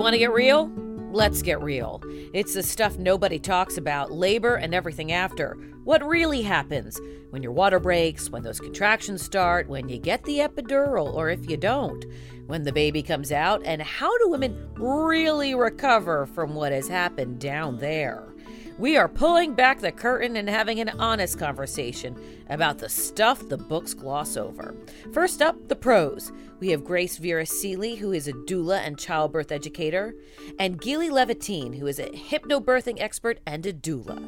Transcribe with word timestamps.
You 0.00 0.04
want 0.04 0.14
to 0.14 0.18
get 0.18 0.32
real? 0.32 0.72
Let's 1.12 1.42
get 1.42 1.60
real. 1.60 2.00
It's 2.32 2.54
the 2.54 2.62
stuff 2.62 2.96
nobody 2.96 3.38
talks 3.38 3.76
about 3.76 4.10
labor 4.10 4.54
and 4.54 4.74
everything 4.74 5.12
after. 5.12 5.58
What 5.84 6.02
really 6.02 6.40
happens 6.40 6.98
when 7.28 7.42
your 7.42 7.52
water 7.52 7.78
breaks, 7.78 8.30
when 8.30 8.42
those 8.42 8.60
contractions 8.60 9.20
start, 9.20 9.68
when 9.68 9.90
you 9.90 9.98
get 9.98 10.24
the 10.24 10.38
epidural, 10.38 11.12
or 11.12 11.28
if 11.28 11.50
you 11.50 11.58
don't, 11.58 12.02
when 12.46 12.62
the 12.62 12.72
baby 12.72 13.02
comes 13.02 13.30
out, 13.30 13.60
and 13.66 13.82
how 13.82 14.16
do 14.16 14.30
women 14.30 14.70
really 14.76 15.54
recover 15.54 16.24
from 16.24 16.54
what 16.54 16.72
has 16.72 16.88
happened 16.88 17.38
down 17.38 17.76
there? 17.76 18.29
We 18.80 18.96
are 18.96 19.08
pulling 19.08 19.52
back 19.52 19.80
the 19.80 19.92
curtain 19.92 20.36
and 20.36 20.48
having 20.48 20.80
an 20.80 20.88
honest 20.98 21.38
conversation 21.38 22.16
about 22.48 22.78
the 22.78 22.88
stuff 22.88 23.46
the 23.46 23.58
books 23.58 23.92
gloss 23.92 24.38
over. 24.38 24.74
First 25.12 25.42
up, 25.42 25.68
the 25.68 25.76
pros. 25.76 26.32
We 26.60 26.70
have 26.70 26.82
Grace 26.82 27.18
Vera 27.18 27.44
Seely, 27.44 27.96
who 27.96 28.12
is 28.12 28.26
a 28.26 28.32
doula 28.32 28.78
and 28.78 28.98
childbirth 28.98 29.52
educator, 29.52 30.14
and 30.58 30.80
Gili 30.80 31.10
Levitine, 31.10 31.78
who 31.78 31.86
is 31.88 31.98
a 31.98 32.06
hypnobirthing 32.06 33.02
expert 33.02 33.38
and 33.44 33.66
a 33.66 33.72
doula. 33.74 34.18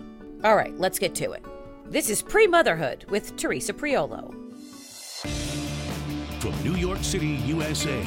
All 0.44 0.54
right, 0.54 0.78
let's 0.78 0.98
get 0.98 1.14
to 1.14 1.32
it. 1.32 1.42
This 1.86 2.10
is 2.10 2.20
Pre 2.20 2.46
Motherhood 2.46 3.06
with 3.08 3.34
Teresa 3.38 3.72
Priolo. 3.72 4.34
From 6.42 6.62
New 6.62 6.76
York 6.76 7.02
City, 7.02 7.40
USA, 7.46 8.04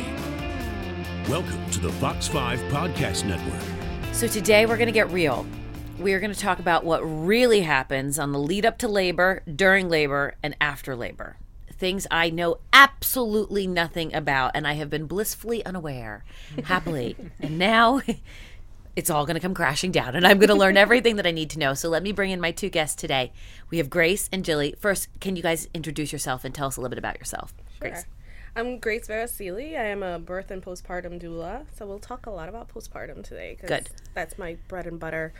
welcome 1.27 1.71
to 1.71 1.79
the 1.79 1.91
Fox 1.93 2.27
5 2.27 2.59
Podcast 2.71 3.25
Network. 3.25 3.63
So 4.13 4.27
today 4.27 4.67
we're 4.67 4.77
going 4.77 4.85
to 4.85 4.93
get 4.93 5.09
real 5.09 5.43
we 5.99 6.13
are 6.13 6.19
going 6.19 6.33
to 6.33 6.39
talk 6.39 6.59
about 6.59 6.83
what 6.83 7.01
really 7.01 7.61
happens 7.61 8.19
on 8.19 8.31
the 8.31 8.39
lead 8.39 8.65
up 8.65 8.77
to 8.79 8.87
labor, 8.87 9.41
during 9.53 9.89
labor, 9.89 10.35
and 10.43 10.55
after 10.59 10.95
labor. 10.95 11.37
Things 11.73 12.07
I 12.11 12.29
know 12.29 12.59
absolutely 12.73 13.67
nothing 13.67 14.13
about, 14.13 14.51
and 14.55 14.67
I 14.67 14.73
have 14.73 14.89
been 14.89 15.07
blissfully 15.07 15.65
unaware, 15.65 16.23
happily. 16.65 17.15
and 17.39 17.57
now 17.57 18.01
it's 18.95 19.09
all 19.09 19.25
going 19.25 19.35
to 19.35 19.41
come 19.41 19.53
crashing 19.53 19.91
down, 19.91 20.15
and 20.15 20.25
I'm 20.27 20.37
going 20.37 20.49
to 20.49 20.55
learn 20.55 20.77
everything 20.77 21.15
that 21.17 21.27
I 21.27 21.31
need 21.31 21.49
to 21.51 21.59
know. 21.59 21.73
So 21.73 21.89
let 21.89 22.03
me 22.03 22.11
bring 22.11 22.31
in 22.31 22.41
my 22.41 22.51
two 22.51 22.69
guests 22.69 22.95
today. 22.95 23.31
We 23.69 23.77
have 23.77 23.89
Grace 23.89 24.29
and 24.31 24.43
Gili. 24.43 24.75
First, 24.79 25.07
can 25.19 25.35
you 25.35 25.43
guys 25.43 25.67
introduce 25.73 26.11
yourself 26.11 26.45
and 26.45 26.53
tell 26.53 26.67
us 26.67 26.77
a 26.77 26.81
little 26.81 26.89
bit 26.89 26.99
about 26.99 27.19
yourself? 27.19 27.53
Sure. 27.79 27.89
Grace. 27.89 28.05
I'm 28.57 28.79
Grace 28.79 29.07
Vera 29.07 29.27
Seely. 29.27 29.75
I 29.75 29.83
am 29.83 30.01
a 30.01 30.17
birth 30.17 30.49
and 30.49 30.63
postpartum 30.63 31.21
doula. 31.21 31.65
So 31.77 31.85
we'll 31.85 31.99
talk 31.99 32.25
a 32.25 32.29
lot 32.29 32.47
about 32.47 32.69
postpartum 32.69 33.21
today. 33.21 33.57
Cause 33.59 33.67
Good. 33.67 33.89
That's 34.13 34.37
my 34.37 34.55
bread 34.69 34.87
and 34.87 34.97
butter. 34.97 35.33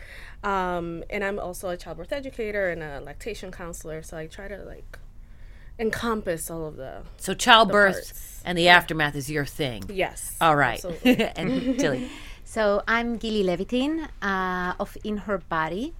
Um, 0.44 1.02
and 1.08 1.24
I'm 1.24 1.38
also 1.38 1.70
a 1.70 1.78
childbirth 1.78 2.12
educator 2.12 2.68
and 2.68 2.82
a 2.82 3.00
lactation 3.00 3.50
counselor. 3.50 4.02
So 4.02 4.18
I 4.18 4.26
try 4.26 4.48
to 4.48 4.58
like 4.58 4.98
encompass 5.78 6.50
all 6.50 6.66
of 6.66 6.76
the. 6.76 7.04
So 7.16 7.32
childbirth 7.32 8.42
the 8.42 8.48
and 8.48 8.58
the 8.58 8.64
yeah. 8.64 8.76
aftermath 8.76 9.16
is 9.16 9.30
your 9.30 9.46
thing. 9.46 9.84
Yes. 9.88 10.36
All 10.38 10.56
right. 10.56 10.84
and 11.04 11.78
Gili. 11.78 12.10
So 12.48 12.84
I'm 12.86 13.16
Gilly 13.16 13.42
Levitin 13.42 14.08
uh, 14.22 14.74
of 14.78 14.96
In 15.02 15.16
Her 15.16 15.38
Body. 15.38 15.94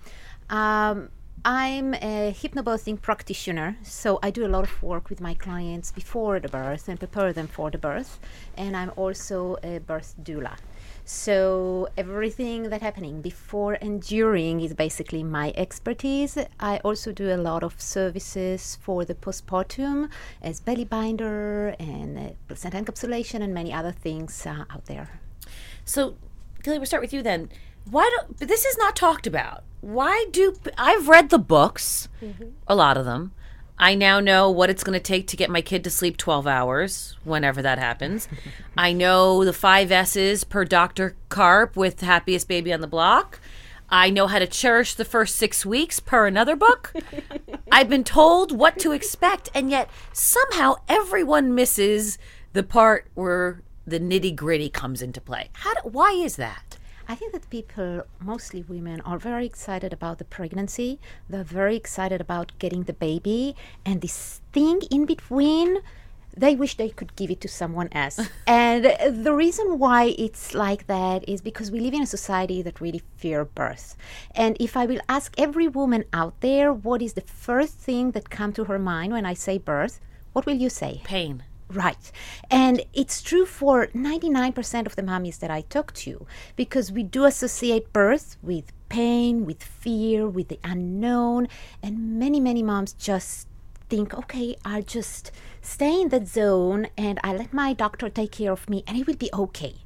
Um, 0.49 1.09
I'm 1.49 1.95
a 1.95 2.35
hypnobirthing 2.37 3.03
practitioner, 3.03 3.77
so 3.85 4.19
I 4.21 4.33
do 4.33 4.45
a 4.45 4.49
lot 4.49 4.65
of 4.65 4.83
work 4.83 5.09
with 5.09 5.21
my 5.21 5.33
clients 5.35 5.93
before 5.93 6.41
the 6.41 6.49
birth 6.49 6.89
and 6.89 6.99
prepare 6.99 7.33
them 7.33 7.47
for 7.47 7.71
the 7.71 7.79
birth. 7.79 8.19
And 8.57 8.77
I'm 8.77 8.91
also 8.97 9.57
a 9.63 9.79
birth 9.79 10.17
doula. 10.21 10.57
So 11.05 11.87
everything 11.97 12.65
that 12.71 12.83
happening 12.83 13.23
before 13.23 13.75
and 13.75 14.03
during 14.03 14.61
is 14.61 14.75
basically 14.75 15.23
my 15.23 15.53
expertise. 15.55 16.37
I 16.59 16.79
also 16.79 17.13
do 17.13 17.33
a 17.33 17.39
lot 17.39 17.63
of 17.63 17.81
services 17.81 18.77
for 18.83 19.05
the 19.05 19.15
postpartum 19.15 20.11
as 20.43 20.59
belly 20.59 20.85
binder 20.85 21.77
and 21.79 22.19
uh, 22.19 22.31
placenta 22.49 22.79
encapsulation 22.79 23.41
and 23.41 23.55
many 23.55 23.73
other 23.73 23.93
things 23.93 24.45
uh, 24.47 24.65
out 24.69 24.87
there. 24.87 25.21
So, 25.85 26.17
Gili, 26.65 26.79
we'll 26.79 26.87
start 26.87 27.05
with 27.05 27.13
you 27.13 27.23
then. 27.23 27.51
Why 27.89 28.11
do 28.11 28.35
but 28.37 28.49
this 28.49 28.65
is 28.65 28.77
not 28.79 28.97
talked 28.97 29.29
about? 29.29 29.63
Why 29.87 30.27
do 30.33 30.53
I've 30.77 31.07
read 31.07 31.31
the 31.31 31.39
books, 31.39 32.09
mm-hmm. 32.21 32.49
a 32.67 32.75
lot 32.75 32.97
of 32.97 33.05
them. 33.05 33.31
I 33.79 33.95
now 33.95 34.19
know 34.19 34.51
what 34.51 34.69
it's 34.69 34.83
going 34.83 34.99
to 34.99 35.01
take 35.01 35.29
to 35.29 35.37
get 35.37 35.49
my 35.49 35.61
kid 35.61 35.85
to 35.85 35.91
sleep 35.91 36.17
12 36.17 36.45
hours 36.45 37.17
whenever 37.23 37.63
that 37.63 37.79
happens. 37.79 38.27
I 38.77 38.93
know 38.93 39.45
the 39.45 39.53
five 39.53 39.93
S's 39.93 40.43
per 40.43 40.65
Dr. 40.65 41.15
Karp 41.29 41.77
with 41.77 42.01
Happiest 42.01 42.49
Baby 42.49 42.73
on 42.73 42.81
the 42.81 42.89
Block. 42.89 43.39
I 43.89 44.11
know 44.11 44.27
how 44.27 44.41
to 44.41 44.47
cherish 44.49 44.95
the 44.97 45.05
first 45.05 45.37
six 45.37 45.65
weeks 45.65 46.01
per 46.01 46.27
another 46.27 46.57
book. 46.57 46.93
I've 47.71 47.89
been 47.89 48.03
told 48.03 48.51
what 48.51 48.81
to 48.81 48.91
expect, 48.91 49.51
and 49.55 49.71
yet 49.71 49.89
somehow 50.13 50.79
everyone 50.89 51.55
misses 51.55 52.19
the 52.55 52.65
part 52.65 53.07
where 53.15 53.63
the 53.87 54.01
nitty 54.01 54.35
gritty 54.35 54.69
comes 54.69 55.01
into 55.01 55.21
play. 55.21 55.51
How 55.53 55.75
do, 55.75 55.89
why 55.89 56.11
is 56.11 56.35
that? 56.35 56.77
I 57.09 57.15
think 57.15 57.33
that 57.33 57.49
people, 57.51 58.03
mostly 58.21 58.63
women, 58.63 59.01
are 59.03 59.19
very 59.19 59.47
excited 59.47 59.93
about 59.93 60.19
the 60.19 60.25
pregnancy. 60.25 60.99
They're 61.29 61.45
very 61.45 61.77
excited 61.77 62.21
about 62.21 62.53
getting 62.59 62.83
the 62.85 62.93
baby, 62.93 63.55
and 63.85 64.01
this 64.01 64.41
thing 64.53 64.83
in 64.91 65.07
between 65.07 65.83
they 66.37 66.55
wish 66.55 66.77
they 66.77 66.91
could 66.91 67.17
give 67.17 67.31
it 67.31 67.41
to 67.41 67.49
someone 67.49 67.89
else. 67.93 68.21
and 68.47 68.85
the 69.25 69.33
reason 69.33 69.79
why 69.79 70.15
it's 70.19 70.55
like 70.55 70.87
that 70.87 71.27
is 71.29 71.41
because 71.41 71.71
we 71.71 71.81
live 71.81 71.95
in 71.95 72.03
a 72.03 72.07
society 72.07 72.61
that 72.63 72.81
really 72.81 73.03
fear 73.17 73.45
birth. 73.45 73.97
And 74.35 74.57
if 74.61 74.77
I 74.77 74.85
will 74.85 75.01
ask 75.09 75.35
every 75.39 75.67
woman 75.67 76.05
out 76.13 76.41
there 76.41 76.73
what 76.73 77.01
is 77.01 77.15
the 77.15 77.23
first 77.23 77.79
thing 77.79 78.11
that 78.11 78.29
come 78.29 78.53
to 78.53 78.65
her 78.65 78.79
mind 78.79 79.15
when 79.15 79.25
I 79.25 79.33
say 79.35 79.57
birth, 79.57 79.99
what 80.35 80.45
will 80.45 80.57
you 80.57 80.69
say? 80.69 81.01
Pain. 81.05 81.43
Right. 81.69 82.13
And 82.51 82.85
it's 82.95 83.21
true 83.21 83.45
for 83.45 83.89
99% 83.89 84.87
of 84.87 84.95
the 84.95 85.03
mommies 85.03 85.41
that 85.41 85.51
I 85.51 85.63
talk 85.63 85.93
to 85.95 86.27
because 86.55 86.93
we 86.93 87.03
do 87.03 87.25
associate 87.25 87.93
birth 87.93 88.37
with 88.41 88.73
pain, 88.89 89.45
with 89.45 89.63
fear, 89.63 90.29
with 90.29 90.49
the 90.49 90.61
unknown. 90.63 91.49
And 91.83 92.19
many, 92.19 92.39
many 92.39 92.63
moms 92.63 92.93
just 92.93 93.49
think, 93.89 94.15
okay, 94.15 94.57
I'll 94.65 94.83
just 94.83 95.33
stay 95.61 96.01
in 96.01 96.09
that 96.11 96.29
zone 96.29 96.87
and 96.97 97.19
I 97.25 97.35
let 97.35 97.53
my 97.53 97.73
doctor 97.73 98.09
take 98.09 98.33
care 98.33 98.53
of 98.53 98.71
me 98.71 98.85
and 98.87 98.97
it 98.97 99.07
will 99.07 99.17
be 99.17 99.31
okay 99.33 99.77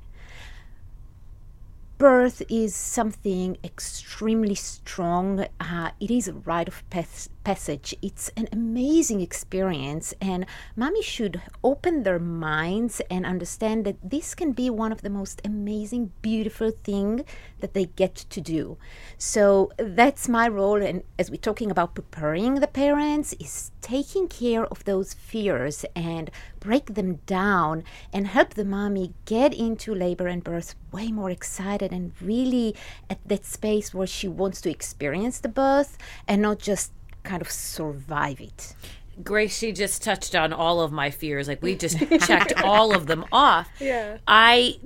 birth 2.00 2.42
is 2.48 2.74
something 2.74 3.58
extremely 3.62 4.54
strong. 4.54 5.44
Uh, 5.60 5.90
it 6.00 6.10
is 6.10 6.26
a 6.28 6.32
rite 6.32 6.66
of 6.66 6.82
pas- 6.88 7.28
passage. 7.44 7.94
It's 8.02 8.30
an 8.36 8.48
amazing 8.52 9.20
experience, 9.20 10.14
and 10.20 10.46
mommy 10.76 11.02
should 11.02 11.40
open 11.64 12.02
their 12.02 12.18
minds 12.18 13.00
and 13.10 13.26
understand 13.26 13.84
that 13.86 13.96
this 14.02 14.34
can 14.34 14.52
be 14.52 14.70
one 14.70 14.92
of 14.92 15.02
the 15.02 15.10
most 15.10 15.40
amazing, 15.44 16.12
beautiful 16.22 16.70
thing 16.70 17.24
that 17.60 17.74
they 17.74 17.86
get 17.86 18.14
to 18.14 18.40
do. 18.40 18.78
So 19.18 19.72
that's 19.76 20.28
my 20.28 20.48
role, 20.48 20.82
and 20.82 21.02
as 21.18 21.30
we're 21.30 21.36
talking 21.36 21.70
about 21.70 21.94
preparing 21.94 22.56
the 22.56 22.66
parents, 22.66 23.34
is 23.40 23.70
taking 23.80 24.28
care 24.28 24.66
of 24.66 24.84
those 24.84 25.14
fears 25.14 25.84
and 25.96 26.30
break 26.60 26.94
them 26.94 27.16
down 27.26 27.82
and 28.12 28.26
help 28.26 28.54
the 28.54 28.64
mommy 28.64 29.14
get 29.24 29.54
into 29.54 29.94
labor 29.94 30.26
and 30.26 30.44
birth 30.44 30.74
way 30.92 31.10
more 31.10 31.30
excited 31.30 31.90
and 31.92 32.12
really 32.20 32.76
at 33.08 33.18
that 33.26 33.44
space 33.44 33.94
where 33.94 34.06
she 34.06 34.28
wants 34.28 34.60
to 34.60 34.70
experience 34.70 35.40
the 35.40 35.48
birth 35.48 35.96
and 36.28 36.42
not 36.42 36.58
just 36.58 36.92
kind 37.22 37.42
of 37.42 37.50
survive 37.50 38.40
it. 38.40 38.74
Grace, 39.22 39.56
she 39.56 39.72
just 39.72 40.02
touched 40.02 40.34
on 40.34 40.52
all 40.52 40.80
of 40.80 40.92
my 40.92 41.10
fears. 41.10 41.48
Like 41.48 41.62
we 41.62 41.74
just 41.74 41.98
checked 42.26 42.62
all 42.62 42.94
of 42.94 43.06
them 43.06 43.24
off. 43.32 43.68
Yeah. 43.78 44.18
I 44.26 44.78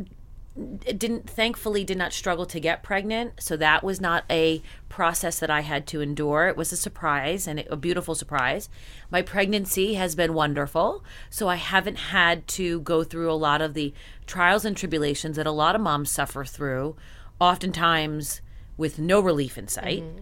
didn't 0.56 1.28
thankfully 1.28 1.82
did 1.82 1.98
not 1.98 2.12
struggle 2.12 2.46
to 2.46 2.60
get 2.60 2.84
pregnant 2.84 3.32
so 3.40 3.56
that 3.56 3.82
was 3.82 4.00
not 4.00 4.24
a 4.30 4.62
process 4.88 5.40
that 5.40 5.50
i 5.50 5.62
had 5.62 5.84
to 5.84 6.00
endure 6.00 6.46
it 6.46 6.56
was 6.56 6.70
a 6.70 6.76
surprise 6.76 7.48
and 7.48 7.64
a 7.68 7.76
beautiful 7.76 8.14
surprise 8.14 8.68
my 9.10 9.20
pregnancy 9.20 9.94
has 9.94 10.14
been 10.14 10.32
wonderful 10.32 11.02
so 11.28 11.48
i 11.48 11.56
haven't 11.56 11.96
had 11.96 12.46
to 12.46 12.80
go 12.82 13.02
through 13.02 13.28
a 13.30 13.34
lot 13.34 13.60
of 13.60 13.74
the 13.74 13.92
trials 14.26 14.64
and 14.64 14.76
tribulations 14.76 15.34
that 15.34 15.46
a 15.46 15.50
lot 15.50 15.74
of 15.74 15.80
moms 15.80 16.10
suffer 16.10 16.44
through 16.44 16.94
oftentimes 17.40 18.40
with 18.76 18.96
no 18.96 19.18
relief 19.18 19.58
in 19.58 19.66
sight 19.66 20.04
mm-hmm. 20.04 20.20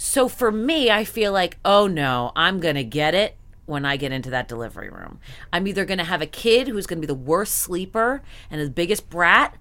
So 0.00 0.28
for 0.28 0.52
me 0.52 0.90
i 0.90 1.02
feel 1.02 1.32
like 1.32 1.58
oh 1.64 1.88
no 1.88 2.30
i'm 2.36 2.60
gonna 2.60 2.84
get 2.84 3.14
it 3.14 3.36
when 3.68 3.84
I 3.84 3.98
get 3.98 4.12
into 4.12 4.30
that 4.30 4.48
delivery 4.48 4.88
room. 4.88 5.20
I'm 5.52 5.66
either 5.68 5.84
going 5.84 5.98
to 5.98 6.04
have 6.04 6.22
a 6.22 6.26
kid 6.26 6.68
who's 6.68 6.86
going 6.86 7.02
to 7.02 7.06
be 7.06 7.06
the 7.06 7.12
worst 7.14 7.56
sleeper 7.56 8.22
and 8.50 8.62
the 8.62 8.70
biggest 8.70 9.10
brat, 9.10 9.58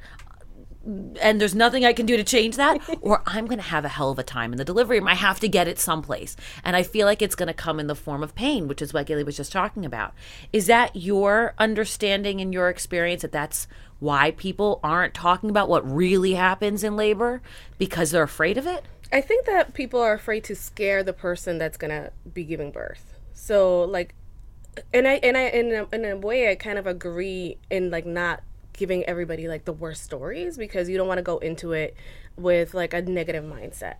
and 1.22 1.42
there's 1.42 1.54
nothing 1.54 1.84
I 1.84 1.92
can 1.92 2.06
do 2.06 2.16
to 2.16 2.24
change 2.24 2.56
that, 2.56 2.80
or 3.02 3.22
I'm 3.26 3.48
going 3.48 3.58
to 3.58 3.66
have 3.66 3.84
a 3.84 3.90
hell 3.90 4.10
of 4.10 4.18
a 4.18 4.24
time 4.24 4.54
in 4.54 4.58
the 4.58 4.64
delivery 4.64 5.00
room. 5.00 5.10
I 5.10 5.16
have 5.16 5.42
to 5.42 5.50
get 5.50 5.68
it 5.68 5.78
someplace. 5.78 6.38
And 6.64 6.78
I 6.78 6.84
feel 6.84 7.06
like 7.06 7.22
it's 7.22 7.36
going 7.36 7.48
to 7.48 7.54
come 7.54 7.82
in 7.82 7.88
the 7.88 7.96
form 7.96 8.24
of 8.24 8.34
pain, 8.34 8.70
which 8.70 8.82
is 8.82 8.94
what 8.94 9.08
Gili 9.08 9.26
was 9.26 9.36
just 9.36 9.52
talking 9.52 9.84
about. 9.84 10.14
Is 10.54 10.68
that 10.68 10.96
your 10.96 11.54
understanding 11.58 12.40
and 12.40 12.54
your 12.54 12.70
experience 12.70 13.24
that 13.24 13.34
that's 13.34 13.68
why 14.00 14.32
people 14.32 14.80
aren't 14.84 15.14
talking 15.14 15.50
about 15.50 15.68
what 15.68 15.90
really 15.90 16.36
happens 16.36 16.82
in 16.84 16.96
labor 16.96 17.42
because 17.78 18.12
they're 18.12 18.24
afraid 18.24 18.58
of 18.58 18.66
it? 18.66 18.86
I 19.12 19.22
think 19.22 19.46
that 19.46 19.74
people 19.74 20.02
are 20.02 20.14
afraid 20.14 20.44
to 20.46 20.56
scare 20.56 21.04
the 21.04 21.14
person 21.14 21.58
that's 21.58 21.78
to 21.78 22.12
be 22.34 22.44
giving 22.44 22.72
birth. 22.72 23.18
So 23.34 23.84
like, 23.84 24.14
and 24.94 25.08
I 25.08 25.14
and 25.16 25.38
I 25.38 25.48
in 25.48 25.72
a, 25.74 25.96
in 25.96 26.06
a 26.06 26.18
way 26.18 26.52
I 26.52 26.56
kind 26.56 26.78
of 26.78 26.86
agree 26.86 27.58
in 27.70 27.90
like 27.90 28.06
not 28.06 28.44
giving 28.74 29.04
everybody 29.06 29.48
like 29.48 29.66
the 29.66 29.74
worst 29.74 30.04
stories 30.04 30.58
because 30.58 30.88
you 30.88 30.98
don't 30.98 31.08
want 31.08 31.18
to 31.18 31.24
go 31.24 31.40
into 31.40 31.72
it 31.74 31.96
with 32.36 32.74
like 32.74 32.94
a 32.94 33.02
negative 33.02 33.44
mindset. 33.44 33.96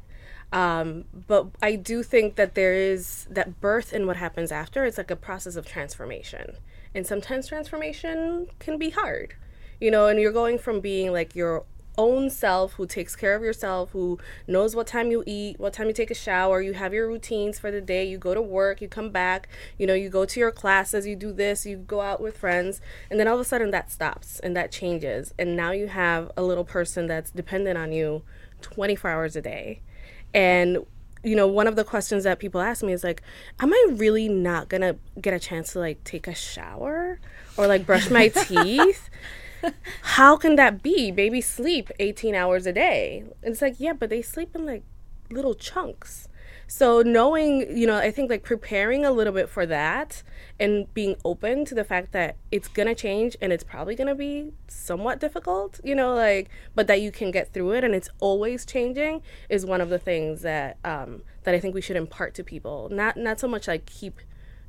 Um, 0.54 1.06
but 1.28 1.48
I 1.62 1.76
do 1.76 2.04
think 2.04 2.36
that 2.36 2.56
there 2.56 2.74
is 2.74 3.28
that 3.30 3.60
birth 3.60 3.92
and 3.92 4.08
what 4.08 4.18
happens 4.18 4.52
after, 4.52 4.86
it's 4.86 4.98
like 4.98 5.12
a 5.12 5.16
process 5.16 5.56
of 5.56 5.66
transformation. 5.66 6.58
And 6.94 7.06
sometimes 7.06 7.48
transformation 7.48 8.48
can 8.60 8.78
be 8.78 8.92
hard, 8.92 9.36
you 9.82 9.92
know, 9.92 10.08
and 10.08 10.20
you're 10.20 10.32
going 10.32 10.58
from 10.58 10.80
being 10.80 11.12
like 11.12 11.36
your 11.36 11.66
own 11.98 12.30
self 12.30 12.74
who 12.74 12.86
takes 12.86 13.16
care 13.16 13.36
of 13.36 13.42
yourself, 13.42 13.92
who 13.92 14.20
knows 14.48 14.76
what 14.76 14.88
time 14.88 15.12
you 15.12 15.24
eat, 15.26 15.60
what 15.60 15.74
time 15.74 15.88
you 15.88 15.94
take 15.94 16.12
a 16.12 16.16
shower, 16.16 16.62
you 16.62 16.74
have 16.74 16.94
your 16.94 17.08
routines 17.08 17.58
for 17.58 17.72
the 17.72 17.82
day, 17.82 18.08
you 18.08 18.18
go 18.18 18.34
to 18.34 18.42
work, 18.42 18.82
you 18.82 18.88
come 18.88 19.10
back, 19.10 19.50
you 19.78 19.88
know, 19.88 19.94
you 19.94 20.10
go 20.10 20.26
to 20.26 20.40
your 20.40 20.52
classes, 20.52 21.08
you 21.08 21.16
do 21.16 21.34
this, 21.34 21.66
you 21.66 21.78
go 21.78 22.02
out 22.02 22.22
with 22.22 22.38
friends, 22.38 22.82
and 23.10 23.20
then 23.20 23.28
all 23.28 23.36
of 23.36 23.42
a 23.42 23.46
sudden 23.46 23.72
that 23.72 23.92
stops 23.92 24.40
and 24.40 24.56
that 24.56 24.72
changes. 24.72 25.34
And 25.40 25.56
now 25.56 25.72
you 25.72 25.88
have 25.88 26.32
a 26.38 26.44
little 26.44 26.66
person 26.66 27.08
that's 27.08 27.32
dependent 27.32 27.78
on 27.78 27.92
you 27.92 28.24
24 28.62 29.10
hours 29.10 29.36
a 29.36 29.42
day. 29.42 29.82
And 30.34 30.86
you 31.24 31.36
know, 31.36 31.48
one 31.48 31.68
of 31.68 31.76
the 31.76 31.84
questions 31.84 32.24
that 32.24 32.40
people 32.40 32.62
ask 32.62 32.84
me 32.84 32.94
is 32.94 33.04
like, 33.04 33.22
am 33.60 33.74
I 33.74 33.88
really 33.94 34.30
not 34.30 34.70
gonna 34.70 34.98
get 35.20 35.34
a 35.34 35.40
chance 35.40 35.74
to 35.74 35.80
like 35.80 36.04
take 36.04 36.28
a 36.28 36.36
shower 36.36 37.20
or 37.58 37.68
like 37.68 37.86
brush 37.86 38.10
my 38.10 38.28
teeth? 38.46 39.10
How 40.02 40.38
can 40.38 40.56
that 40.56 40.82
be? 40.84 41.12
Babies 41.12 41.48
sleep 41.48 41.90
18 42.00 42.36
hours 42.36 42.66
a 42.66 42.74
day. 42.74 43.24
And 43.44 43.54
it's 43.54 43.62
like, 43.62 43.76
yeah, 43.80 43.94
but 43.94 44.10
they 44.10 44.22
sleep 44.22 44.56
in 44.56 44.66
like 44.66 44.84
little 45.30 45.56
chunks. 45.56 46.28
So 46.70 47.02
knowing, 47.02 47.78
you 47.78 47.88
know, 47.88 47.96
I 47.96 48.12
think 48.12 48.30
like 48.30 48.44
preparing 48.44 49.06
a 49.06 49.12
little 49.12 49.32
bit 49.32 49.48
for 49.50 49.66
that 49.66 50.22
and 50.60 50.94
being 50.94 51.16
open 51.24 51.64
to 51.66 51.76
the 51.76 51.86
fact 51.86 52.12
that 52.12 52.36
it's 52.52 52.68
going 52.68 52.90
to 52.90 52.96
change 52.96 53.38
and 53.42 53.54
it's 53.54 53.64
probably 53.64 53.96
going 53.96 54.08
to 54.08 54.16
be 54.16 54.52
somewhat 54.68 55.20
difficult, 55.22 55.80
you 55.84 55.96
know, 55.96 56.14
like 56.14 56.50
but 56.76 56.88
that 56.88 57.00
you 57.00 57.10
can 57.10 57.32
get 57.32 57.54
through 57.54 57.72
it 57.72 57.86
and 57.86 57.96
it's 57.96 58.10
always 58.20 58.66
changing 58.66 59.22
is 59.48 59.66
one 59.66 59.80
of 59.80 59.90
the 59.90 60.00
things 60.00 60.42
that 60.42 60.78
um 60.84 61.24
that 61.44 61.56
I 61.56 61.60
think 61.60 61.74
we 61.74 61.82
should 61.82 61.96
impart 61.96 62.34
to 62.36 62.44
people. 62.44 62.90
Not 62.92 63.16
not 63.16 63.40
so 63.40 63.48
much 63.48 63.68
like 63.70 63.86
keep 63.86 64.20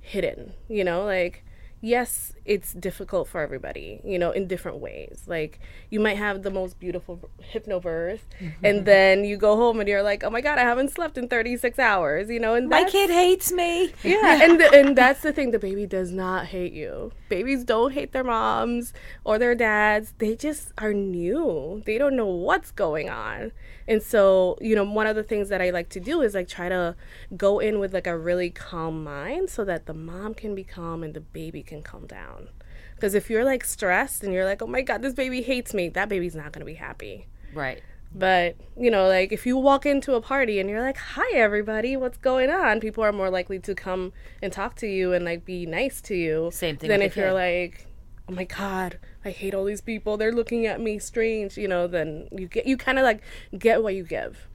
hidden, 0.01 0.55
you 0.69 0.85
know, 0.85 1.05
like 1.05 1.45
yes, 1.81 2.33
it's 2.45 2.73
difficult 2.73 3.29
for 3.29 3.41
everybody, 3.41 4.01
you 4.05 4.19
know, 4.19 4.31
in 4.31 4.47
different 4.47 4.79
ways. 4.79 5.25
Like 5.27 5.61
you 5.91 6.01
might 6.01 6.17
have 6.17 6.43
the 6.43 6.51
most 6.51 6.79
beautiful 6.79 7.29
hypnobirth, 7.53 8.21
mm-hmm. 8.41 8.65
and 8.65 8.87
then 8.87 9.25
you 9.25 9.37
go 9.37 9.57
home 9.57 9.81
and 9.81 9.89
you're 9.89 10.03
like, 10.03 10.25
oh 10.25 10.31
my 10.31 10.41
god, 10.41 10.59
I 10.59 10.63
haven't 10.63 10.91
slept 10.91 11.19
in 11.19 11.29
36 11.29 11.79
hours, 11.79 12.31
you 12.31 12.41
know. 12.41 12.55
And 12.55 12.69
my 12.69 12.85
kid 12.85 13.11
hates 13.11 13.53
me. 13.53 13.93
Yeah, 14.03 14.43
and 14.43 14.61
the, 14.61 14.71
and 14.75 14.97
that's 14.97 15.23
the 15.23 15.33
thing. 15.33 15.51
The 15.51 15.59
baby 15.59 15.87
does 15.87 16.11
not 16.11 16.47
hate 16.47 16.73
you. 16.73 17.13
Babies 17.29 17.65
don't 17.65 17.93
hate 17.93 18.13
their 18.13 18.25
moms 18.25 18.93
or 19.25 19.39
their 19.39 19.55
dads. 19.55 20.15
They 20.19 20.35
just 20.35 20.73
are 20.79 20.95
new. 20.95 21.83
They 21.85 21.99
don't 21.99 22.17
know 22.17 22.27
what's 22.27 22.71
going 22.71 23.11
on. 23.11 23.53
And 23.89 24.03
so, 24.03 24.59
you 24.61 24.75
know, 24.75 24.85
one 24.85 25.07
of 25.07 25.17
the 25.17 25.23
things 25.23 25.49
that 25.49 25.63
I 25.63 25.71
like 25.71 25.89
to 25.91 26.01
do 26.01 26.21
is 26.21 26.35
like 26.35 26.47
try 26.47 26.69
to 26.69 26.95
go 27.37 27.59
in 27.59 27.79
with 27.79 27.95
like 27.95 28.07
a 28.07 28.17
really 28.17 28.51
calm 28.51 29.03
mind 29.03 29.49
so 29.49 29.65
that 29.65 29.87
the 29.87 29.95
mom 29.95 30.35
can 30.35 30.55
be 30.55 30.63
calm 30.63 31.03
and 31.03 31.15
the 31.15 31.23
baby 31.23 31.63
can 31.69 31.83
calm 31.83 32.07
down. 32.07 32.49
Because 32.97 33.15
if 33.15 33.31
you're 33.31 33.45
like 33.45 33.63
stressed 33.63 34.25
and 34.25 34.33
you're 34.33 34.45
like, 34.45 34.61
oh 34.61 34.67
my 34.67 34.83
God, 34.83 35.03
this 35.03 35.15
baby 35.15 35.43
hates 35.43 35.73
me, 35.73 35.89
that 35.91 36.09
baby's 36.09 36.35
not 36.35 36.51
going 36.51 36.61
to 36.61 36.67
be 36.67 36.75
happy. 36.75 37.29
Right. 37.55 37.81
But, 38.13 38.57
you 38.77 38.91
know, 38.91 39.07
like 39.07 39.33
if 39.33 39.47
you 39.47 39.57
walk 39.57 39.87
into 39.87 40.15
a 40.15 40.21
party 40.21 40.59
and 40.59 40.69
you're 40.69 40.83
like, 40.83 40.97
hi, 40.97 41.31
everybody, 41.37 41.97
what's 41.97 42.19
going 42.19 42.51
on? 42.51 42.81
People 42.81 43.05
are 43.05 43.13
more 43.13 43.31
likely 43.31 43.59
to 43.61 43.75
come 43.75 44.13
and 44.43 44.53
talk 44.53 44.75
to 44.77 44.87
you 44.89 45.13
and 45.13 45.25
like 45.25 45.45
be 45.45 45.67
nice 45.67 46.01
to 46.03 46.17
you. 46.17 46.51
Same 46.53 46.77
thing. 46.77 46.89
Than 46.89 47.03
if 47.03 47.17
you're 47.17 47.35
like, 47.35 47.87
oh 48.29 48.33
my 48.33 48.45
God, 48.45 48.99
I 49.25 49.31
hate 49.31 49.55
all 49.55 49.65
these 49.65 49.83
people. 49.83 50.17
They're 50.17 50.33
looking 50.33 50.67
at 50.67 50.81
me 50.81 50.99
strange, 50.99 51.57
you 51.57 51.69
know, 51.69 51.87
then 51.87 52.29
you 52.33 52.49
get, 52.49 52.67
you 52.67 52.77
kind 52.77 52.99
of 52.99 53.05
like 53.05 53.23
get 53.57 53.83
what 53.83 53.95
you 53.95 54.05
give. 54.05 54.49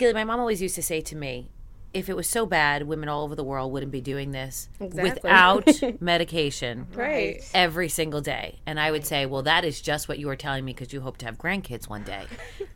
My 0.00 0.24
mom 0.24 0.38
always 0.38 0.62
used 0.62 0.74
to 0.76 0.82
say 0.82 1.00
to 1.00 1.16
me, 1.16 1.48
if 1.94 2.08
it 2.08 2.16
was 2.16 2.28
so 2.28 2.44
bad, 2.44 2.82
women 2.82 3.08
all 3.08 3.24
over 3.24 3.34
the 3.34 3.44
world 3.44 3.72
wouldn't 3.72 3.92
be 3.92 4.00
doing 4.00 4.30
this 4.30 4.68
exactly. 4.78 5.10
without 5.10 5.68
medication 6.00 6.86
right. 6.94 7.42
every 7.54 7.88
single 7.88 8.20
day. 8.20 8.60
And 8.66 8.78
I 8.78 8.90
would 8.90 9.06
say, 9.06 9.26
well, 9.26 9.42
that 9.42 9.64
is 9.64 9.80
just 9.80 10.08
what 10.08 10.18
you 10.18 10.28
are 10.28 10.36
telling 10.36 10.64
me 10.64 10.72
because 10.72 10.92
you 10.92 11.00
hope 11.00 11.16
to 11.18 11.26
have 11.26 11.38
grandkids 11.38 11.88
one 11.88 12.02
day. 12.02 12.24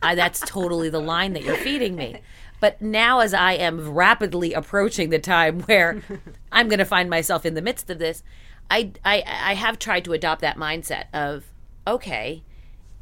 I, 0.01 0.15
that's 0.15 0.39
totally 0.39 0.89
the 0.89 0.99
line 0.99 1.33
that 1.33 1.43
you're 1.43 1.55
feeding 1.57 1.95
me. 1.95 2.21
But 2.59 2.81
now, 2.81 3.19
as 3.19 3.33
I 3.33 3.53
am 3.53 3.93
rapidly 3.93 4.53
approaching 4.53 5.09
the 5.09 5.19
time 5.19 5.61
where 5.63 6.01
I'm 6.51 6.67
going 6.69 6.79
to 6.79 6.85
find 6.85 7.09
myself 7.09 7.45
in 7.45 7.53
the 7.53 7.61
midst 7.61 7.89
of 7.89 7.99
this, 7.99 8.23
I, 8.71 8.91
I 9.03 9.23
I 9.25 9.53
have 9.55 9.77
tried 9.77 10.05
to 10.05 10.13
adopt 10.13 10.41
that 10.41 10.57
mindset 10.57 11.05
of 11.13 11.43
okay, 11.85 12.43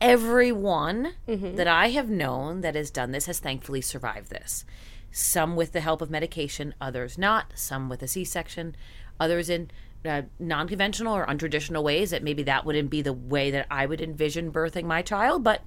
everyone 0.02 1.14
mm-hmm. 1.28 1.56
that 1.56 1.68
I 1.68 1.90
have 1.90 2.10
known 2.10 2.62
that 2.62 2.74
has 2.74 2.90
done 2.90 3.12
this 3.12 3.28
has 3.28 3.40
thankfully 3.40 3.82
survived 3.82 4.32
this. 4.32 4.66
Some 5.12 5.56
with 5.56 5.74
the 5.74 5.82
help 5.82 6.02
of 6.02 6.10
medication, 6.10 6.74
others 6.80 7.18
not. 7.18 7.54
Some 7.56 7.90
with 7.90 8.02
a 8.02 8.08
C-section, 8.08 8.76
others 9.20 9.50
in 9.50 9.72
uh, 10.06 10.24
non-conventional 10.40 11.16
or 11.16 11.26
untraditional 11.26 11.84
ways 11.84 12.12
that 12.12 12.24
maybe 12.24 12.44
that 12.44 12.66
wouldn't 12.66 12.90
be 12.90 13.02
the 13.02 13.14
way 13.14 13.52
that 13.52 13.68
I 13.70 13.86
would 13.86 14.02
envision 14.02 14.52
birthing 14.52 14.86
my 14.86 15.02
child, 15.02 15.44
but 15.44 15.62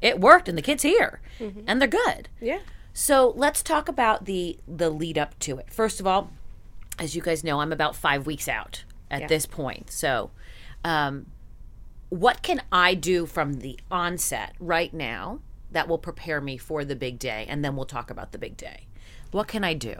it 0.00 0.20
worked 0.20 0.48
and 0.48 0.56
the 0.56 0.62
kid's 0.62 0.82
here 0.82 1.20
mm-hmm. 1.38 1.60
and 1.66 1.80
they're 1.80 1.88
good. 1.88 2.28
Yeah. 2.40 2.60
So 2.92 3.32
let's 3.36 3.62
talk 3.62 3.88
about 3.88 4.24
the 4.24 4.58
the 4.66 4.90
lead 4.90 5.16
up 5.18 5.38
to 5.40 5.58
it. 5.58 5.72
First 5.72 6.00
of 6.00 6.06
all, 6.06 6.30
as 6.98 7.14
you 7.14 7.22
guys 7.22 7.44
know, 7.44 7.60
I'm 7.60 7.72
about 7.72 7.94
five 7.94 8.26
weeks 8.26 8.48
out 8.48 8.84
at 9.10 9.22
yeah. 9.22 9.26
this 9.28 9.46
point. 9.46 9.90
So, 9.90 10.30
um, 10.84 11.26
what 12.08 12.42
can 12.42 12.60
I 12.72 12.94
do 12.94 13.26
from 13.26 13.54
the 13.54 13.78
onset 13.90 14.54
right 14.58 14.92
now 14.92 15.40
that 15.70 15.88
will 15.88 15.98
prepare 15.98 16.40
me 16.40 16.56
for 16.56 16.84
the 16.84 16.96
big 16.96 17.18
day? 17.18 17.46
And 17.48 17.64
then 17.64 17.76
we'll 17.76 17.86
talk 17.86 18.10
about 18.10 18.32
the 18.32 18.38
big 18.38 18.56
day. 18.56 18.87
What 19.30 19.48
can 19.48 19.64
I 19.64 19.74
do? 19.74 19.96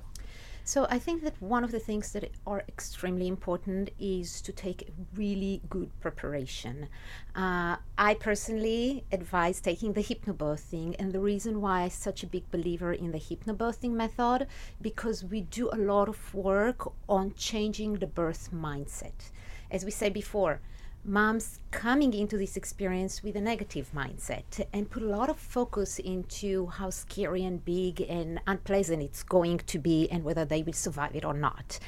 So 0.65 0.87
I 0.91 0.99
think 0.99 1.23
that 1.23 1.41
one 1.41 1.65
of 1.65 1.71
the 1.71 1.79
things 1.79 2.13
that 2.13 2.31
are 2.47 2.63
extremely 2.69 3.27
important 3.27 3.89
is 3.99 4.43
to 4.43 4.53
take 4.53 4.91
really 5.17 5.63
good 5.71 5.91
preparation. 6.01 6.89
Uh, 7.35 7.77
I 7.97 8.13
personally 8.21 9.05
advise 9.11 9.63
taking 9.63 9.95
the 9.95 10.03
hypnobirthing, 10.03 10.97
and 10.99 11.13
the 11.13 11.21
reason 11.21 11.63
why 11.63 11.85
I'm 11.85 11.91
such 11.91 12.23
a 12.23 12.27
big 12.27 12.51
believer 12.51 12.93
in 12.93 13.13
the 13.13 13.19
hypnobirthing 13.19 13.93
method 13.93 14.47
because 14.83 15.25
we 15.25 15.41
do 15.41 15.71
a 15.73 15.77
lot 15.77 16.07
of 16.07 16.35
work 16.35 16.93
on 17.09 17.33
changing 17.35 17.95
the 17.95 18.07
birth 18.07 18.51
mindset. 18.53 19.31
As 19.71 19.87
we 19.87 19.91
said 19.91 20.13
before, 20.13 20.61
moms 21.09 21.59
coming 21.71 22.15
into 22.15 22.37
this 22.37 22.57
experience 22.57 23.23
with 23.23 23.35
a 23.37 23.41
negative 23.41 23.91
mindset 23.95 24.67
and 24.73 24.91
put 24.91 25.03
a 25.03 25.07
lot 25.07 25.29
of 25.29 25.39
focus 25.39 25.99
into 25.99 26.67
how 26.67 26.91
scary 26.91 27.45
and 27.45 27.65
big 27.65 28.01
and 28.03 28.41
unpleasant 28.47 29.03
it's 29.03 29.23
going 29.23 29.59
to 29.59 29.79
be 29.79 30.09
and 30.11 30.25
whether 30.25 30.45
they 30.45 30.63
will 30.63 30.73
survive 30.73 31.15
it 31.17 31.25
or 31.25 31.35
not. 31.35 31.79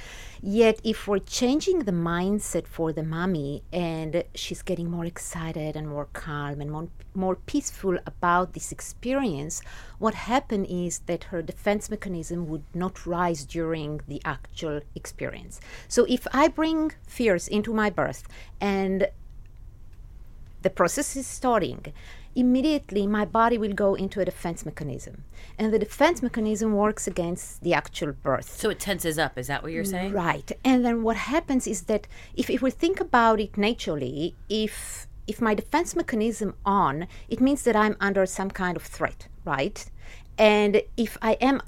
Yet, 0.43 0.81
if 0.83 1.07
we're 1.07 1.19
changing 1.19 1.81
the 1.81 1.93
mindset 1.93 2.67
for 2.67 2.93
the 2.93 3.03
mommy 3.03 3.62
and 3.73 4.25
she's 4.35 4.62
getting 4.62 4.91
more 4.91 5.05
excited 5.05 5.77
and 5.77 5.89
more 5.89 6.09
calm 6.12 6.61
and 6.61 6.71
more, 6.71 6.89
more 7.15 7.37
peaceful 7.37 7.99
about 8.07 8.55
this 8.55 8.73
experience, 8.73 9.61
what 9.99 10.15
happened 10.15 10.67
is 10.71 11.00
that 11.00 11.25
her 11.25 11.43
defense 11.43 11.91
mechanism 11.91 12.49
would 12.49 12.65
not 12.75 13.07
rise 13.07 13.45
during 13.45 14.00
the 14.09 14.23
actual 14.25 14.81
experience. 14.95 15.61
So, 15.89 16.07
if 16.09 16.27
I 16.33 16.49
bring 16.49 16.93
fears 17.07 17.49
into 17.49 17.75
my 17.75 17.91
birth 17.91 18.27
and 18.61 19.09
the 20.62 20.71
process 20.71 21.17
is 21.17 21.26
starting, 21.26 21.93
immediately 22.35 23.07
my 23.07 23.25
body 23.25 23.59
will 23.59 23.73
go 23.73 23.95
into 23.95 24.21
a 24.21 24.25
defense 24.25 24.64
mechanism. 24.64 25.25
And 25.59 25.73
the 25.73 25.79
defense 25.79 26.23
mechanism 26.23 26.75
works 26.75 27.07
against 27.07 27.62
the 27.62 27.75
actual 27.75 28.12
birth. 28.12 28.57
So 28.57 28.71
it 28.71 28.79
tenses 28.79 29.19
up, 29.19 29.38
is 29.38 29.47
that 29.49 29.62
what 29.62 29.73
you're 29.73 29.85
saying? 29.85 30.12
Right. 30.12 30.50
And 30.64 30.85
then 30.85 31.02
what 31.02 31.17
happens 31.17 31.67
is 31.67 31.83
that 31.83 32.07
if, 32.35 32.50
if 32.50 32.62
we 32.62 32.71
think 32.71 33.00
about 33.00 33.40
it 33.40 33.57
naturally, 33.57 34.35
if 34.49 35.07
if 35.26 35.40
my 35.40 35.55
defense 35.55 35.95
mechanism 35.95 36.55
on, 36.67 37.07
it 37.29 37.40
means 37.40 37.62
that 37.62 37.76
I'm 37.76 37.97
under 38.00 38.26
some 38.26 38.50
kind 38.50 38.76
of 38.76 38.83
threat, 38.83 39.29
right? 39.45 39.88
And 40.37 40.83
if 40.97 41.17
I 41.23 41.35
am 41.35 41.62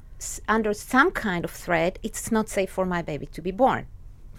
under 0.49 0.73
some 0.73 1.11
kind 1.11 1.45
of 1.45 1.51
threat, 1.51 1.97
it's 2.03 2.29
not 2.29 2.49
safe 2.49 2.69
for 2.69 2.85
my 2.85 3.01
baby 3.01 3.25
to 3.27 3.41
be 3.41 3.51
born 3.51 3.87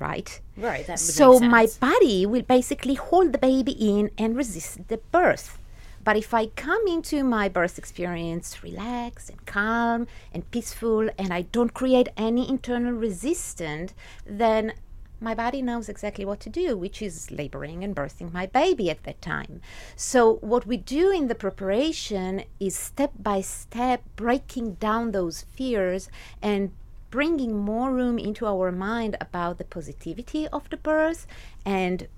right? 0.08 0.40
Right. 0.56 0.86
That 0.86 0.98
so 0.98 1.40
my 1.40 1.66
body 1.80 2.26
will 2.26 2.46
basically 2.56 2.94
hold 2.94 3.32
the 3.32 3.42
baby 3.52 3.72
in 3.72 4.10
and 4.18 4.36
resist 4.36 4.88
the 4.88 4.98
birth. 5.18 5.58
But 6.06 6.16
if 6.16 6.34
I 6.34 6.46
come 6.66 6.84
into 6.86 7.24
my 7.24 7.48
birth 7.48 7.76
experience 7.78 8.62
relaxed 8.62 9.30
and 9.30 9.40
calm 9.46 10.06
and 10.34 10.48
peaceful 10.50 11.08
and 11.20 11.32
I 11.32 11.42
don't 11.56 11.72
create 11.72 12.08
any 12.28 12.44
internal 12.56 12.92
resistance, 12.92 13.94
then 14.26 14.74
my 15.20 15.34
body 15.34 15.62
knows 15.62 15.88
exactly 15.88 16.26
what 16.26 16.40
to 16.40 16.50
do, 16.50 16.76
which 16.76 17.00
is 17.00 17.30
laboring 17.30 17.82
and 17.82 17.96
birthing 17.96 18.30
my 18.32 18.46
baby 18.46 18.90
at 18.90 19.04
that 19.04 19.22
time. 19.22 19.62
So, 19.96 20.34
what 20.52 20.66
we 20.66 20.76
do 20.76 21.10
in 21.10 21.28
the 21.28 21.34
preparation 21.34 22.44
is 22.60 22.76
step 22.76 23.12
by 23.18 23.40
step 23.40 24.02
breaking 24.16 24.74
down 24.74 25.12
those 25.12 25.42
fears 25.56 26.10
and 26.42 26.72
bringing 27.14 27.56
more 27.56 27.92
room 27.92 28.18
into 28.18 28.44
our 28.44 28.72
mind 28.72 29.16
about 29.20 29.56
the 29.56 29.64
positivity 29.76 30.48
of 30.48 30.68
the 30.70 30.76
birth 30.76 31.28
and 31.64 32.08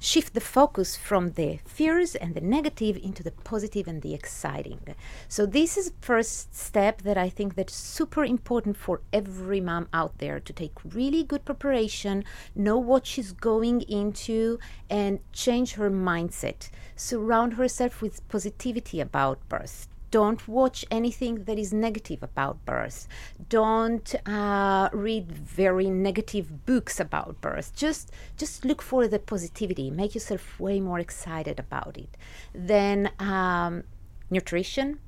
shift 0.00 0.34
the 0.34 0.40
focus 0.40 0.96
from 0.96 1.30
the 1.34 1.60
fears 1.64 2.16
and 2.16 2.34
the 2.34 2.40
negative 2.40 2.96
into 2.96 3.22
the 3.22 3.30
positive 3.30 3.86
and 3.86 4.02
the 4.02 4.14
exciting. 4.14 4.80
So 5.28 5.46
this 5.46 5.76
is 5.76 5.92
first 6.00 6.56
step 6.56 7.02
that 7.02 7.16
I 7.16 7.28
think 7.28 7.54
that's 7.54 7.76
super 7.76 8.24
important 8.24 8.76
for 8.76 9.00
every 9.12 9.60
mom 9.60 9.86
out 9.92 10.18
there 10.18 10.40
to 10.40 10.52
take 10.52 10.72
really 10.84 11.22
good 11.22 11.44
preparation, 11.44 12.24
know 12.56 12.78
what 12.78 13.06
she's 13.06 13.30
going 13.30 13.82
into 13.82 14.58
and 14.90 15.20
change 15.32 15.74
her 15.74 15.88
mindset. 15.88 16.68
Surround 16.96 17.52
herself 17.54 18.02
with 18.02 18.26
positivity 18.26 19.00
about 19.00 19.48
birth 19.48 19.86
don't 20.10 20.46
watch 20.46 20.84
anything 20.90 21.44
that 21.44 21.58
is 21.58 21.72
negative 21.72 22.22
about 22.22 22.64
birth. 22.64 23.08
Don't 23.48 24.14
uh, 24.28 24.88
read 24.92 25.32
very 25.32 25.90
negative 25.90 26.64
books 26.66 27.00
about 27.00 27.40
birth. 27.40 27.74
Just 27.74 28.10
just 28.36 28.64
look 28.64 28.82
for 28.82 29.08
the 29.08 29.18
positivity. 29.18 29.90
Make 29.90 30.14
yourself 30.14 30.58
way 30.60 30.80
more 30.80 30.98
excited 30.98 31.58
about 31.58 31.96
it. 31.98 32.16
Then 32.54 33.10
um, 33.18 33.84
nutrition, 34.30 34.98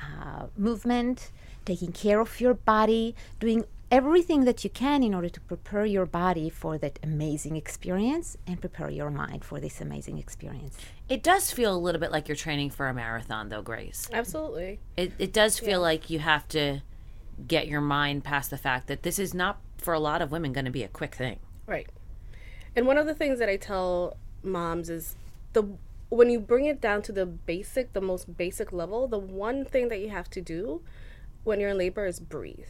uh, 0.00 0.46
movement, 0.56 1.30
taking 1.64 1.92
care 1.92 2.20
of 2.20 2.40
your 2.40 2.54
body, 2.54 3.14
doing 3.40 3.64
everything 3.94 4.44
that 4.44 4.64
you 4.64 4.70
can 4.70 5.04
in 5.04 5.14
order 5.14 5.28
to 5.28 5.40
prepare 5.42 5.86
your 5.86 6.04
body 6.04 6.50
for 6.50 6.76
that 6.76 6.98
amazing 7.04 7.54
experience 7.54 8.36
and 8.44 8.60
prepare 8.60 8.90
your 8.90 9.08
mind 9.08 9.44
for 9.44 9.60
this 9.60 9.80
amazing 9.80 10.18
experience. 10.18 10.76
It 11.08 11.22
does 11.22 11.52
feel 11.52 11.72
a 11.72 11.78
little 11.78 12.00
bit 12.00 12.10
like 12.10 12.26
you're 12.26 12.34
training 12.34 12.70
for 12.70 12.88
a 12.88 12.92
marathon, 12.92 13.50
though, 13.50 13.62
Grace. 13.62 14.08
Absolutely. 14.12 14.80
It, 14.96 15.12
it 15.20 15.32
does 15.32 15.60
feel 15.60 15.80
like 15.80 16.10
you 16.10 16.18
have 16.18 16.48
to 16.48 16.80
get 17.46 17.68
your 17.68 17.80
mind 17.80 18.24
past 18.24 18.50
the 18.50 18.58
fact 18.58 18.88
that 18.88 19.04
this 19.04 19.16
is 19.16 19.32
not, 19.32 19.60
for 19.78 19.94
a 19.94 20.00
lot 20.00 20.20
of 20.20 20.32
women, 20.32 20.52
going 20.52 20.64
to 20.64 20.72
be 20.72 20.82
a 20.82 20.88
quick 20.88 21.14
thing. 21.14 21.38
Right. 21.64 21.88
And 22.74 22.88
one 22.88 22.98
of 22.98 23.06
the 23.06 23.14
things 23.14 23.38
that 23.38 23.48
I 23.48 23.56
tell 23.56 24.16
moms 24.42 24.90
is 24.90 25.14
the 25.52 25.68
when 26.08 26.30
you 26.30 26.40
bring 26.40 26.64
it 26.64 26.80
down 26.80 27.02
to 27.02 27.12
the 27.12 27.26
basic, 27.26 27.92
the 27.92 28.00
most 28.00 28.36
basic 28.36 28.72
level, 28.72 29.06
the 29.06 29.18
one 29.18 29.64
thing 29.64 29.88
that 29.88 30.00
you 30.00 30.10
have 30.10 30.28
to 30.30 30.40
do 30.40 30.82
when 31.44 31.60
you're 31.60 31.70
in 31.70 31.78
labor 31.78 32.06
is 32.06 32.18
breathe 32.18 32.66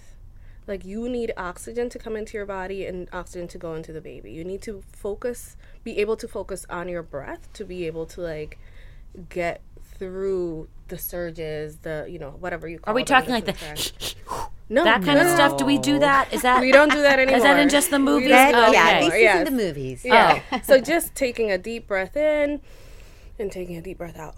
like 0.66 0.84
you 0.84 1.08
need 1.08 1.32
oxygen 1.36 1.88
to 1.90 1.98
come 1.98 2.16
into 2.16 2.36
your 2.36 2.46
body 2.46 2.86
and 2.86 3.08
oxygen 3.12 3.46
to 3.48 3.58
go 3.58 3.74
into 3.74 3.92
the 3.92 4.00
baby 4.00 4.30
you 4.32 4.44
need 4.44 4.62
to 4.62 4.82
focus 4.92 5.56
be 5.82 5.98
able 5.98 6.16
to 6.16 6.26
focus 6.28 6.64
on 6.70 6.88
your 6.88 7.02
breath 7.02 7.52
to 7.52 7.64
be 7.64 7.86
able 7.86 8.06
to 8.06 8.20
like 8.20 8.58
get 9.28 9.60
through 9.98 10.68
the 10.88 10.98
surges 10.98 11.78
the 11.78 12.06
you 12.08 12.18
know 12.18 12.30
whatever 12.40 12.68
you 12.68 12.78
call 12.78 12.92
are 12.92 12.94
we 12.94 13.02
them, 13.02 13.06
talking 13.06 13.30
like 13.30 13.44
the 13.44 13.52
no 14.68 14.82
that 14.84 15.02
kind 15.02 15.18
no. 15.18 15.26
of 15.26 15.30
stuff 15.34 15.56
do 15.56 15.64
we 15.64 15.78
do 15.78 15.98
that 15.98 16.32
is 16.32 16.42
that 16.42 16.60
we 16.66 16.72
don't 16.72 16.90
do 16.90 17.02
that 17.02 17.18
anymore 17.18 17.36
is 17.38 17.42
that 17.42 17.58
in 17.58 17.68
just 17.68 17.90
the 17.90 17.98
movies 17.98 18.28
don't 18.28 18.52
That- 18.52 18.52
that 18.52 18.72
yeah, 18.72 18.88
Okay. 18.88 19.04
this 19.04 19.12
anymore, 19.12 19.16
is 19.16 19.22
yes. 19.22 19.48
in 19.48 19.56
the 19.56 19.62
movies. 19.62 20.04
yeah 20.04 20.40
Oh. 20.52 20.60
so 20.64 20.80
just 20.80 21.14
taking 21.14 21.50
a 21.52 21.58
deep 21.58 21.86
breath 21.86 22.16
in 22.16 22.60
and 23.38 23.52
taking 23.52 23.76
a 23.76 23.82
deep 23.82 23.98
breath 23.98 24.16
out 24.18 24.36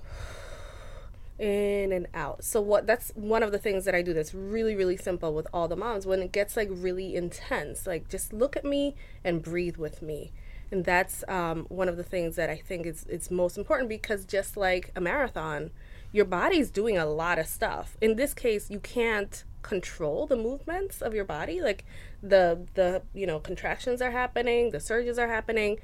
in 1.38 1.92
and 1.92 2.06
out. 2.14 2.44
So 2.44 2.60
what 2.60 2.86
that's 2.86 3.12
one 3.14 3.42
of 3.42 3.52
the 3.52 3.58
things 3.58 3.84
that 3.84 3.94
I 3.94 4.02
do 4.02 4.14
that's 4.14 4.34
really 4.34 4.74
really 4.74 4.96
simple 4.96 5.34
with 5.34 5.46
all 5.52 5.68
the 5.68 5.76
moms 5.76 6.06
when 6.06 6.22
it 6.22 6.32
gets 6.32 6.56
like 6.56 6.68
really 6.70 7.14
intense 7.14 7.86
like 7.86 8.08
just 8.08 8.32
look 8.32 8.56
at 8.56 8.64
me 8.64 8.94
and 9.22 9.42
breathe 9.42 9.76
with 9.76 10.02
me. 10.02 10.32
And 10.70 10.84
that's 10.84 11.22
um, 11.28 11.66
one 11.68 11.88
of 11.88 11.96
the 11.96 12.02
things 12.02 12.36
that 12.36 12.50
I 12.50 12.56
think 12.56 12.86
is 12.86 13.06
it's 13.08 13.30
most 13.30 13.56
important 13.56 13.88
because 13.88 14.24
just 14.24 14.56
like 14.56 14.90
a 14.96 15.00
marathon, 15.00 15.70
your 16.10 16.24
body's 16.24 16.70
doing 16.70 16.98
a 16.98 17.06
lot 17.06 17.38
of 17.38 17.46
stuff. 17.46 17.96
In 18.00 18.16
this 18.16 18.34
case, 18.34 18.70
you 18.70 18.80
can't 18.80 19.44
control 19.62 20.26
the 20.26 20.36
movements 20.36 21.02
of 21.02 21.12
your 21.12 21.24
body 21.24 21.60
like 21.60 21.84
the 22.22 22.66
the 22.74 23.02
you 23.14 23.26
know 23.26 23.38
contractions 23.38 24.00
are 24.00 24.12
happening, 24.12 24.70
the 24.70 24.80
surges 24.80 25.18
are 25.18 25.28
happening, 25.28 25.78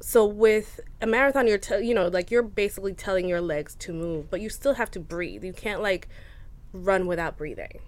so 0.00 0.24
with 0.24 0.80
a 1.00 1.06
marathon 1.06 1.46
you're 1.46 1.58
te- 1.58 1.84
you 1.84 1.94
know 1.94 2.08
like 2.08 2.30
you're 2.30 2.42
basically 2.42 2.94
telling 2.94 3.28
your 3.28 3.40
legs 3.40 3.74
to 3.74 3.92
move 3.92 4.30
but 4.30 4.40
you 4.40 4.48
still 4.48 4.74
have 4.74 4.90
to 4.92 5.00
breathe. 5.00 5.44
You 5.44 5.52
can't 5.52 5.82
like 5.82 6.08
run 6.72 7.06
without 7.06 7.36
breathing. 7.36 7.80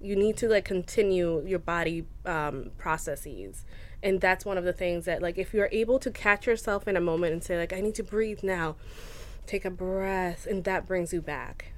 You 0.00 0.14
need 0.16 0.36
to 0.38 0.48
like 0.48 0.64
continue 0.64 1.44
your 1.44 1.58
body 1.58 2.06
um, 2.24 2.70
processes. 2.78 3.64
And 4.00 4.20
that's 4.20 4.44
one 4.44 4.56
of 4.56 4.64
the 4.64 4.72
things 4.72 5.06
that 5.06 5.22
like 5.22 5.38
if 5.38 5.52
you're 5.52 5.68
able 5.72 5.98
to 5.98 6.10
catch 6.10 6.46
yourself 6.46 6.86
in 6.86 6.96
a 6.96 7.00
moment 7.00 7.32
and 7.32 7.42
say 7.42 7.58
like 7.58 7.72
i 7.72 7.80
need 7.80 7.96
to 7.96 8.04
breathe 8.04 8.42
now 8.42 8.76
take 9.46 9.64
a 9.64 9.70
breath 9.70 10.46
and 10.46 10.64
that 10.64 10.86
brings 10.86 11.12
you 11.12 11.20
back. 11.20 11.72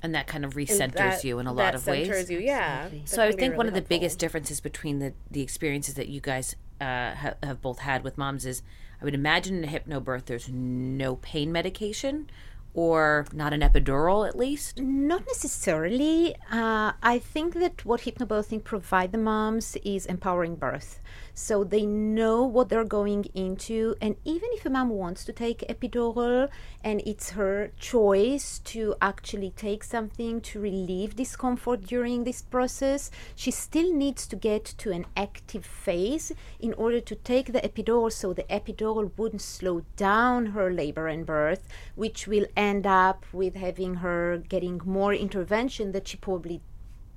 And 0.00 0.14
that 0.14 0.28
kind 0.28 0.44
of 0.44 0.54
recenters 0.54 0.94
that- 0.94 1.24
you 1.24 1.40
in 1.40 1.48
a 1.48 1.52
lot 1.52 1.74
of 1.74 1.84
ways. 1.86 2.06
centers 2.06 2.30
you 2.30 2.38
yeah. 2.38 2.88
So 3.04 3.22
I 3.22 3.32
think 3.32 3.56
one 3.56 3.66
of 3.66 3.74
the 3.74 3.82
biggest 3.82 4.18
differences 4.18 4.60
between 4.60 5.00
the 5.00 5.14
the 5.30 5.42
experiences 5.42 5.94
that 5.94 6.08
you 6.08 6.20
guys 6.20 6.54
uh, 6.80 7.14
ha- 7.14 7.34
have 7.42 7.60
both 7.60 7.80
had 7.80 8.04
with 8.04 8.18
moms 8.18 8.46
is, 8.46 8.62
I 9.00 9.04
would 9.04 9.14
imagine 9.14 9.62
in 9.62 9.64
a 9.64 9.66
hypnobirth 9.66 10.26
there's 10.26 10.48
no 10.48 11.16
pain 11.16 11.52
medication, 11.52 12.28
or 12.74 13.26
not 13.32 13.52
an 13.52 13.60
epidural 13.60 14.28
at 14.28 14.36
least. 14.36 14.78
Not 14.78 15.26
necessarily. 15.26 16.36
Uh, 16.50 16.92
I 17.02 17.18
think 17.18 17.54
that 17.54 17.84
what 17.84 18.02
hypnobirthing 18.02 18.62
provide 18.62 19.12
the 19.12 19.18
moms 19.18 19.76
is 19.84 20.06
empowering 20.06 20.54
birth. 20.56 21.00
So 21.40 21.62
they 21.62 21.86
know 21.86 22.42
what 22.42 22.68
they're 22.68 22.82
going 22.82 23.26
into, 23.32 23.94
and 24.02 24.16
even 24.24 24.48
if 24.54 24.66
a 24.66 24.70
mom 24.70 24.88
wants 24.88 25.24
to 25.24 25.32
take 25.32 25.60
epidural 25.68 26.48
and 26.82 27.00
it's 27.06 27.30
her 27.30 27.70
choice 27.78 28.58
to 28.64 28.96
actually 29.00 29.52
take 29.52 29.84
something 29.84 30.40
to 30.40 30.58
relieve 30.60 31.14
discomfort 31.14 31.86
during 31.86 32.24
this 32.24 32.42
process, 32.42 33.12
she 33.36 33.52
still 33.52 33.94
needs 33.94 34.26
to 34.26 34.34
get 34.34 34.64
to 34.78 34.90
an 34.90 35.06
active 35.16 35.64
phase 35.64 36.32
in 36.58 36.74
order 36.74 37.00
to 37.00 37.14
take 37.14 37.52
the 37.52 37.60
epidural 37.60 38.12
so 38.12 38.32
the 38.32 38.42
epidural 38.50 39.12
wouldn't 39.16 39.40
slow 39.40 39.82
down 39.94 40.46
her 40.46 40.72
labor 40.72 41.06
and 41.06 41.24
birth, 41.24 41.68
which 41.94 42.26
will 42.26 42.46
end 42.56 42.84
up 42.84 43.24
with 43.32 43.54
having 43.54 43.94
her 43.94 44.38
getting 44.48 44.80
more 44.84 45.14
intervention 45.14 45.92
that 45.92 46.08
she 46.08 46.16
probably 46.16 46.60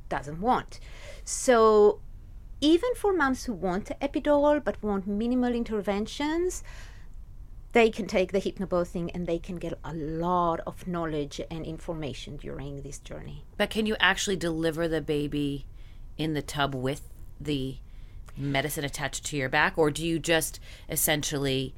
doesn't 0.10 0.40
want. 0.40 0.80
So 1.26 2.02
even 2.62 2.94
for 2.96 3.12
moms 3.12 3.46
who 3.46 3.54
want 3.54 3.92
epidural 4.00 4.64
but 4.64 4.82
want 4.82 5.08
minimal 5.08 5.54
interventions, 5.54 6.64
they 7.74 7.90
can 7.90 8.06
take 8.06 8.32
the 8.32 8.40
hypnobirthing 8.40 9.10
and 9.14 9.26
they 9.26 9.40
can 9.40 9.56
get 9.56 9.74
a 9.84 9.94
lot 9.94 10.60
of 10.68 10.88
knowledge 10.88 11.42
and 11.50 11.66
information 11.66 12.38
during 12.38 12.82
this 12.82 13.00
journey. 13.00 13.46
But 13.58 13.70
can 13.70 13.86
you 13.86 13.96
actually 14.00 14.36
deliver 14.36 14.88
the 14.88 15.02
baby 15.02 15.66
in 16.18 16.34
the 16.34 16.42
tub 16.42 16.76
with 16.76 17.10
the 17.40 17.78
medicine 18.38 18.84
attached 18.84 19.26
to 19.26 19.38
your 19.38 19.50
back, 19.50 19.78
or 19.78 19.90
do 19.90 20.06
you 20.06 20.20
just 20.20 20.60
essentially 20.90 21.74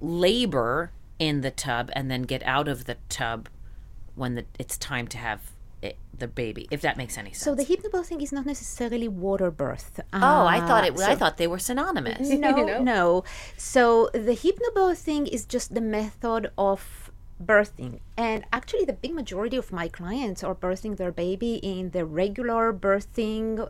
labor 0.00 0.92
in 1.18 1.40
the 1.40 1.50
tub 1.50 1.90
and 1.92 2.10
then 2.10 2.22
get 2.22 2.42
out 2.44 2.68
of 2.68 2.84
the 2.84 2.96
tub 3.08 3.48
when 4.14 4.34
the, 4.34 4.44
it's 4.58 4.76
time 4.78 5.06
to 5.08 5.18
have 5.18 5.52
it, 5.82 5.96
the 6.16 6.28
baby? 6.28 6.68
If 6.70 6.80
that 6.82 6.96
makes 6.96 7.16
any 7.18 7.30
sense. 7.32 7.42
So 7.42 7.54
the 7.54 7.64
hypnobirthing 7.64 8.22
is 8.22 8.32
not 8.32 8.46
necessarily 8.46 9.08
water 9.08 9.50
birth. 9.50 10.00
oh, 10.12 10.46
I 10.46 10.60
thought 10.60 10.84
it. 10.84 10.98
Uh, 10.98 11.04
I 11.04 11.14
thought 11.14 11.36
they 11.36 11.46
were 11.46 11.58
synonymous. 11.58 12.28
no, 12.46 12.50
know? 12.66 12.82
no. 12.82 13.24
So 13.56 14.10
the 14.12 14.36
hypnobirthing 14.44 15.28
is 15.28 15.44
just 15.44 15.74
the 15.74 15.80
method 15.80 16.50
of 16.58 17.10
birthing. 17.42 18.00
And 18.16 18.44
actually, 18.52 18.84
the 18.84 18.92
big 18.92 19.14
majority 19.14 19.56
of 19.56 19.72
my 19.72 19.88
clients 19.88 20.42
are 20.42 20.54
birthing 20.54 20.96
their 20.96 21.12
baby 21.12 21.54
in 21.56 21.90
the 21.90 22.04
regular 22.04 22.72
birthing 22.72 23.68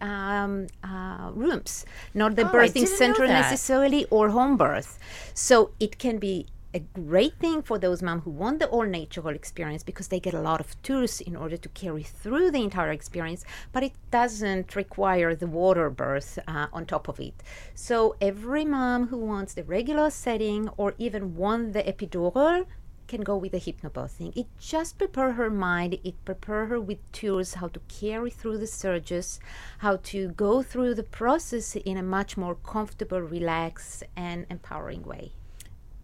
um, 0.00 0.68
uh, 0.84 1.30
rooms, 1.34 1.84
not 2.14 2.36
the 2.36 2.46
Oh, 2.46 2.52
birthing 2.52 2.86
center 2.86 3.26
necessarily 3.26 4.06
or 4.10 4.30
home 4.30 4.56
birth. 4.56 4.98
So 5.34 5.72
it 5.80 5.98
can 5.98 6.18
be 6.18 6.46
a 6.74 6.80
great 6.80 7.38
thing 7.38 7.62
for 7.62 7.78
those 7.78 8.02
moms 8.02 8.24
who 8.24 8.30
want 8.30 8.58
the 8.58 8.66
all 8.66 8.86
natural 8.86 9.34
experience 9.34 9.82
because 9.82 10.08
they 10.08 10.20
get 10.20 10.32
a 10.32 10.40
lot 10.40 10.60
of 10.60 10.80
tools 10.82 11.20
in 11.20 11.36
order 11.36 11.56
to 11.58 11.68
carry 11.70 12.02
through 12.02 12.50
the 12.50 12.62
entire 12.62 12.90
experience, 12.90 13.44
but 13.72 13.82
it 13.82 13.92
doesn't 14.10 14.74
require 14.74 15.34
the 15.34 15.46
water 15.46 15.90
birth 15.90 16.38
uh, 16.48 16.68
on 16.72 16.86
top 16.86 17.08
of 17.08 17.20
it. 17.20 17.42
So 17.74 18.16
every 18.20 18.64
mom 18.64 19.08
who 19.08 19.18
wants 19.18 19.52
the 19.54 19.64
regular 19.64 20.08
setting 20.10 20.70
or 20.78 20.94
even 20.96 21.36
want 21.36 21.74
the 21.74 21.82
epidural 21.82 22.66
can 23.06 23.20
go 23.20 23.36
with 23.36 23.52
the 23.52 23.60
hypnobirthing. 23.60 24.34
It 24.34 24.46
just 24.58 24.96
prepare 24.96 25.32
her 25.32 25.50
mind, 25.50 25.98
it 26.02 26.24
prepare 26.24 26.66
her 26.66 26.80
with 26.80 27.00
tools 27.12 27.54
how 27.54 27.68
to 27.68 27.80
carry 27.80 28.30
through 28.30 28.56
the 28.56 28.66
surges, 28.66 29.38
how 29.78 29.96
to 30.04 30.28
go 30.28 30.62
through 30.62 30.94
the 30.94 31.02
process 31.02 31.76
in 31.76 31.98
a 31.98 32.02
much 32.02 32.38
more 32.38 32.54
comfortable, 32.54 33.20
relaxed, 33.20 34.04
and 34.16 34.46
empowering 34.48 35.02
way. 35.02 35.32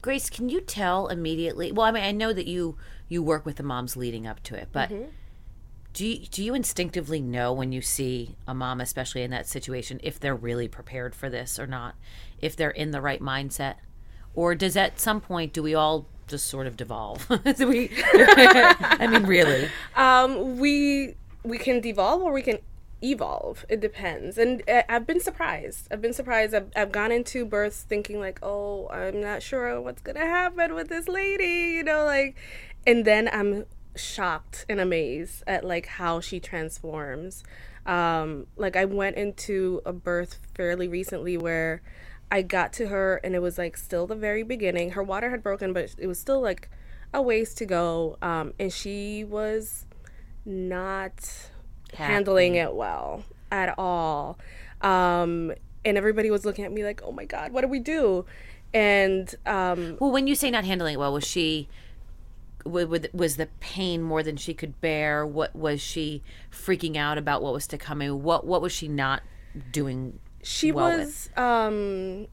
Grace, 0.00 0.30
can 0.30 0.48
you 0.48 0.60
tell 0.60 1.08
immediately? 1.08 1.72
Well, 1.72 1.86
I 1.86 1.90
mean, 1.90 2.04
I 2.04 2.12
know 2.12 2.32
that 2.32 2.46
you 2.46 2.76
you 3.08 3.22
work 3.22 3.44
with 3.46 3.56
the 3.56 3.62
moms 3.62 3.96
leading 3.96 4.26
up 4.26 4.42
to 4.44 4.54
it, 4.54 4.68
but 4.72 4.90
do 5.94 6.06
you, 6.06 6.26
do 6.26 6.44
you 6.44 6.54
instinctively 6.54 7.20
know 7.20 7.52
when 7.52 7.72
you 7.72 7.80
see 7.80 8.36
a 8.46 8.54
mom, 8.54 8.80
especially 8.80 9.22
in 9.22 9.30
that 9.30 9.46
situation, 9.48 9.98
if 10.02 10.20
they're 10.20 10.34
really 10.36 10.68
prepared 10.68 11.14
for 11.14 11.28
this 11.30 11.58
or 11.58 11.66
not, 11.66 11.94
if 12.40 12.54
they're 12.54 12.70
in 12.70 12.90
the 12.92 13.00
right 13.00 13.20
mindset, 13.20 13.76
or 14.34 14.54
does 14.54 14.76
at 14.76 15.00
some 15.00 15.20
point 15.20 15.52
do 15.52 15.62
we 15.62 15.74
all 15.74 16.06
just 16.28 16.46
sort 16.46 16.66
of 16.66 16.76
devolve? 16.76 17.26
We, 17.58 17.90
I 18.14 19.08
mean, 19.10 19.24
really? 19.24 19.68
um 19.96 20.58
we 20.58 21.14
we 21.42 21.58
can 21.58 21.80
devolve 21.80 22.22
or 22.22 22.32
we 22.32 22.42
can 22.42 22.58
evolve. 23.02 23.64
It 23.68 23.80
depends, 23.80 24.38
and 24.38 24.62
uh, 24.68 24.82
I've 24.88 25.06
been 25.06 25.20
surprised. 25.20 25.88
I've 25.90 26.02
been 26.02 26.12
surprised. 26.12 26.54
I've, 26.54 26.70
I've 26.74 26.92
gone 26.92 27.12
into 27.12 27.44
births 27.44 27.82
thinking 27.82 28.20
like, 28.20 28.38
oh, 28.42 28.88
I'm 28.88 29.20
not 29.20 29.42
sure 29.42 29.80
what's 29.80 30.02
gonna 30.02 30.20
happen 30.20 30.74
with 30.74 30.88
this 30.88 31.08
lady, 31.08 31.74
you 31.76 31.84
know, 31.84 32.04
like, 32.04 32.36
and 32.86 33.04
then 33.04 33.28
I'm 33.32 33.64
shocked 33.96 34.64
and 34.68 34.80
amazed 34.80 35.42
at 35.46 35.64
like 35.64 35.86
how 35.86 36.20
she 36.20 36.40
transforms. 36.40 37.44
Um, 37.86 38.46
like 38.56 38.76
I 38.76 38.84
went 38.84 39.16
into 39.16 39.80
a 39.84 39.92
birth 39.92 40.38
fairly 40.54 40.88
recently 40.88 41.36
where 41.36 41.82
I 42.30 42.42
got 42.42 42.72
to 42.74 42.88
her 42.88 43.16
and 43.24 43.34
it 43.34 43.40
was 43.40 43.58
like 43.58 43.76
still 43.76 44.06
the 44.06 44.14
very 44.14 44.42
beginning. 44.42 44.90
Her 44.90 45.02
water 45.02 45.30
had 45.30 45.42
broken, 45.42 45.72
but 45.72 45.94
it 45.98 46.06
was 46.06 46.18
still 46.18 46.40
like 46.40 46.70
a 47.12 47.22
ways 47.22 47.54
to 47.54 47.66
go. 47.66 48.18
Um, 48.20 48.52
and 48.58 48.72
she 48.72 49.24
was 49.24 49.86
not 50.44 51.50
handling 51.94 52.54
it 52.56 52.74
well 52.74 53.24
at 53.50 53.74
all. 53.78 54.38
Um, 54.82 55.52
and 55.84 55.96
everybody 55.96 56.30
was 56.30 56.44
looking 56.44 56.64
at 56.64 56.72
me 56.72 56.84
like, 56.84 57.00
"Oh 57.04 57.12
my 57.12 57.24
god, 57.24 57.52
what 57.52 57.62
do 57.62 57.68
we 57.68 57.78
do?" 57.80 58.24
And 58.74 59.34
um, 59.46 59.96
Well, 60.00 60.10
when 60.10 60.26
you 60.26 60.34
say 60.34 60.50
not 60.50 60.64
handling 60.64 60.94
it 60.94 60.98
well, 60.98 61.12
was 61.12 61.26
she 61.26 61.68
wa- 62.64 62.84
wa- 62.84 62.98
was 63.14 63.36
the 63.36 63.48
pain 63.60 64.02
more 64.02 64.22
than 64.22 64.36
she 64.36 64.52
could 64.54 64.80
bear? 64.80 65.26
What 65.26 65.56
was 65.56 65.80
she 65.80 66.22
freaking 66.52 66.96
out 66.96 67.16
about? 67.18 67.42
What 67.42 67.52
was 67.54 67.66
to 67.68 67.78
come? 67.78 68.00
What 68.22 68.46
what 68.46 68.60
was 68.60 68.72
she 68.72 68.88
not 68.88 69.22
doing? 69.72 70.18
she 70.42 70.70
well 70.70 70.98
was 70.98 71.30
um, 71.36 72.26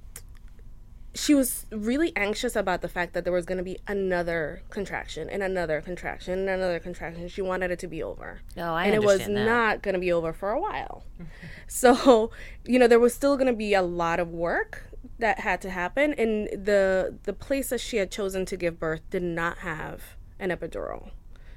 she 1.15 1.33
was 1.33 1.65
really 1.71 2.11
anxious 2.15 2.55
about 2.55 2.81
the 2.81 2.89
fact 2.89 3.13
that 3.13 3.23
there 3.23 3.31
was 3.31 3.45
going 3.45 3.57
to 3.57 3.63
be 3.63 3.79
another 3.87 4.61
contraction 4.69 5.29
and 5.29 5.41
another 5.41 5.81
contraction 5.81 6.39
and 6.39 6.49
another 6.49 6.79
contraction. 6.79 7.27
She 7.29 7.41
wanted 7.41 7.71
it 7.71 7.79
to 7.79 7.87
be 7.87 8.03
over. 8.03 8.41
Oh, 8.57 8.73
I 8.73 8.85
and 8.85 8.95
it 8.95 9.03
was 9.03 9.19
that. 9.19 9.29
not 9.29 9.81
going 9.81 9.93
to 9.93 9.99
be 9.99 10.11
over 10.11 10.33
for 10.33 10.51
a 10.51 10.59
while. 10.59 11.05
so, 11.67 12.31
you 12.65 12.77
know, 12.77 12.87
there 12.87 12.99
was 12.99 13.13
still 13.13 13.37
going 13.37 13.47
to 13.47 13.53
be 13.53 13.73
a 13.73 13.81
lot 13.81 14.19
of 14.19 14.29
work 14.29 14.83
that 15.19 15.39
had 15.39 15.61
to 15.61 15.69
happen 15.69 16.13
and 16.13 16.47
the 16.65 17.17
the 17.23 17.31
place 17.31 17.69
that 17.69 17.79
she 17.79 17.97
had 17.97 18.11
chosen 18.11 18.45
to 18.45 18.57
give 18.57 18.77
birth 18.79 19.01
did 19.09 19.23
not 19.23 19.59
have 19.59 20.01
an 20.39 20.49
epidural. 20.49 21.11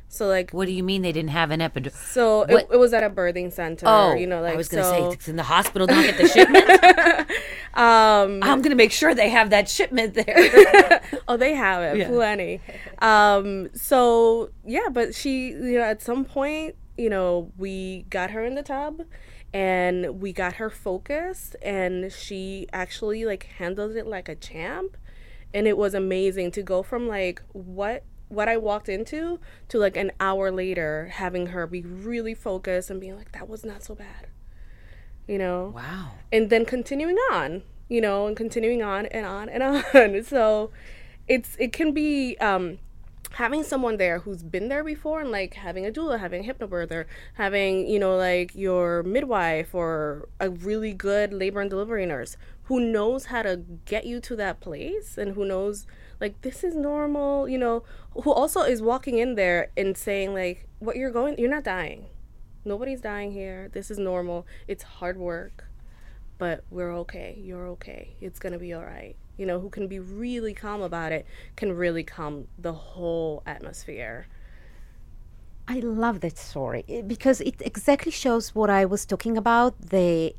So 0.08 0.26
like 0.26 0.52
What 0.52 0.66
do 0.66 0.72
you 0.72 0.82
mean 0.82 1.02
they 1.02 1.12
didn't 1.12 1.30
have 1.30 1.50
an 1.50 1.60
epidural? 1.60 1.92
so 1.92 2.42
it, 2.42 2.68
it 2.72 2.76
was 2.76 2.92
at 2.92 3.02
a 3.02 3.10
birthing 3.10 3.52
center, 3.52 3.84
Oh, 3.86 4.14
you 4.14 4.26
know, 4.26 4.40
like 4.40 4.54
I 4.54 4.56
was 4.56 4.68
going 4.68 4.82
to 4.82 4.88
so, 4.88 4.96
say 5.10 5.14
it's 5.14 5.28
in 5.28 5.36
the 5.36 5.42
hospital. 5.42 5.86
Don't 5.86 6.02
get 6.02 6.16
the 6.16 6.28
shipment. 6.28 7.30
um, 7.78 8.40
I'm 8.42 8.60
going 8.60 8.70
to 8.70 8.74
make 8.76 8.92
sure 8.92 9.14
they 9.14 9.28
have 9.30 9.50
that 9.50 9.68
shipment 9.68 10.14
there. 10.14 11.00
Oh, 11.28 11.36
they 11.36 11.54
have 11.54 11.82
it, 11.82 11.98
Yeah. 11.98 12.08
plenty. 12.08 12.60
Um, 13.00 13.68
so 13.74 14.50
yeah, 14.64 14.88
but 14.90 15.14
she, 15.14 15.48
you 15.48 15.78
know, 15.78 15.82
at 15.84 16.00
some 16.02 16.24
point, 16.24 16.74
you 16.96 17.08
know, 17.10 17.52
we 17.58 18.04
got 18.10 18.30
her 18.30 18.42
in 18.44 18.54
the 18.54 18.62
tub, 18.62 19.02
and 19.52 20.20
we 20.20 20.32
got 20.32 20.54
her 20.54 20.70
focused, 20.70 21.54
and 21.62 22.10
she 22.12 22.66
actually 22.72 23.24
like 23.24 23.44
handled 23.58 23.94
it 23.96 24.06
like 24.06 24.28
a 24.28 24.34
champ, 24.34 24.96
and 25.54 25.66
it 25.68 25.76
was 25.78 25.94
amazing 25.94 26.50
to 26.52 26.62
go 26.62 26.82
from 26.82 27.06
like 27.08 27.42
what 27.52 28.04
what 28.28 28.48
I 28.48 28.56
walked 28.58 28.88
into 28.90 29.38
to 29.68 29.78
like 29.78 29.96
an 29.96 30.12
hour 30.20 30.50
later 30.50 31.10
having 31.14 31.46
her 31.48 31.66
be 31.66 31.80
really 31.82 32.34
focused 32.34 32.90
and 32.90 33.00
being 33.00 33.16
like 33.16 33.32
that 33.32 33.48
was 33.48 33.64
not 33.64 33.82
so 33.82 33.94
bad, 33.94 34.26
you 35.28 35.38
know? 35.38 35.72
Wow. 35.76 36.12
and 36.32 36.50
then 36.50 36.64
continuing 36.64 37.16
on 37.30 37.62
you 37.88 38.00
know 38.00 38.26
and 38.26 38.36
continuing 38.36 38.82
on 38.82 39.06
and 39.06 39.26
on 39.26 39.48
and 39.48 39.62
on. 39.62 40.22
So 40.24 40.70
it's 41.26 41.56
it 41.58 41.72
can 41.72 41.92
be 41.92 42.36
um 42.38 42.78
having 43.32 43.62
someone 43.62 43.98
there 43.98 44.20
who's 44.20 44.42
been 44.42 44.68
there 44.68 44.82
before 44.82 45.20
and 45.20 45.30
like 45.30 45.54
having 45.54 45.86
a 45.86 45.90
doula 45.90 46.18
having 46.18 46.48
a 46.48 46.52
hypnobirther 46.52 47.04
having 47.34 47.86
you 47.86 47.98
know 47.98 48.16
like 48.16 48.54
your 48.54 49.02
midwife 49.02 49.74
or 49.74 50.28
a 50.40 50.48
really 50.48 50.92
good 50.92 51.32
labor 51.32 51.60
and 51.60 51.70
delivery 51.70 52.06
nurse 52.06 52.36
who 52.64 52.80
knows 52.80 53.26
how 53.26 53.42
to 53.42 53.62
get 53.84 54.06
you 54.06 54.18
to 54.20 54.34
that 54.34 54.60
place 54.60 55.18
and 55.18 55.34
who 55.34 55.44
knows 55.44 55.86
like 56.20 56.40
this 56.40 56.64
is 56.64 56.74
normal 56.74 57.48
you 57.48 57.58
know 57.58 57.82
who 58.24 58.32
also 58.32 58.62
is 58.62 58.80
walking 58.80 59.18
in 59.18 59.34
there 59.34 59.70
and 59.76 59.96
saying 59.96 60.32
like 60.32 60.66
what 60.78 60.96
you're 60.96 61.10
going 61.10 61.38
you're 61.38 61.50
not 61.50 61.64
dying 61.64 62.06
nobody's 62.64 63.00
dying 63.00 63.32
here 63.32 63.68
this 63.72 63.90
is 63.90 63.98
normal 63.98 64.46
it's 64.66 64.82
hard 64.82 65.16
work 65.16 65.68
but 66.38 66.64
we're 66.70 66.94
okay. 66.98 67.38
You're 67.42 67.66
okay. 67.68 68.14
It's 68.20 68.38
going 68.38 68.52
to 68.52 68.58
be 68.58 68.72
all 68.72 68.84
right. 68.84 69.16
You 69.36 69.46
know, 69.46 69.60
who 69.60 69.68
can 69.68 69.86
be 69.88 69.98
really 69.98 70.54
calm 70.54 70.80
about 70.80 71.12
it 71.12 71.26
can 71.56 71.72
really 71.72 72.04
calm 72.04 72.46
the 72.58 72.72
whole 72.72 73.42
atmosphere. 73.44 74.28
I 75.66 75.80
love 75.80 76.20
that 76.20 76.38
story 76.38 76.84
eh, 76.88 77.02
because 77.02 77.40
it 77.42 77.56
exactly 77.60 78.10
shows 78.10 78.54
what 78.54 78.70
I 78.70 78.84
was 78.86 79.04
talking 79.04 79.36
about 79.36 79.74
the 79.90 80.34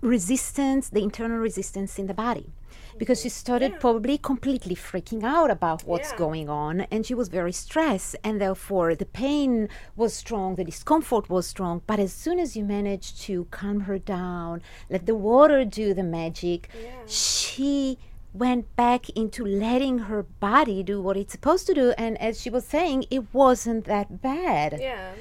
resistance, 0.00 0.88
the 0.88 1.02
internal 1.02 1.38
resistance 1.38 1.98
in 1.98 2.06
the 2.06 2.14
body. 2.14 2.50
Mm-hmm. 2.50 2.98
Because 2.98 3.20
she 3.20 3.28
started 3.28 3.78
probably 3.80 4.16
completely 4.18 4.74
freaking 4.74 5.22
out 5.22 5.50
about 5.50 5.84
what's 5.84 6.12
Yeah. 6.12 6.18
going 6.18 6.48
on, 6.48 6.82
and 6.90 7.04
she 7.04 7.14
was 7.14 7.28
very 7.28 7.52
stressed, 7.52 8.16
and 8.24 8.40
therefore 8.40 8.94
the 8.94 9.04
pain 9.06 9.68
was 9.96 10.14
strong, 10.14 10.54
the 10.56 10.64
discomfort 10.64 11.28
was 11.28 11.46
strong. 11.46 11.82
But 11.86 11.98
as 12.00 12.12
soon 12.12 12.38
as 12.38 12.56
you 12.56 12.64
managed 12.64 13.20
to 13.22 13.46
calm 13.50 13.80
her 13.80 13.98
down, 13.98 14.62
let 14.88 15.06
the 15.06 15.14
water 15.14 15.64
do 15.64 15.92
the 15.94 16.02
magic, 16.02 16.70
she 17.06 17.98
went 18.32 18.74
back 18.76 19.08
into 19.10 19.44
letting 19.44 19.98
her 20.10 20.22
body 20.22 20.82
do 20.82 21.00
what 21.00 21.16
it's 21.16 21.32
supposed 21.32 21.66
to 21.66 21.74
do. 21.74 21.94
And 21.96 22.20
as 22.20 22.40
she 22.40 22.50
was 22.50 22.66
saying, 22.66 23.06
it 23.10 23.24
wasn't 23.32 23.84
that 23.86 24.20
bad. 24.20 24.78
Yeah. 24.78 25.12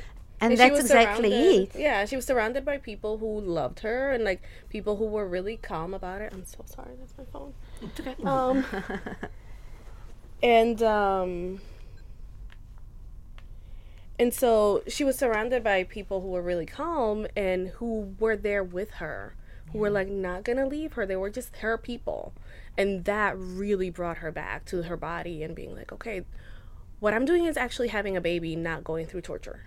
And, 0.42 0.52
she 0.52 0.58
that's 0.58 0.80
exactly 0.80 1.32
it. 1.32 1.72
Yeah, 1.76 2.06
she 2.06 2.16
was 2.16 2.26
surrounded 2.26 2.66
by 2.66 2.78
people 2.78 3.18
who 3.18 3.40
loved 3.40 3.80
her 3.80 4.12
and 4.12 4.24
like 4.24 4.44
people 4.70 4.98
who 4.98 5.06
were 5.06 5.28
really 5.28 5.58
calm 5.58 5.94
about 5.94 6.22
it. 6.22 6.34
I'm 6.34 6.46
so 6.46 6.64
sorry, 6.66 6.92
that's 7.00 7.14
my 7.18 7.24
phone. 7.32 7.54
Okay. 8.00 8.16
Um, 8.24 8.66
and 10.44 10.84
um, 10.84 11.62
and 14.20 14.34
so 14.34 14.84
she 14.88 15.04
was 15.04 15.18
surrounded 15.18 15.64
by 15.64 15.84
people 15.84 16.22
who 16.22 16.30
were 16.30 16.42
really 16.42 16.66
calm 16.66 17.28
and 17.36 17.70
who 17.70 18.16
were 18.20 18.36
there 18.36 18.64
with 18.64 18.92
her, 18.92 19.36
who 19.72 19.80
were 19.80 19.90
like 19.90 20.10
not 20.10 20.44
gonna 20.44 20.68
leave 20.68 20.94
her. 20.94 21.06
They 21.06 21.16
were 21.16 21.30
just 21.30 21.56
her 21.58 21.78
people, 21.78 22.34
and 22.78 23.06
that 23.06 23.38
really 23.38 23.90
brought 23.90 24.18
her 24.18 24.32
back 24.32 24.66
to 24.66 24.84
her 24.84 24.98
body 24.98 25.44
and 25.44 25.56
being 25.56 25.76
like, 25.76 25.94
okay, 25.94 26.26
what 27.00 27.14
I'm 27.14 27.26
doing 27.26 27.46
is 27.46 27.56
actually 27.56 27.88
having 27.90 28.18
a 28.18 28.22
baby, 28.22 28.56
not 28.56 28.84
going 28.84 29.06
through 29.06 29.22
torture. 29.22 29.64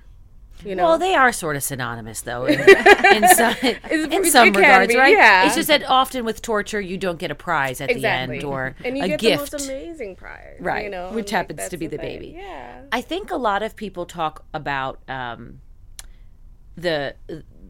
You 0.65 0.75
know, 0.75 0.85
Well, 0.85 0.99
they 0.99 1.15
are 1.15 1.33
sort 1.33 1.55
of 1.57 1.63
synonymous, 1.63 2.23
though, 2.23 2.45
in, 2.47 2.59
in 3.15 3.29
some, 3.29 3.55
in 3.91 4.25
some 4.25 4.53
regards, 4.53 4.93
be, 4.93 4.99
right? 4.99 5.13
yeah. 5.17 5.47
It's 5.47 5.55
just 5.55 5.69
that 5.69 5.85
often 5.89 6.25
with 6.25 6.43
torture, 6.43 6.81
you 6.81 6.99
don't 6.99 7.19
get 7.19 7.31
a 7.31 7.35
prize 7.35 7.81
at 7.81 7.91
exactly, 7.91 8.39
the 8.39 8.45
end 8.45 8.45
or 8.45 8.75
and 8.85 8.99
you 8.99 9.05
a 9.05 9.09
get 9.09 9.21
gift. 9.21 9.51
the 9.53 9.59
most 9.59 9.65
amazing 9.69 10.17
prize, 10.17 10.57
Right, 10.61 10.85
You 10.85 10.91
know, 10.91 11.11
which 11.13 11.31
happens 11.31 11.59
that's 11.59 11.71
to 11.71 11.77
be 11.77 11.87
the 11.87 11.97
thing. 11.97 12.19
baby. 12.21 12.35
Yeah, 12.39 12.83
I 12.91 13.01
think 13.03 13.31
a 13.31 13.37
lot 13.37 13.63
of 13.63 13.77
people 13.77 14.05
talk 14.05 14.45
about 14.53 14.99
um, 15.09 15.61
the 16.77 17.15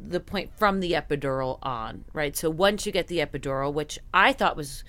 the 0.07 0.21
point 0.21 0.51
from 0.57 0.81
the 0.81 0.93
epidural 0.93 1.59
on, 1.63 2.05
right? 2.13 2.37
So 2.37 2.49
once 2.51 2.87
you 2.87 2.93
get 2.93 3.09
the 3.09 3.19
epidural, 3.19 3.73
which 3.73 3.99
I 4.15 4.33
thought 4.33 4.57
was, 4.57 4.85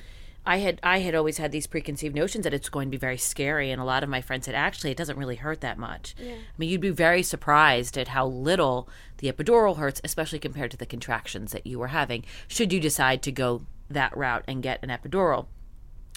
I 0.49 0.57
had 0.57 0.79
I 0.81 0.97
had 1.01 1.13
always 1.13 1.37
had 1.37 1.51
these 1.51 1.67
preconceived 1.67 2.15
notions 2.15 2.43
that 2.43 2.55
it's 2.55 2.69
going 2.69 2.87
to 2.87 2.91
be 2.91 2.97
very 2.97 3.19
scary, 3.19 3.69
and 3.69 3.79
a 3.79 3.85
lot 3.85 4.01
of 4.01 4.09
my 4.09 4.19
friends 4.19 4.45
said 4.45 4.55
actually 4.55 4.89
it 4.89 4.97
doesn't 4.97 5.19
really 5.19 5.35
hurt 5.35 5.61
that 5.61 5.77
much. 5.77 6.15
I 6.19 6.39
mean, 6.57 6.69
you'd 6.71 6.81
be 6.81 6.89
very 6.89 7.21
surprised 7.21 7.99
at 7.99 8.07
how 8.07 8.25
little 8.25 8.89
the 9.17 9.31
epidural 9.31 9.77
hurts, 9.77 10.01
especially 10.03 10.39
compared 10.39 10.71
to 10.71 10.77
the 10.77 10.87
contractions 10.87 11.51
that 11.51 11.67
you 11.67 11.77
were 11.77 11.89
having. 11.89 12.25
Should 12.47 12.73
you 12.73 12.79
decide 12.79 13.21
to 13.21 13.31
go 13.31 13.61
that 13.91 14.17
route 14.17 14.43
and 14.47 14.63
get 14.63 14.81
an 14.81 14.89
epidural, 14.89 15.45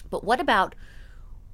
but 0.09 0.23
what 0.23 0.39
about 0.39 0.73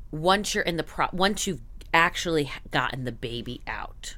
once 0.10 0.56
you're 0.56 0.64
in 0.64 0.78
the 0.78 0.84
pro 0.84 1.08
once 1.12 1.46
you've 1.46 1.62
actually 1.94 2.50
gotten 2.72 3.04
the 3.04 3.12
baby 3.12 3.60
out 3.68 4.16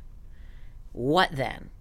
what 0.91 1.31
then 1.31 1.71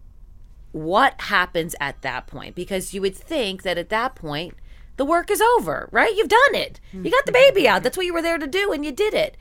what 0.73 1.21
happens 1.21 1.75
at 1.79 2.01
that 2.01 2.27
point 2.27 2.55
because 2.55 2.95
you 2.95 3.03
would 3.03 3.15
think 3.15 3.65
that 3.65 3.77
at 3.77 3.91
that 3.91 4.15
point 4.15 4.55
the 5.01 5.05
work 5.07 5.31
is 5.31 5.41
over 5.41 5.89
right? 5.93 6.15
You've 6.15 6.29
done 6.29 6.55
it. 6.55 6.79
You 6.93 7.11
got 7.11 7.25
the 7.25 7.33
baby 7.33 7.67
out. 7.67 7.83
That's 7.83 7.97
what 7.97 8.05
you 8.05 8.13
were 8.13 8.21
there 8.21 8.37
to 8.37 8.47
do 8.47 8.71
and 8.71 8.85
you 8.85 8.93
did 8.93 9.15
it. 9.15 9.35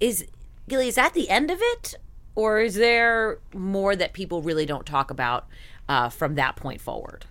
Is 0.00 0.26
Gilly, 0.70 0.88
is 0.88 0.94
that 0.94 1.12
the 1.12 1.28
end 1.28 1.50
of 1.50 1.58
it? 1.60 1.96
Or 2.34 2.60
is 2.60 2.76
there 2.76 3.40
more 3.52 3.94
that 3.94 4.14
people 4.14 4.40
really 4.40 4.64
don't 4.64 4.86
talk 4.86 5.10
about 5.10 5.46
uh, 5.86 6.08
from 6.08 6.34
that 6.36 6.56
point 6.56 6.80
forward? 6.80 7.26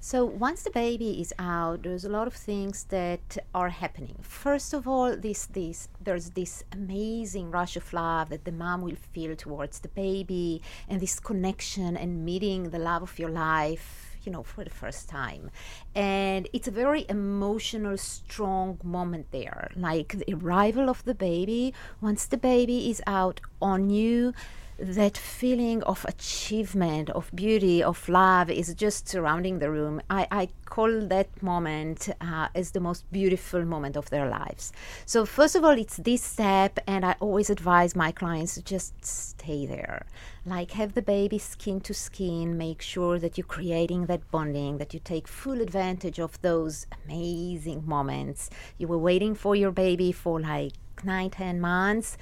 So 0.00 0.24
once 0.24 0.64
the 0.64 0.70
baby 0.70 1.20
is 1.20 1.32
out, 1.38 1.82
there's 1.82 2.04
a 2.04 2.10
lot 2.10 2.26
of 2.26 2.34
things 2.34 2.84
that 2.84 3.38
are 3.54 3.70
happening. 3.70 4.16
First 4.20 4.74
of 4.74 4.86
all, 4.86 5.16
this 5.16 5.46
this 5.46 5.88
there's 5.98 6.28
this 6.30 6.62
amazing 6.72 7.50
rush 7.50 7.74
of 7.74 7.90
love 7.92 8.28
that 8.28 8.44
the 8.44 8.52
mom 8.52 8.82
will 8.82 9.00
feel 9.14 9.34
towards 9.34 9.80
the 9.80 9.88
baby, 9.88 10.60
and 10.90 11.00
this 11.00 11.18
connection 11.18 11.96
and 11.96 12.22
meeting 12.22 12.68
the 12.68 12.78
love 12.78 13.02
of 13.02 13.18
your 13.18 13.30
life, 13.30 14.03
you 14.24 14.32
know, 14.32 14.42
for 14.42 14.64
the 14.64 14.70
first 14.70 15.08
time. 15.08 15.50
And 15.94 16.48
it's 16.52 16.68
a 16.68 16.70
very 16.70 17.06
emotional, 17.08 17.96
strong 17.96 18.78
moment 18.82 19.26
there. 19.30 19.70
Like 19.76 20.16
the 20.18 20.34
arrival 20.34 20.88
of 20.88 21.04
the 21.04 21.14
baby. 21.14 21.74
Once 22.00 22.26
the 22.26 22.36
baby 22.36 22.90
is 22.90 23.02
out 23.06 23.40
on 23.60 23.90
you, 23.90 24.32
that 24.78 25.16
feeling 25.16 25.82
of 25.84 26.04
achievement, 26.04 27.08
of 27.10 27.30
beauty, 27.34 27.82
of 27.82 28.08
love 28.08 28.50
is 28.50 28.74
just 28.74 29.08
surrounding 29.08 29.58
the 29.58 29.70
room. 29.70 30.00
I, 30.10 30.26
I 30.30 30.48
call 30.64 31.06
that 31.08 31.42
moment 31.42 32.08
uh, 32.20 32.48
as 32.54 32.72
the 32.72 32.80
most 32.80 33.10
beautiful 33.12 33.64
moment 33.64 33.96
of 33.96 34.10
their 34.10 34.28
lives. 34.28 34.72
So, 35.06 35.24
first 35.24 35.54
of 35.54 35.64
all, 35.64 35.78
it's 35.78 35.98
this 35.98 36.22
step, 36.22 36.80
and 36.86 37.04
I 37.04 37.14
always 37.20 37.50
advise 37.50 37.94
my 37.94 38.10
clients 38.10 38.54
to 38.54 38.62
just 38.62 39.04
stay 39.04 39.64
there. 39.64 40.06
Like, 40.44 40.72
have 40.72 40.94
the 40.94 41.02
baby 41.02 41.38
skin 41.38 41.80
to 41.82 41.94
skin, 41.94 42.58
make 42.58 42.82
sure 42.82 43.18
that 43.20 43.38
you're 43.38 43.46
creating 43.46 44.06
that 44.06 44.28
bonding, 44.30 44.78
that 44.78 44.92
you 44.92 45.00
take 45.02 45.28
full 45.28 45.60
advantage 45.60 46.18
of 46.18 46.40
those 46.42 46.86
amazing 47.04 47.86
moments. 47.86 48.50
You 48.78 48.88
were 48.88 48.98
waiting 48.98 49.34
for 49.34 49.54
your 49.54 49.70
baby 49.70 50.10
for 50.10 50.40
like 50.40 50.72
nine, 51.04 51.30
ten 51.30 51.60
months. 51.60 52.18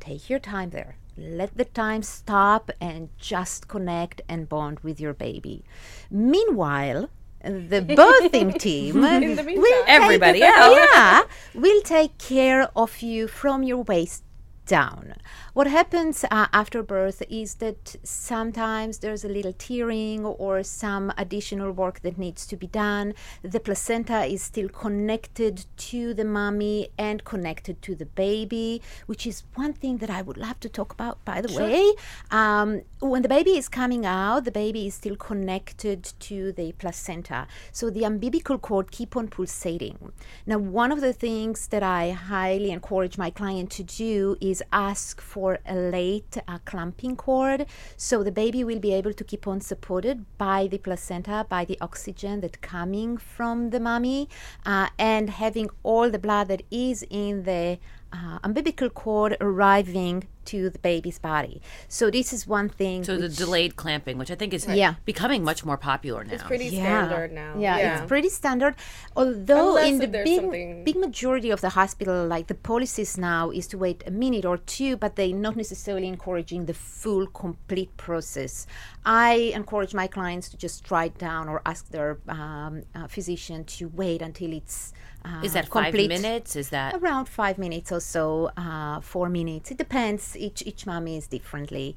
Take 0.00 0.28
your 0.28 0.38
time 0.38 0.68
there 0.68 0.96
let 1.16 1.56
the 1.56 1.64
time 1.64 2.02
stop 2.02 2.70
and 2.80 3.08
just 3.18 3.68
connect 3.68 4.22
and 4.28 4.48
bond 4.48 4.80
with 4.80 5.00
your 5.00 5.14
baby. 5.14 5.64
Meanwhile, 6.10 7.08
the 7.40 7.82
birthing 7.88 8.58
team 8.58 9.00
will 9.02 9.84
Everybody 9.86 10.40
take, 10.40 10.48
else. 10.48 10.78
yeah, 10.94 11.22
will 11.54 11.82
take 11.82 12.16
care 12.18 12.68
of 12.74 13.00
you 13.02 13.28
from 13.28 13.62
your 13.62 13.82
waist 13.82 14.23
down. 14.66 15.14
What 15.52 15.66
happens 15.66 16.24
uh, 16.30 16.46
after 16.52 16.82
birth 16.82 17.22
is 17.28 17.54
that 17.56 17.96
sometimes 18.02 18.98
there's 18.98 19.24
a 19.24 19.28
little 19.28 19.52
tearing 19.52 20.24
or 20.24 20.62
some 20.62 21.12
additional 21.16 21.70
work 21.72 22.00
that 22.00 22.18
needs 22.18 22.46
to 22.46 22.56
be 22.56 22.66
done. 22.66 23.14
The 23.42 23.60
placenta 23.60 24.24
is 24.24 24.42
still 24.42 24.68
connected 24.68 25.66
to 25.76 26.14
the 26.14 26.24
mommy 26.24 26.88
and 26.98 27.24
connected 27.24 27.82
to 27.82 27.94
the 27.94 28.06
baby, 28.06 28.82
which 29.06 29.26
is 29.26 29.44
one 29.54 29.72
thing 29.72 29.98
that 29.98 30.10
I 30.10 30.22
would 30.22 30.36
love 30.36 30.60
to 30.60 30.68
talk 30.68 30.92
about, 30.92 31.24
by 31.24 31.40
the 31.40 31.52
way. 31.52 31.92
Um, 32.30 32.82
when 33.00 33.22
the 33.22 33.28
baby 33.28 33.56
is 33.56 33.68
coming 33.68 34.06
out, 34.06 34.44
the 34.44 34.50
baby 34.50 34.86
is 34.86 34.94
still 34.94 35.16
connected 35.16 36.12
to 36.20 36.52
the 36.52 36.72
placenta. 36.72 37.46
So 37.72 37.90
the 37.90 38.04
umbilical 38.04 38.58
cord 38.58 38.90
keep 38.90 39.16
on 39.16 39.28
pulsating. 39.28 40.12
Now, 40.46 40.58
one 40.58 40.90
of 40.90 41.00
the 41.00 41.12
things 41.12 41.68
that 41.68 41.82
I 41.82 42.10
highly 42.10 42.70
encourage 42.70 43.18
my 43.18 43.30
client 43.30 43.70
to 43.72 43.82
do 43.82 44.36
is 44.40 44.53
ask 44.72 45.20
for 45.20 45.58
a 45.66 45.74
late 45.74 46.36
uh, 46.46 46.58
clamping 46.64 47.16
cord. 47.16 47.66
So 47.96 48.22
the 48.22 48.32
baby 48.32 48.64
will 48.64 48.80
be 48.80 48.92
able 48.92 49.12
to 49.12 49.24
keep 49.24 49.46
on 49.46 49.60
supported 49.60 50.24
by 50.38 50.66
the 50.66 50.78
placenta, 50.78 51.46
by 51.48 51.64
the 51.64 51.78
oxygen 51.80 52.40
that 52.40 52.60
coming 52.60 53.16
from 53.16 53.70
the 53.70 53.80
mommy, 53.80 54.28
uh, 54.66 54.88
and 54.98 55.30
having 55.30 55.70
all 55.82 56.10
the 56.10 56.18
blood 56.18 56.48
that 56.48 56.62
is 56.70 57.04
in 57.10 57.44
the 57.44 57.78
uh, 58.14 58.38
umbilical 58.44 58.88
cord 58.90 59.36
arriving 59.40 60.16
to 60.44 60.68
the 60.68 60.78
baby's 60.78 61.18
body. 61.18 61.60
So 61.88 62.10
this 62.10 62.30
is 62.32 62.46
one 62.46 62.68
thing. 62.68 63.02
So 63.02 63.16
the 63.16 63.30
delayed 63.30 63.76
clamping, 63.76 64.18
which 64.18 64.30
I 64.30 64.34
think 64.34 64.52
is 64.52 64.66
Yeah. 64.66 64.94
becoming 65.06 65.42
much 65.42 65.64
more 65.64 65.78
popular 65.78 66.22
now. 66.22 66.34
It's 66.34 66.42
pretty 66.42 66.66
yeah. 66.66 66.82
standard 66.84 67.32
now. 67.32 67.54
Yeah, 67.58 67.76
it's 67.94 68.06
pretty 68.06 68.28
standard. 68.28 68.74
Although 69.16 69.70
Unless 69.70 69.88
in 69.90 69.98
the 70.00 70.08
big 70.08 70.40
something- 70.40 70.84
big 70.84 70.96
majority 70.96 71.50
of 71.50 71.60
the 71.62 71.70
hospital, 71.70 72.26
like 72.26 72.46
the 72.48 72.54
policies 72.72 73.16
now 73.16 73.50
is 73.50 73.66
to 73.68 73.78
wait 73.78 74.04
a 74.06 74.10
minute 74.10 74.44
or 74.44 74.58
two, 74.58 74.96
but 74.96 75.16
they're 75.16 75.40
not 75.48 75.56
necessarily 75.56 76.08
encouraging 76.08 76.66
the 76.66 76.74
full 76.74 77.26
complete 77.26 77.96
process. 77.96 78.66
I 79.04 79.32
encourage 79.60 79.94
my 79.94 80.06
clients 80.06 80.50
to 80.50 80.56
just 80.58 80.90
write 80.90 81.16
down 81.18 81.48
or 81.48 81.62
ask 81.64 81.82
their 81.90 82.18
um, 82.28 82.82
uh, 82.94 83.06
physician 83.08 83.64
to 83.76 83.88
wait 83.88 84.20
until 84.22 84.52
it's 84.52 84.92
uh, 85.24 85.40
Is 85.42 85.52
that 85.54 85.68
five 85.68 85.94
minutes? 85.94 86.56
Is 86.56 86.68
that 86.70 86.94
around 86.94 87.26
five 87.28 87.56
minutes 87.58 87.90
or 87.90 88.00
so, 88.00 88.50
uh, 88.56 89.00
four 89.00 89.28
minutes. 89.28 89.70
It 89.70 89.78
depends. 89.78 90.36
Each 90.36 90.62
each 90.66 90.86
mommy 90.86 91.16
is 91.16 91.26
differently. 91.26 91.96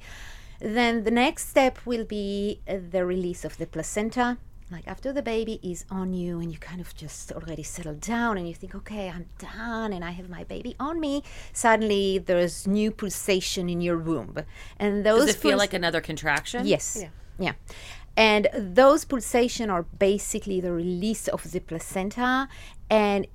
Then 0.60 1.04
the 1.04 1.12
next 1.12 1.50
step 1.50 1.78
will 1.86 2.06
be 2.06 2.62
uh, 2.68 2.78
the 2.90 3.06
release 3.06 3.46
of 3.46 3.58
the 3.58 3.68
placenta. 3.68 4.38
Like 4.70 4.88
after 4.88 5.14
the 5.14 5.22
baby 5.22 5.60
is 5.64 5.86
on 5.90 6.14
you 6.14 6.40
and 6.42 6.52
you 6.52 6.58
kind 6.58 6.82
of 6.82 6.94
just 6.94 7.32
already 7.32 7.64
settled 7.64 8.02
down 8.02 8.38
and 8.38 8.46
you 8.48 8.54
think, 8.54 8.76
okay, 8.76 9.10
I'm 9.10 9.28
done 9.40 9.94
and 9.94 10.04
I 10.04 10.12
have 10.12 10.30
my 10.30 10.44
baby 10.44 10.76
on 10.78 11.00
me. 11.00 11.24
Suddenly 11.54 12.18
there's 12.18 12.68
new 12.68 12.92
pulsation 12.92 13.70
in 13.70 13.80
your 13.80 13.98
womb, 13.98 14.36
and 14.78 15.06
those 15.06 15.28
does 15.28 15.36
it 15.36 15.40
feel 15.40 15.52
puls- 15.52 15.60
like 15.60 15.74
another 15.74 16.02
contraction? 16.02 16.66
Yes. 16.66 17.06
Yeah. 17.40 17.54
And 18.18 18.50
those 18.54 19.06
pulsation 19.06 19.70
are 19.70 19.84
basically 19.84 20.60
the 20.60 20.74
release 20.74 21.28
of 21.28 21.52
the 21.52 21.60
placenta. 21.60 22.50
And 22.90 23.28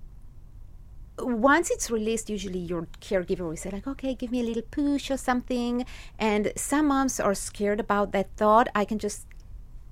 once 1.18 1.70
it's 1.70 1.88
released, 1.88 2.28
usually 2.28 2.58
your 2.58 2.88
caregiver 3.00 3.48
will 3.48 3.56
say, 3.56 3.70
like, 3.70 3.86
okay, 3.86 4.14
give 4.14 4.32
me 4.32 4.40
a 4.40 4.44
little 4.44 4.62
push 4.62 5.08
or 5.10 5.16
something. 5.16 5.86
And 6.18 6.52
some 6.56 6.88
moms 6.88 7.20
are 7.20 7.34
scared 7.34 7.78
about 7.78 8.10
that 8.12 8.28
thought. 8.36 8.68
I 8.74 8.84
can 8.84 8.98
just 8.98 9.26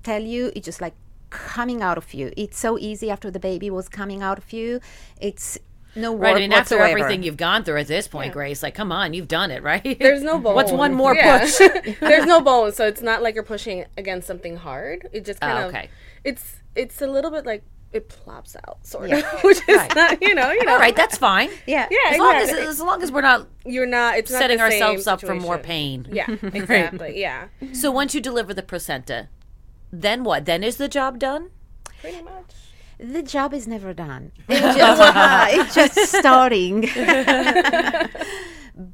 tell 0.03 0.21
you, 0.21 0.51
it's 0.55 0.65
just 0.65 0.81
like 0.81 0.95
coming 1.29 1.81
out 1.81 1.97
of 1.97 2.13
you. 2.13 2.33
It's 2.35 2.59
so 2.59 2.77
easy 2.77 3.09
after 3.09 3.31
the 3.31 3.39
baby 3.39 3.69
was 3.69 3.87
coming 3.87 4.21
out 4.21 4.37
of 4.37 4.51
you. 4.51 4.81
It's 5.21 5.57
no 5.95 6.11
work 6.11 6.21
Right. 6.23 6.35
I 6.37 6.39
mean, 6.39 6.53
after 6.53 6.79
everything 6.79 7.23
you've 7.23 7.37
gone 7.37 7.63
through 7.63 7.77
at 7.79 7.87
this 7.87 8.07
point, 8.07 8.33
Grace, 8.33 8.63
like, 8.63 8.75
come 8.75 8.91
on, 8.91 9.13
you've 9.13 9.27
done 9.27 9.51
it, 9.51 9.61
right? 9.71 9.97
There's 9.99 10.23
no 10.23 10.37
bone. 10.37 10.55
What's 10.55 10.71
one 10.71 10.93
more 10.93 11.15
Yeah. 11.15 11.39
push? 11.39 11.57
There's 11.99 12.25
no 12.25 12.41
bone, 12.41 12.71
so 12.71 12.85
it's 12.87 13.01
not 13.01 13.21
like 13.21 13.35
you're 13.35 13.43
pushing 13.43 13.85
against 13.97 14.27
something 14.27 14.57
hard. 14.57 15.07
It 15.11 15.25
just 15.25 15.39
oh, 15.41 15.47
kind 15.47 15.75
Oh, 15.75 15.79
of 15.79 15.85
it's 16.23 16.57
it's 16.75 17.01
a 17.01 17.07
little 17.07 17.31
bit 17.31 17.45
like 17.45 17.63
it 17.91 18.07
plops 18.07 18.55
out, 18.55 18.77
sort 18.85 19.11
of, 19.11 19.21
which 19.43 19.57
is 19.67 19.95
not 19.95 20.21
you 20.21 20.33
know 20.33 20.49
you 20.51 20.63
know 20.63 20.73
All 20.73 20.79
right, 20.79 20.95
that's 20.95 21.17
fine. 21.17 21.49
Yeah. 21.67 21.87
yeah 21.91 21.97
As 22.13 22.17
long 22.19 22.35
as, 22.35 22.43
exactly. 22.49 22.67
as 22.69 22.79
long 22.79 23.03
as 23.03 23.11
we're 23.11 23.21
not 23.21 23.47
you're 23.65 23.85
not 23.85 24.17
it's 24.17 24.31
setting 24.31 24.59
the 24.59 24.69
same 24.69 24.81
ourselves 24.81 25.07
up 25.07 25.19
for 25.21 25.35
more 25.35 25.57
pain. 25.57 26.07
Yeah, 26.11 26.27
exactly. 26.29 27.19
Yeah, 27.19 27.47
So 27.73 27.91
once 27.91 28.15
you 28.15 28.21
deliver 28.21 28.53
the 28.53 28.63
placenta, 28.63 29.27
then 29.91 30.23
what? 30.23 30.45
Then 30.45 30.63
is 30.63 30.77
the 30.77 30.87
job 30.87 31.19
done? 31.19 31.49
pretty 31.99 32.21
much. 32.21 32.53
The 33.01 33.23
job 33.23 33.53
is 33.53 33.67
never 33.67 33.93
done. 33.93 34.31
It's 34.49 34.77
just, 34.77 35.01
it's 35.53 35.75
just 35.75 36.13
starting. 36.13 36.81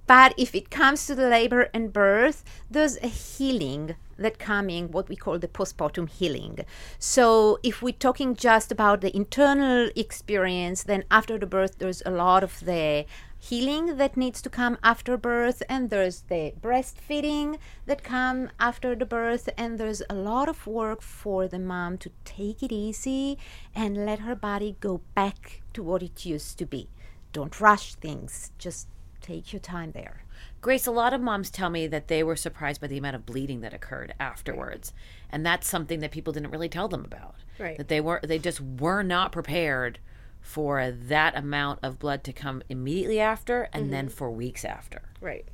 but 0.07 0.33
if 0.37 0.55
it 0.55 0.69
comes 0.69 1.05
to 1.07 1.15
the 1.15 1.27
labor 1.27 1.69
and 1.73 1.91
birth, 1.91 2.43
there's 2.71 2.97
a 2.97 3.07
healing 3.07 3.95
that 4.17 4.39
coming, 4.39 4.91
what 4.91 5.09
we 5.09 5.15
call 5.15 5.37
the 5.37 5.47
postpartum 5.47 6.09
healing. 6.09 6.59
So 6.97 7.59
if 7.61 7.81
we're 7.81 7.93
talking 7.93 8.35
just 8.35 8.71
about 8.71 9.01
the 9.01 9.15
internal 9.15 9.89
experience, 9.95 10.83
then 10.83 11.03
after 11.11 11.37
the 11.37 11.45
birth, 11.45 11.77
there's 11.77 12.01
a 12.05 12.11
lot 12.11 12.43
of 12.43 12.59
the 12.61 13.05
healing 13.39 13.97
that 13.97 14.17
needs 14.17 14.41
to 14.41 14.49
come 14.49 14.77
after 14.83 15.17
birth 15.17 15.61
and 15.69 15.89
there's 15.89 16.21
the 16.21 16.53
breastfeeding 16.59 17.57
that 17.85 18.03
come 18.03 18.49
after 18.59 18.95
the 18.95 19.05
birth 19.05 19.49
and 19.57 19.77
there's 19.77 20.01
a 20.09 20.15
lot 20.15 20.49
of 20.49 20.65
work 20.65 21.01
for 21.01 21.47
the 21.47 21.59
mom 21.59 21.97
to 21.97 22.11
take 22.25 22.63
it 22.63 22.71
easy 22.71 23.37
and 23.75 24.05
let 24.05 24.19
her 24.19 24.35
body 24.35 24.75
go 24.79 25.01
back 25.13 25.61
to 25.73 25.83
what 25.83 26.01
it 26.01 26.25
used 26.25 26.57
to 26.57 26.65
be 26.65 26.89
don't 27.31 27.61
rush 27.61 27.95
things 27.95 28.51
just 28.57 28.87
take 29.21 29.53
your 29.53 29.59
time 29.59 29.91
there 29.91 30.23
Grace, 30.59 30.87
a 30.87 30.91
lot 30.91 31.13
of 31.13 31.21
moms 31.21 31.49
tell 31.49 31.69
me 31.69 31.87
that 31.87 32.07
they 32.07 32.23
were 32.23 32.35
surprised 32.35 32.81
by 32.81 32.87
the 32.87 32.97
amount 32.97 33.15
of 33.15 33.25
bleeding 33.25 33.61
that 33.61 33.73
occurred 33.73 34.13
afterwards. 34.19 34.91
And 35.29 35.45
that's 35.45 35.69
something 35.69 35.99
that 35.99 36.11
people 36.11 36.33
didn't 36.33 36.51
really 36.51 36.69
tell 36.69 36.87
them 36.87 37.05
about. 37.05 37.35
Right. 37.59 37.77
That 37.77 37.87
they 37.87 38.01
were 38.01 38.19
they 38.23 38.39
just 38.39 38.59
were 38.61 39.03
not 39.03 39.31
prepared 39.31 39.99
for 40.47 40.91
that 40.91 41.37
amount 41.37 41.77
of 41.83 41.99
blood 41.99 42.23
to 42.23 42.31
come 42.31 42.63
immediately 42.69 43.19
after 43.19 43.67
and 43.73 43.91
then 43.91 44.05
mm-hmm. 44.05 44.15
for 44.15 44.31
weeks 44.31 44.63
after. 44.63 45.01
Right. 45.19 45.45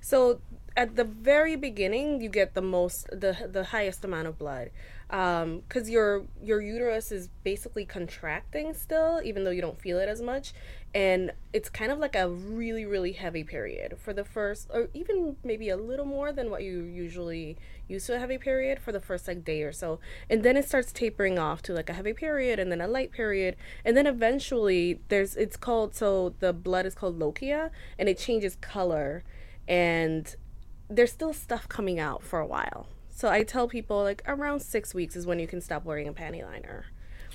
So 0.00 0.40
at 0.76 0.94
the 0.94 1.02
very 1.02 1.56
beginning, 1.56 2.20
you 2.20 2.28
get 2.28 2.54
the 2.54 2.62
most, 2.62 3.08
the 3.10 3.48
the 3.50 3.64
highest 3.64 4.04
amount 4.04 4.28
of 4.28 4.38
blood, 4.38 4.70
Um, 5.10 5.60
because 5.66 5.88
your 5.88 6.24
your 6.42 6.60
uterus 6.60 7.10
is 7.10 7.30
basically 7.42 7.86
contracting 7.86 8.74
still, 8.74 9.22
even 9.24 9.44
though 9.44 9.50
you 9.50 9.62
don't 9.62 9.80
feel 9.80 9.98
it 9.98 10.06
as 10.06 10.20
much, 10.20 10.52
and 10.94 11.32
it's 11.54 11.70
kind 11.70 11.90
of 11.90 11.98
like 11.98 12.14
a 12.14 12.28
really 12.28 12.84
really 12.84 13.12
heavy 13.12 13.42
period 13.42 13.96
for 13.98 14.12
the 14.12 14.24
first, 14.24 14.68
or 14.70 14.90
even 14.92 15.36
maybe 15.42 15.70
a 15.70 15.78
little 15.78 16.04
more 16.04 16.30
than 16.30 16.50
what 16.50 16.62
you 16.62 16.82
usually 16.82 17.56
used 17.88 18.06
to 18.08 18.16
a 18.16 18.18
heavy 18.18 18.36
period 18.36 18.78
for 18.78 18.92
the 18.92 19.00
first 19.00 19.26
like 19.26 19.46
day 19.46 19.62
or 19.62 19.72
so, 19.72 19.98
and 20.28 20.42
then 20.42 20.58
it 20.58 20.68
starts 20.68 20.92
tapering 20.92 21.38
off 21.38 21.62
to 21.62 21.72
like 21.72 21.88
a 21.88 21.94
heavy 21.94 22.12
period, 22.12 22.58
and 22.58 22.70
then 22.70 22.82
a 22.82 22.86
light 22.86 23.10
period, 23.10 23.56
and 23.86 23.96
then 23.96 24.06
eventually 24.06 25.00
there's 25.08 25.36
it's 25.36 25.56
called 25.56 25.94
so 25.94 26.34
the 26.40 26.52
blood 26.52 26.84
is 26.84 26.94
called 26.94 27.18
lochia, 27.18 27.70
and 27.98 28.10
it 28.10 28.18
changes 28.18 28.56
color. 28.56 29.24
And 29.66 30.34
there's 30.88 31.12
still 31.12 31.32
stuff 31.34 31.68
coming 31.68 31.98
out 31.98 32.22
for 32.22 32.40
a 32.40 32.46
while. 32.46 32.88
So 33.18 33.28
I 33.28 33.42
tell 33.42 33.66
people 33.66 34.04
like 34.04 34.22
around 34.28 34.60
six 34.60 34.94
weeks 34.94 35.16
is 35.16 35.26
when 35.26 35.40
you 35.40 35.48
can 35.48 35.60
stop 35.60 35.84
wearing 35.84 36.06
a 36.06 36.12
panty 36.12 36.44
liner, 36.44 36.86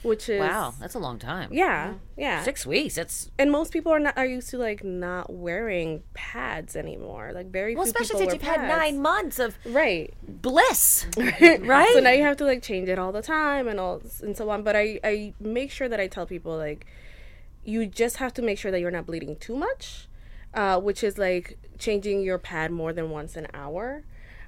which 0.01 0.29
is 0.29 0.39
Wow, 0.39 0.73
that's 0.79 0.95
a 0.95 0.99
long 0.99 1.19
time. 1.19 1.49
yeah, 1.51 1.95
yeah. 2.15 2.41
Six 2.41 2.65
weeks. 2.65 2.95
That's 2.95 3.29
And 3.37 3.51
most 3.51 3.73
people 3.73 3.91
are 3.91 3.99
not 3.99 4.17
are 4.17 4.25
used 4.25 4.49
to 4.51 4.57
like 4.57 4.81
not 4.85 5.33
wearing 5.33 6.01
pads 6.13 6.77
anymore. 6.77 7.33
Like 7.33 7.47
very 7.51 7.75
well, 7.75 7.83
few 7.83 7.91
especially 7.91 8.19
since 8.21 8.33
you've 8.33 8.43
wear 8.43 8.59
had 8.59 8.69
nine 8.69 9.01
months 9.01 9.39
of 9.39 9.57
right. 9.65 10.13
bliss, 10.25 11.05
right? 11.17 11.91
So 11.93 11.99
now 11.99 12.11
you 12.11 12.23
have 12.23 12.37
to 12.37 12.45
like 12.45 12.63
change 12.63 12.87
it 12.87 12.97
all 12.97 13.11
the 13.11 13.21
time 13.21 13.67
and 13.67 13.77
all 13.77 14.01
and 14.21 14.37
so 14.37 14.49
on. 14.51 14.63
But 14.63 14.77
I 14.77 15.01
I 15.03 15.33
make 15.41 15.69
sure 15.69 15.89
that 15.89 15.99
I 15.99 16.07
tell 16.07 16.25
people 16.25 16.55
like 16.55 16.85
you 17.65 17.87
just 17.87 18.17
have 18.17 18.33
to 18.35 18.41
make 18.41 18.57
sure 18.57 18.71
that 18.71 18.79
you're 18.79 18.89
not 18.89 19.05
bleeding 19.05 19.35
too 19.35 19.57
much, 19.57 20.07
uh, 20.53 20.79
which 20.79 21.03
is 21.03 21.17
like 21.17 21.57
changing 21.77 22.21
your 22.21 22.37
pad 22.37 22.71
more 22.71 22.93
than 22.93 23.09
once 23.09 23.35
an 23.35 23.47
hour. 23.53 24.05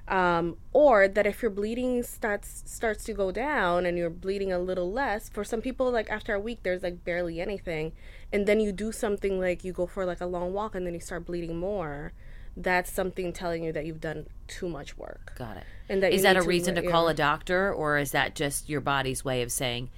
Um, 0.08 0.56
or 0.72 1.08
that 1.08 1.26
if 1.26 1.42
your 1.42 1.50
bleeding 1.50 2.02
starts 2.02 2.62
starts 2.66 3.04
to 3.04 3.12
go 3.12 3.32
down 3.32 3.86
and 3.86 3.98
you're 3.98 4.10
bleeding 4.10 4.52
a 4.52 4.58
little 4.58 4.92
less 4.92 5.28
for 5.28 5.42
some 5.42 5.60
people 5.60 5.90
like 5.90 6.08
after 6.10 6.34
a 6.34 6.40
week 6.40 6.60
there's 6.62 6.82
like 6.82 7.04
barely 7.04 7.40
anything. 7.40 7.92
And 8.32 8.46
then 8.46 8.60
you 8.60 8.72
do 8.72 8.92
something 8.92 9.40
like 9.40 9.64
you 9.64 9.72
go 9.72 9.86
for 9.86 10.04
like 10.04 10.20
a 10.20 10.26
long 10.26 10.52
walk 10.52 10.74
and 10.74 10.86
then 10.86 10.94
you 10.94 11.00
start 11.00 11.26
bleeding 11.26 11.56
more 11.56 12.12
that's 12.56 12.90
something 12.90 13.32
telling 13.32 13.62
you 13.64 13.72
that 13.72 13.84
you've 13.84 14.00
done 14.00 14.26
too 14.48 14.68
much 14.68 14.96
work. 14.96 15.34
Got 15.36 15.58
it. 15.58 15.64
and 15.88 16.02
that 16.02 16.12
Is 16.12 16.22
that 16.22 16.36
need 16.36 16.42
a 16.42 16.46
reason 16.46 16.74
to 16.76 16.84
yeah, 16.84 16.90
call 16.90 17.08
a 17.08 17.14
doctor, 17.14 17.72
or 17.72 17.98
is 17.98 18.12
that 18.12 18.34
just 18.34 18.68
your 18.68 18.80
body's 18.80 19.24
way 19.24 19.42
of 19.42 19.52
saying 19.52 19.90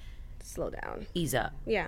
slow 0.43 0.69
down. 0.69 1.07
Ease 1.13 1.33
up? 1.33 1.53
yeah. 1.65 1.87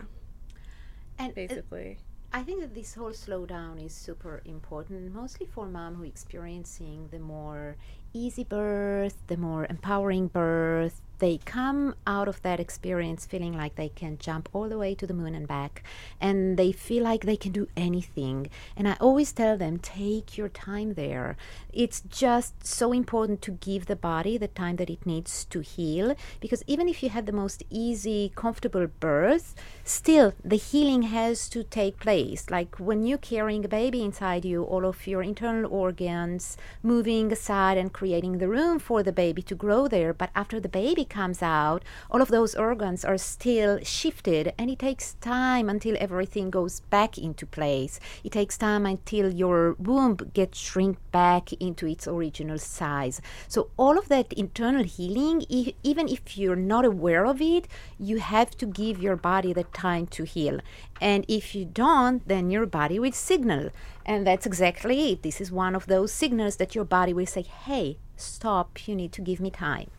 And 1.19 1.31
uh, 1.31 1.35
basically 1.35 1.97
I 2.33 2.43
think 2.43 2.61
that 2.61 2.73
this 2.73 2.93
whole 2.93 3.11
slowdown 3.11 3.85
is 3.85 3.93
super 3.93 4.41
important, 4.45 5.13
mostly 5.13 5.45
for 5.45 5.67
mom 5.67 5.95
who 5.95 6.03
experiencing 6.03 7.09
the 7.11 7.19
more 7.19 7.75
easy 8.13 8.45
birth, 8.45 9.17
the 9.27 9.35
more 9.37 9.65
empowering 9.69 10.27
birth. 10.27 11.01
They 11.19 11.37
come 11.37 11.93
out 12.07 12.27
of 12.27 12.41
that 12.41 12.59
experience 12.59 13.27
feeling 13.27 13.55
like 13.55 13.75
they 13.75 13.89
can 13.89 14.17
jump 14.17 14.49
all 14.53 14.67
the 14.67 14.77
way 14.77 14.95
to 14.95 15.05
the 15.05 15.13
moon 15.13 15.35
and 15.35 15.47
back, 15.47 15.83
and 16.19 16.57
they 16.57 16.71
feel 16.71 17.03
like 17.03 17.25
they 17.25 17.35
can 17.35 17.51
do 17.51 17.67
anything. 17.77 18.49
And 18.75 18.87
I 18.87 18.97
always 18.99 19.31
tell 19.31 19.55
them, 19.55 19.77
take 19.77 20.35
your 20.35 20.49
time 20.49 20.95
there. 20.95 21.37
It's 21.71 22.01
just 22.09 22.65
so 22.65 22.91
important 22.91 23.43
to 23.43 23.51
give 23.51 23.85
the 23.85 23.95
body 23.95 24.37
the 24.37 24.47
time 24.47 24.77
that 24.77 24.89
it 24.89 25.05
needs 25.05 25.45
to 25.45 25.59
heal, 25.59 26.15
because 26.39 26.63
even 26.65 26.89
if 26.89 27.03
you 27.03 27.09
had 27.09 27.27
the 27.27 27.31
most 27.31 27.63
easy, 27.69 28.31
comfortable 28.35 28.87
birth, 28.87 29.53
still 29.91 30.33
the 30.43 30.55
healing 30.55 31.03
has 31.03 31.49
to 31.49 31.63
take 31.63 31.99
place. 31.99 32.49
Like 32.49 32.77
when 32.77 33.03
you're 33.03 33.17
carrying 33.17 33.65
a 33.65 33.67
baby 33.67 34.01
inside 34.03 34.45
you, 34.45 34.63
all 34.63 34.85
of 34.85 35.05
your 35.05 35.21
internal 35.21 35.69
organs 35.71 36.57
moving 36.81 37.31
aside 37.31 37.77
and 37.77 37.91
creating 37.91 38.37
the 38.37 38.47
room 38.47 38.79
for 38.79 39.03
the 39.03 39.11
baby 39.11 39.41
to 39.43 39.55
grow 39.55 39.87
there. 39.87 40.13
But 40.13 40.29
after 40.33 40.59
the 40.59 40.69
baby 40.69 41.03
comes 41.03 41.41
out, 41.43 41.83
all 42.09 42.21
of 42.21 42.29
those 42.29 42.55
organs 42.55 43.03
are 43.03 43.17
still 43.17 43.79
shifted, 43.83 44.53
and 44.57 44.69
it 44.69 44.79
takes 44.79 45.15
time 45.15 45.67
until 45.69 45.97
everything 45.99 46.49
goes 46.49 46.79
back 46.79 47.17
into 47.17 47.45
place. 47.45 47.99
It 48.23 48.31
takes 48.31 48.57
time 48.57 48.85
until 48.85 49.33
your 49.33 49.73
womb 49.73 50.15
gets 50.33 50.57
shrink 50.57 50.97
back 51.11 51.51
into 51.53 51.85
its 51.85 52.07
original 52.07 52.57
size. 52.57 53.21
So 53.47 53.69
all 53.77 53.97
of 53.97 54.07
that 54.07 54.31
internal 54.33 54.83
healing, 54.83 55.43
e- 55.49 55.73
even 55.83 56.07
if 56.07 56.37
you're 56.37 56.55
not 56.55 56.85
aware 56.85 57.25
of 57.25 57.41
it, 57.41 57.67
you 57.99 58.19
have 58.19 58.51
to 58.57 58.65
give 58.65 59.01
your 59.01 59.17
body 59.17 59.51
the 59.51 59.65
time 59.65 59.80
to 60.07 60.23
heal. 60.23 60.59
And 60.99 61.25
if 61.27 61.55
you 61.55 61.65
don't, 61.65 62.27
then 62.27 62.49
your 62.49 62.65
body 62.65 62.99
will 62.99 63.11
signal. 63.11 63.69
And 64.05 64.25
that's 64.25 64.45
exactly 64.45 65.11
it. 65.11 65.23
This 65.23 65.39
is 65.41 65.51
one 65.51 65.75
of 65.75 65.87
those 65.87 66.11
signals 66.11 66.55
that 66.57 66.75
your 66.75 66.85
body 66.85 67.13
will 67.13 67.25
say, 67.25 67.41
hey, 67.43 67.97
stop, 68.15 68.87
you 68.87 68.95
need 68.95 69.11
to 69.13 69.21
give 69.21 69.39
me 69.39 69.49
time. 69.49 69.89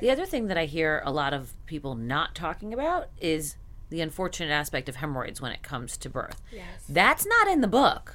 The 0.00 0.10
other 0.10 0.26
thing 0.26 0.46
that 0.48 0.58
I 0.58 0.66
hear 0.66 1.02
a 1.04 1.10
lot 1.12 1.32
of 1.32 1.52
people 1.66 1.94
not 1.94 2.34
talking 2.34 2.72
about 2.74 3.08
is 3.20 3.56
the 3.90 4.00
unfortunate 4.00 4.50
aspect 4.52 4.88
of 4.88 4.96
hemorrhoids 4.96 5.40
when 5.40 5.52
it 5.52 5.62
comes 5.62 5.96
to 5.98 6.08
birth. 6.10 6.40
Yes. 6.52 6.84
That's 6.88 7.26
not 7.26 7.48
in 7.48 7.60
the 7.62 7.68
book. 7.68 8.14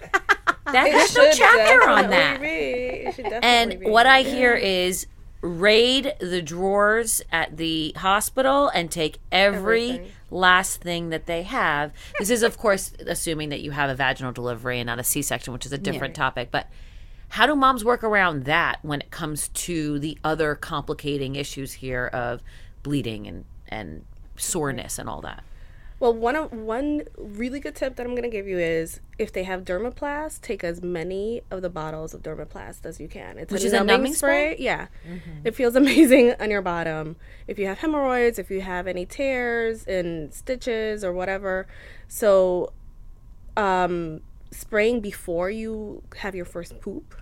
that, 0.12 0.46
there's 0.72 1.16
no 1.16 1.30
chapter 1.32 1.88
on 1.88 2.10
that. 2.10 2.40
It 2.42 3.18
And 3.42 3.80
be. 3.80 3.90
what 3.90 4.06
I 4.06 4.22
hear 4.22 4.54
is 4.54 5.06
raid 5.40 6.14
the 6.20 6.42
drawers 6.42 7.22
at 7.30 7.56
the 7.56 7.92
hospital 7.96 8.68
and 8.68 8.90
take 8.90 9.18
every 9.30 9.90
Everything. 9.90 10.12
last 10.30 10.80
thing 10.80 11.10
that 11.10 11.26
they 11.26 11.42
have. 11.44 11.92
This 12.18 12.30
is, 12.30 12.42
of 12.42 12.58
course, 12.58 12.92
assuming 13.06 13.50
that 13.50 13.60
you 13.60 13.70
have 13.70 13.88
a 13.88 13.94
vaginal 13.94 14.32
delivery 14.32 14.80
and 14.80 14.86
not 14.86 14.98
a 14.98 15.04
C 15.04 15.22
section, 15.22 15.52
which 15.52 15.64
is 15.64 15.72
a 15.72 15.78
different 15.78 16.14
topic. 16.14 16.48
But 16.50 16.68
how 17.30 17.46
do 17.46 17.54
moms 17.54 17.84
work 17.84 18.02
around 18.02 18.44
that 18.44 18.78
when 18.82 19.00
it 19.00 19.10
comes 19.10 19.48
to 19.48 19.98
the 19.98 20.18
other 20.24 20.54
complicating 20.54 21.36
issues 21.36 21.74
here 21.74 22.06
of 22.06 22.42
bleeding 22.82 23.26
and, 23.26 23.44
and 23.68 24.04
soreness 24.36 24.98
and 24.98 25.08
all 25.08 25.20
that? 25.20 25.44
Well, 26.00 26.14
one 26.14 26.36
of 26.36 26.52
one 26.52 27.02
really 27.16 27.58
good 27.58 27.74
tip 27.74 27.96
that 27.96 28.06
I'm 28.06 28.14
gonna 28.14 28.28
give 28.28 28.46
you 28.46 28.56
is 28.58 29.00
if 29.18 29.32
they 29.32 29.42
have 29.42 29.64
Dermaplast, 29.64 30.40
take 30.42 30.62
as 30.62 30.80
many 30.80 31.42
of 31.50 31.60
the 31.60 31.68
bottles 31.68 32.14
of 32.14 32.22
Dermaplast 32.22 32.86
as 32.86 33.00
you 33.00 33.08
can. 33.08 33.36
It's 33.36 33.52
Which 33.52 33.64
a 33.64 33.66
is 33.66 33.72
a 33.72 33.78
numbing, 33.78 33.94
numbing 33.94 34.14
spray. 34.14 34.54
spray? 34.54 34.64
Yeah, 34.64 34.86
it 35.44 35.56
feels 35.56 35.74
amazing 35.82 36.34
on 36.38 36.50
your 36.50 36.62
bottom. 36.62 37.16
If 37.48 37.58
you 37.58 37.66
have 37.66 37.78
hemorrhoids, 37.78 38.38
if 38.38 38.48
you 38.48 38.60
have 38.60 38.86
any 38.86 39.06
tears 39.06 39.84
and 39.86 40.32
stitches 40.32 41.02
or 41.02 41.12
whatever, 41.12 41.66
so 42.06 42.72
um, 43.56 44.20
spraying 44.52 45.00
before 45.00 45.50
you 45.50 46.02
have 46.18 46.34
your 46.34 46.44
first 46.44 46.80
poop 46.80 47.16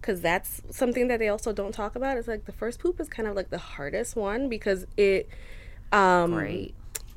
because 0.00 0.20
that's 0.20 0.62
something 0.70 1.08
that 1.08 1.18
they 1.18 1.28
also 1.28 1.52
don't 1.52 1.72
talk 1.72 1.96
about. 1.96 2.16
It's 2.18 2.28
like 2.28 2.44
the 2.44 2.52
first 2.52 2.78
poop 2.78 3.00
is 3.00 3.08
kind 3.08 3.26
of 3.26 3.34
like 3.34 3.50
the 3.50 3.58
hardest 3.58 4.14
one 4.16 4.48
because 4.48 4.86
it 4.96 5.28
um 5.92 6.32
Great. 6.34 6.74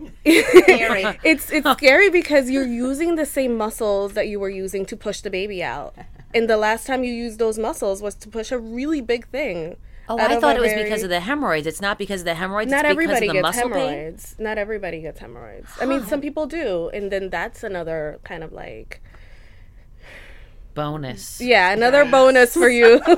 it's 0.26 1.52
it's 1.52 1.70
scary 1.72 2.10
because 2.10 2.50
you're 2.50 2.66
using 2.66 3.16
the 3.16 3.26
same 3.26 3.58
muscles 3.58 4.14
that 4.14 4.28
you 4.28 4.40
were 4.40 4.50
using 4.50 4.86
to 4.86 4.96
push 4.96 5.22
the 5.22 5.30
baby 5.30 5.64
out. 5.64 5.96
And 6.34 6.50
the 6.50 6.58
last 6.58 6.86
time 6.86 7.04
you 7.04 7.14
used 7.14 7.40
those 7.40 7.58
muscles 7.58 8.02
was 8.02 8.16
to 8.16 8.30
push 8.30 8.52
a 8.52 8.60
really 8.60 9.02
big 9.02 9.28
thing. 9.28 9.78
Oh, 10.08 10.18
I 10.18 10.40
thought 10.40 10.56
it 10.56 10.60
was 10.62 10.72
very- 10.72 10.84
because 10.84 11.04
of 11.04 11.10
the 11.10 11.20
hemorrhoids. 11.20 11.68
It's 11.68 11.82
not 11.82 12.00
because 12.00 12.22
of 12.22 12.26
the 12.26 12.34
hemorrhoids. 12.34 12.72
not 12.72 12.86
it's 12.86 12.96
because 12.96 13.14
everybody 13.14 13.28
of 13.28 13.34
the 13.34 13.42
gets 13.42 13.44
muscle 13.58 13.70
pain. 13.70 13.80
hemorrhoids. 13.90 14.36
Not 14.40 14.58
everybody 14.58 15.02
gets 15.02 15.20
hemorrhoids. 15.20 15.70
I 15.80 15.86
mean, 15.86 16.04
some 16.06 16.20
people 16.28 16.48
do, 16.48 16.90
and 16.94 17.12
then 17.12 17.30
that's 17.30 17.64
another 17.64 18.20
kind 18.24 18.44
of 18.44 18.52
like 18.52 19.02
Bonus. 20.74 21.42
yeah, 21.42 21.72
another 21.72 22.06
bonus 22.06 22.54
for 22.54 22.70
you. 22.70 23.02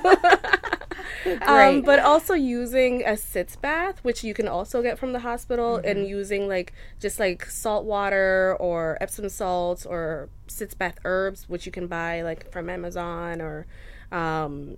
um, 1.42 1.82
but 1.82 2.00
also 2.00 2.34
using 2.34 3.04
a 3.06 3.16
sitz 3.16 3.56
bath, 3.56 4.00
which 4.04 4.24
you 4.24 4.34
can 4.34 4.48
also 4.48 4.82
get 4.82 4.98
from 4.98 5.14
the 5.14 5.20
hospital, 5.20 5.76
and 5.78 6.08
using 6.08 6.48
like 6.48 6.74
just 7.00 7.20
like 7.20 7.46
salt 7.46 7.86
water 7.86 8.56
or 8.60 8.98
Epsom 9.02 9.30
salts 9.30 9.86
or 9.86 10.30
sitz 10.48 10.74
bath 10.74 10.98
herbs, 11.06 11.48
which 11.48 11.66
you 11.66 11.72
can 11.72 11.88
buy 11.88 12.22
like 12.22 12.52
from 12.52 12.70
Amazon 12.70 13.42
or. 13.42 13.68
Um, 14.12 14.78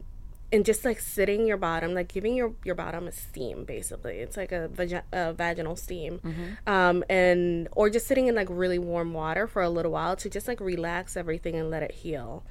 and 0.54 0.64
just 0.66 0.86
like 0.86 1.00
sitting 1.00 1.46
your 1.46 1.58
bottom, 1.58 1.94
like 1.94 2.08
giving 2.08 2.36
your, 2.36 2.54
your 2.64 2.76
bottom 2.76 3.08
a 3.08 3.12
steam, 3.12 3.66
basically. 3.66 4.20
It's 4.20 4.38
like 4.38 4.52
a, 4.54 4.70
vagi- 4.72 5.02
a 5.12 5.34
vaginal 5.34 5.76
steam. 5.76 6.22
Um, 6.68 7.04
and, 7.10 7.68
or 7.74 7.90
just 7.90 8.08
sitting 8.08 8.28
in 8.28 8.36
like 8.36 8.48
really 8.50 8.80
warm 8.80 9.14
water 9.14 9.48
for 9.48 9.62
a 9.62 9.70
little 9.70 9.92
while 9.92 10.16
to 10.18 10.30
just 10.30 10.48
like 10.48 10.62
relax 10.62 11.18
everything 11.18 11.56
and 11.56 11.70
let 11.72 11.84
it 11.84 11.92
heal. 11.92 12.44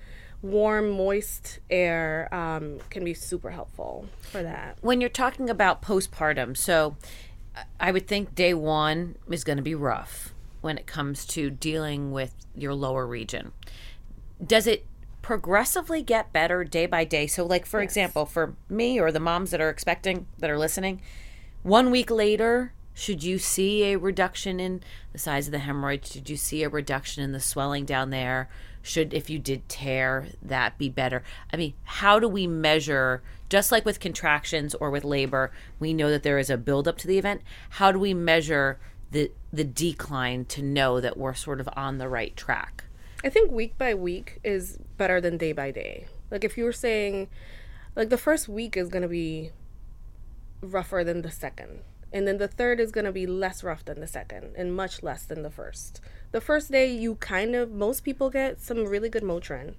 Warm, 0.43 0.91
moist 0.91 1.61
air 1.71 2.29
um, 2.35 2.81
can 2.91 3.05
be 3.05 3.15
super 3.15 3.51
helpful 3.51 4.07
for 4.21 4.43
that. 4.43 4.77
when 4.81 5.01
you're 5.01 5.09
talking 5.09 5.49
about 5.49 5.81
postpartum, 5.81 6.57
so 6.57 6.97
I- 7.57 7.63
I 7.79 7.93
would 7.93 8.09
think 8.09 8.35
day 8.35 8.53
one 8.53 9.15
is 9.31 9.45
going 9.45 9.59
to 9.59 9.63
be 9.63 9.75
rough 9.77 10.35
when 10.61 10.77
it 10.79 10.87
comes 10.87 11.25
to 11.27 11.49
dealing 11.51 12.11
with 12.11 12.35
your 12.57 12.75
lower 12.75 13.07
region. 13.07 13.53
Does 14.45 14.67
it 14.67 14.85
progressively 15.23 16.03
get 16.03 16.33
better 16.33 16.65
day 16.65 16.87
by 16.87 17.05
day? 17.05 17.27
So, 17.27 17.47
like, 17.47 17.65
for 17.65 17.81
example, 17.81 18.27
for 18.27 18.55
me 18.69 19.01
or 19.01 19.11
the 19.11 19.21
moms 19.21 19.51
that 19.53 19.61
are 19.61 19.71
expecting, 19.71 20.27
that 20.39 20.51
are 20.51 20.59
listening, 20.59 21.01
one 21.63 21.91
week 21.91 22.11
later, 22.11 22.73
should 22.95 23.23
you 23.23 23.39
see 23.39 23.85
a 23.85 23.99
reduction 23.99 24.61
in 24.61 24.83
the 25.13 25.19
size 25.19 25.47
of 25.47 25.53
the 25.53 25.59
hemorrhoid? 25.59 26.13
Did 26.13 26.29
you 26.29 26.37
see 26.37 26.63
a 26.63 26.69
reduction 26.69 27.23
in 27.23 27.33
the 27.33 27.41
swelling 27.41 27.85
down 27.85 28.11
there? 28.11 28.51
Should, 28.83 29.15
if 29.15 29.31
you 29.31 29.39
did 29.39 29.69
tear, 29.69 30.27
that 30.43 30.77
be 30.77 30.89
better? 30.89 31.23
I 31.53 31.57
mean, 31.57 31.75
how 31.85 32.19
do 32.19 32.29
we 32.29 32.47
measure, 32.47 33.23
just 33.49 33.71
like 33.71 33.85
with 33.85 34.01
contractions 34.01 34.75
or 34.75 34.91
with 34.91 35.05
labor, 35.05 35.53
we 35.79 35.95
know 35.95 36.11
that 36.11 36.25
there 36.25 36.39
is 36.39 36.51
a 36.51 36.59
buildup 36.59 36.99
to 36.99 37.07
the 37.07 37.17
event. 37.17 37.43
How 37.71 37.93
do 37.93 37.99
we 37.99 38.13
measure 38.13 38.81
the, 39.13 39.31
the 39.53 39.65
decline 39.65 40.45
to 40.47 40.63
know 40.63 41.01
that 41.01 41.17
we're 41.17 41.35
sort 41.35 41.61
of 41.61 41.69
on 41.75 41.99
the 41.99 42.09
right 42.09 42.37
track? 42.37 42.85
I 43.25 43.29
think 43.29 43.53
week 43.53 43.79
by 43.79 43.95
week 43.95 44.41
is 44.43 44.79
better 44.97 45.21
than 45.21 45.37
day 45.37 45.53
by 45.53 45.71
day. 45.71 46.07
Like 46.31 46.45
if 46.45 46.59
you 46.59 46.65
were 46.65 46.73
saying, 46.73 47.29
like 47.95 48.09
the 48.09 48.19
first 48.19 48.49
week 48.49 48.77
is 48.77 48.89
gonna 48.89 49.09
be 49.09 49.51
rougher 50.61 51.05
than 51.05 51.23
the 51.23 51.31
second, 51.31 51.81
and 52.13 52.27
then 52.27 52.39
the 52.39 52.49
third 52.49 52.81
is 52.81 52.91
gonna 52.91 53.13
be 53.13 53.27
less 53.27 53.63
rough 53.63 53.85
than 53.85 54.01
the 54.01 54.07
second, 54.07 54.55
and 54.57 54.75
much 54.75 55.03
less 55.03 55.25
than 55.25 55.43
the 55.43 55.51
first. 55.51 56.01
The 56.33 56.41
first 56.41 56.73
day, 56.73 56.93
you 56.93 57.15
kind 57.17 57.55
of 57.55 57.71
most 57.71 58.03
people 58.03 58.29
get 58.29 58.61
some 58.61 58.87
really 58.87 59.09
good 59.09 59.23
Motrin, 59.23 59.75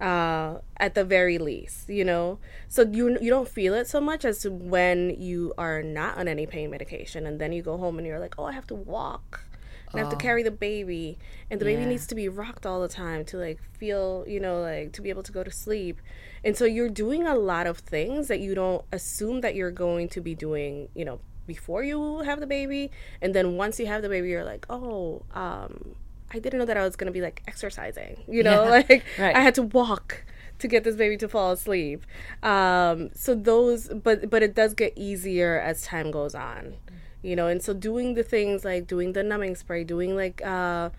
uh, 0.00 0.58
at 0.78 0.94
the 0.94 1.04
very 1.04 1.36
least, 1.36 1.90
you 1.90 2.04
know. 2.04 2.38
So 2.68 2.82
you 2.82 3.18
you 3.20 3.28
don't 3.28 3.48
feel 3.48 3.74
it 3.74 3.88
so 3.88 4.00
much 4.00 4.24
as 4.24 4.48
when 4.48 5.10
you 5.20 5.52
are 5.58 5.82
not 5.82 6.16
on 6.16 6.28
any 6.28 6.46
pain 6.46 6.70
medication, 6.70 7.26
and 7.26 7.38
then 7.38 7.52
you 7.52 7.62
go 7.62 7.76
home 7.76 7.98
and 7.98 8.06
you're 8.06 8.20
like, 8.20 8.36
oh, 8.38 8.44
I 8.44 8.52
have 8.52 8.66
to 8.68 8.74
walk. 8.74 9.44
And 9.92 10.00
I 10.00 10.04
have 10.04 10.10
to 10.10 10.16
carry 10.16 10.42
the 10.42 10.50
baby, 10.50 11.18
and 11.50 11.60
the 11.60 11.64
baby 11.64 11.84
needs 11.84 12.06
to 12.08 12.14
be 12.14 12.28
rocked 12.28 12.64
all 12.64 12.80
the 12.80 12.88
time 12.88 13.24
to 13.26 13.36
like 13.36 13.60
feel, 13.72 14.24
you 14.26 14.38
know, 14.38 14.60
like 14.60 14.92
to 14.92 15.02
be 15.02 15.10
able 15.10 15.22
to 15.24 15.32
go 15.32 15.42
to 15.42 15.50
sleep. 15.50 16.00
And 16.44 16.56
so 16.56 16.64
you're 16.64 16.88
doing 16.88 17.26
a 17.26 17.34
lot 17.34 17.66
of 17.66 17.78
things 17.78 18.28
that 18.28 18.40
you 18.40 18.54
don't 18.54 18.84
assume 18.92 19.40
that 19.40 19.54
you're 19.54 19.70
going 19.70 20.08
to 20.10 20.20
be 20.20 20.34
doing, 20.34 20.88
you 20.94 21.04
know, 21.04 21.20
before 21.46 21.82
you 21.82 22.20
have 22.20 22.40
the 22.40 22.46
baby. 22.46 22.90
And 23.20 23.34
then 23.34 23.56
once 23.56 23.80
you 23.80 23.86
have 23.86 24.02
the 24.02 24.08
baby, 24.08 24.28
you're 24.28 24.44
like, 24.44 24.64
oh, 24.70 25.22
um, 25.34 25.96
I 26.32 26.38
didn't 26.38 26.60
know 26.60 26.66
that 26.66 26.76
I 26.76 26.84
was 26.84 26.96
going 26.96 27.06
to 27.06 27.12
be 27.12 27.20
like 27.20 27.42
exercising, 27.48 28.22
you 28.28 28.42
know, 28.42 28.64
like 28.70 29.04
right. 29.18 29.34
I 29.34 29.40
had 29.40 29.54
to 29.56 29.62
walk 29.62 30.24
to 30.60 30.68
get 30.68 30.84
this 30.84 30.94
baby 30.94 31.16
to 31.16 31.28
fall 31.28 31.52
asleep. 31.52 32.04
Um, 32.42 33.10
so 33.14 33.34
those, 33.34 33.88
but 33.88 34.30
but 34.30 34.42
it 34.42 34.54
does 34.54 34.74
get 34.74 34.92
easier 34.96 35.58
as 35.58 35.82
time 35.82 36.10
goes 36.10 36.34
on, 36.34 36.74
you 37.22 37.36
know. 37.36 37.46
And 37.46 37.62
so 37.62 37.72
doing 37.72 38.14
the 38.14 38.22
things 38.22 38.64
like 38.64 38.86
doing 38.86 39.12
the 39.12 39.22
numbing 39.22 39.56
spray, 39.56 39.84
doing 39.84 40.16
like 40.16 40.44
uh, 40.44 40.90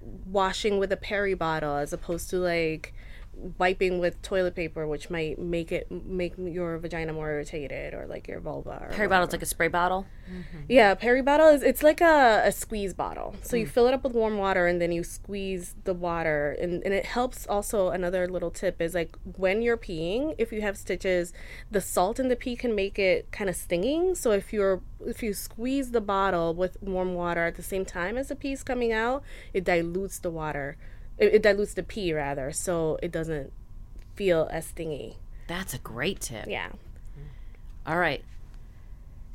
washing 0.00 0.78
with 0.78 0.92
a 0.92 0.96
peri 0.96 1.34
bottle 1.34 1.76
as 1.76 1.92
opposed 1.92 2.30
to 2.30 2.38
like 2.38 2.94
wiping 3.58 3.98
with 3.98 4.20
toilet 4.22 4.54
paper, 4.54 4.86
which 4.86 5.10
might 5.10 5.38
make 5.38 5.70
it 5.70 5.90
make 5.90 6.34
your 6.38 6.78
vagina 6.78 7.12
more 7.12 7.30
irritated 7.30 7.94
or 7.94 8.06
like 8.06 8.26
your 8.28 8.40
vulva. 8.40 8.88
Or 8.88 8.88
Peri 8.92 9.08
bottle's 9.08 9.32
like 9.32 9.42
a 9.42 9.46
spray 9.46 9.68
bottle. 9.68 10.06
Mm-hmm. 10.26 10.64
yeah, 10.68 10.94
peri 10.94 11.22
bottle 11.22 11.48
is 11.48 11.62
it's 11.62 11.82
like 11.82 12.00
a, 12.00 12.42
a 12.44 12.52
squeeze 12.52 12.94
bottle. 12.94 13.36
So 13.42 13.56
you 13.56 13.66
mm. 13.66 13.70
fill 13.70 13.86
it 13.86 13.94
up 13.94 14.02
with 14.02 14.12
warm 14.12 14.38
water 14.38 14.66
and 14.66 14.80
then 14.80 14.90
you 14.90 15.04
squeeze 15.04 15.76
the 15.84 15.94
water 15.94 16.56
and, 16.60 16.82
and 16.82 16.92
it 16.92 17.06
helps 17.06 17.46
also 17.46 17.90
another 17.90 18.26
little 18.26 18.50
tip 18.50 18.80
is 18.80 18.94
like 18.94 19.16
when 19.36 19.62
you're 19.62 19.76
peeing, 19.76 20.34
if 20.38 20.50
you 20.50 20.62
have 20.62 20.76
stitches, 20.76 21.32
the 21.70 21.80
salt 21.80 22.18
in 22.18 22.28
the 22.28 22.36
pee 22.36 22.56
can 22.56 22.74
make 22.74 22.98
it 22.98 23.30
kind 23.30 23.48
of 23.48 23.54
stinging. 23.54 24.14
So 24.14 24.32
if 24.32 24.52
you're 24.52 24.82
if 25.06 25.22
you 25.22 25.34
squeeze 25.34 25.92
the 25.92 26.00
bottle 26.00 26.54
with 26.54 26.76
warm 26.80 27.14
water 27.14 27.44
at 27.44 27.56
the 27.56 27.62
same 27.62 27.84
time 27.84 28.16
as 28.16 28.28
the 28.28 28.36
pee's 28.36 28.62
coming 28.62 28.92
out, 28.92 29.22
it 29.52 29.64
dilutes 29.64 30.18
the 30.18 30.30
water. 30.30 30.76
It, 31.18 31.34
it 31.34 31.42
dilutes 31.42 31.74
the 31.74 31.82
pee 31.82 32.12
rather, 32.12 32.52
so 32.52 32.98
it 33.02 33.10
doesn't 33.10 33.52
feel 34.14 34.48
as 34.50 34.66
stingy. 34.66 35.16
That's 35.46 35.74
a 35.74 35.78
great 35.78 36.20
tip. 36.20 36.46
Yeah. 36.48 36.70
All 37.86 37.98
right. 37.98 38.24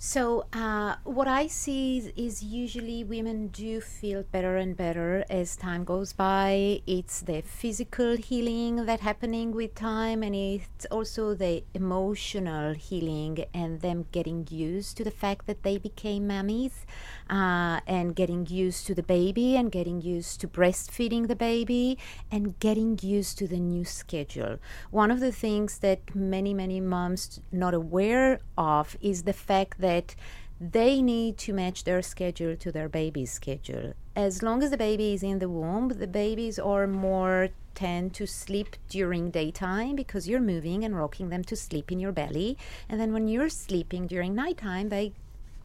So, 0.04 0.48
uh, 0.52 0.96
what 1.04 1.28
I 1.28 1.46
see 1.46 2.00
is, 2.00 2.12
is 2.16 2.42
usually 2.42 3.04
women 3.04 3.50
do 3.50 3.80
feel 3.80 4.24
better 4.24 4.58
and 4.58 4.76
better 4.76 5.24
as 5.30 5.56
time 5.56 5.84
goes 5.84 6.12
by. 6.12 6.82
It's 6.88 7.22
the 7.22 7.44
physical 7.44 8.18
healing 8.18 8.88
that 8.88 9.02
happening 9.02 9.52
with 9.52 9.76
time, 9.76 10.24
and 10.24 10.34
it's 10.34 10.88
also 10.90 11.36
the 11.36 11.64
emotional 11.76 12.74
healing 12.74 13.46
and 13.54 13.82
them 13.82 14.08
getting 14.12 14.48
used 14.50 14.98
to 14.98 15.04
the 15.04 15.12
fact 15.12 15.46
that 15.46 15.62
they 15.62 15.78
became 15.78 16.26
mummies, 16.26 16.88
uh, 17.30 17.82
and 17.86 18.16
getting 18.16 18.48
used 18.48 18.88
to 18.88 18.96
the 18.96 19.04
baby, 19.04 19.56
and 19.56 19.72
getting 19.72 20.02
used 20.02 20.42
to 20.42 20.48
breastfeeding 20.48 21.28
the 21.28 21.36
baby, 21.36 22.00
and 22.32 22.58
getting 22.58 22.98
used 23.04 23.38
to 23.38 23.48
the 23.48 23.60
new 23.60 23.86
schedule. 23.86 24.58
One 24.90 25.12
of 25.12 25.20
the 25.20 25.32
things 25.32 25.78
that 25.78 26.16
many 26.16 26.56
many 26.56 26.82
moms 26.82 27.40
not 27.52 27.76
aware 27.76 28.40
of 28.58 28.98
is 29.00 29.24
the 29.24 29.34
fact 29.34 29.80
that 29.80 29.91
that 29.92 30.16
they 30.60 31.02
need 31.02 31.34
to 31.46 31.54
match 31.54 31.84
their 31.84 32.02
schedule 32.14 32.56
to 32.56 32.72
their 32.72 32.90
baby's 32.90 33.32
schedule. 33.32 33.94
As 34.16 34.44
long 34.44 34.62
as 34.64 34.70
the 34.72 34.78
baby 34.78 35.14
is 35.14 35.24
in 35.24 35.40
the 35.40 35.50
womb, 35.50 35.90
the 36.04 36.08
babies 36.24 36.60
are 36.60 36.86
more 36.88 37.50
tend 37.74 38.14
to 38.14 38.28
sleep 38.28 38.76
during 38.90 39.32
daytime 39.32 39.96
because 39.96 40.28
you're 40.28 40.52
moving 40.54 40.84
and 40.86 40.96
rocking 40.96 41.30
them 41.30 41.44
to 41.46 41.56
sleep 41.56 41.92
in 41.92 42.00
your 42.00 42.12
belly. 42.12 42.58
And 42.90 43.00
then 43.00 43.12
when 43.14 43.28
you're 43.28 43.50
sleeping 43.50 44.08
during 44.08 44.36
nighttime, 44.36 44.90
they 44.90 45.14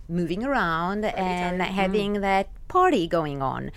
moving 0.09 0.45
around 0.45 1.05
and 1.05 1.61
having 1.63 2.15
mm. 2.15 2.21
that 2.21 2.49
party 2.69 3.07
going 3.07 3.43
on. 3.43 3.73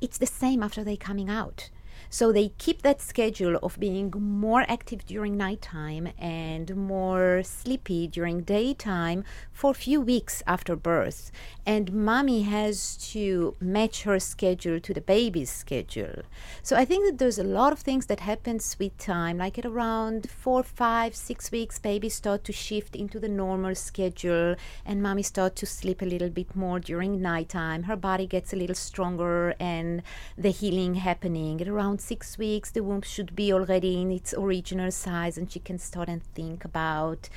It's 0.00 0.18
the 0.18 0.26
same 0.26 0.62
after 0.62 0.82
they 0.84 0.96
coming 0.96 1.30
out. 1.30 1.70
So 2.12 2.30
they 2.30 2.50
keep 2.58 2.82
that 2.82 3.00
schedule 3.00 3.56
of 3.62 3.80
being 3.80 4.12
more 4.14 4.66
active 4.68 5.06
during 5.06 5.34
nighttime 5.38 6.10
and 6.18 6.76
more 6.76 7.40
sleepy 7.42 8.06
during 8.06 8.42
daytime 8.42 9.24
for 9.50 9.70
a 9.70 9.74
few 9.86 9.98
weeks 9.98 10.42
after 10.46 10.76
birth. 10.76 11.32
And 11.64 11.90
mommy 11.90 12.42
has 12.42 12.98
to 13.12 13.56
match 13.60 14.02
her 14.02 14.20
schedule 14.20 14.78
to 14.80 14.92
the 14.92 15.00
baby's 15.00 15.50
schedule. 15.50 16.24
So 16.62 16.76
I 16.76 16.84
think 16.84 17.06
that 17.06 17.16
there's 17.16 17.38
a 17.38 17.44
lot 17.44 17.72
of 17.72 17.78
things 17.78 18.04
that 18.06 18.20
happens 18.20 18.76
with 18.78 18.98
time, 18.98 19.38
like 19.38 19.58
at 19.58 19.64
around 19.64 20.28
four, 20.28 20.62
five, 20.62 21.16
six 21.16 21.50
weeks, 21.50 21.78
babies 21.78 22.14
start 22.14 22.44
to 22.44 22.52
shift 22.52 22.94
into 22.94 23.20
the 23.20 23.28
normal 23.28 23.74
schedule 23.74 24.54
and 24.84 25.02
mommy 25.02 25.22
start 25.22 25.56
to 25.56 25.64
sleep 25.64 26.02
a 26.02 26.04
little 26.04 26.28
bit 26.28 26.54
more 26.54 26.78
during 26.78 27.22
nighttime. 27.22 27.84
Her 27.84 27.96
body 27.96 28.26
gets 28.26 28.52
a 28.52 28.56
little 28.56 28.74
stronger 28.74 29.54
and 29.58 30.02
the 30.36 30.50
healing 30.50 30.96
happening 30.96 31.58
at 31.62 31.68
around 31.68 32.01
six 32.02 32.36
weeks, 32.36 32.70
the 32.70 32.82
womb 32.82 33.02
should 33.02 33.34
be 33.34 33.52
already 33.52 34.00
in 34.02 34.10
its 34.10 34.34
original 34.34 34.90
size, 34.90 35.38
and 35.38 35.50
she 35.50 35.60
can 35.60 35.78
start 35.78 36.08
and 36.08 36.22
think 36.34 36.64
about 36.64 37.28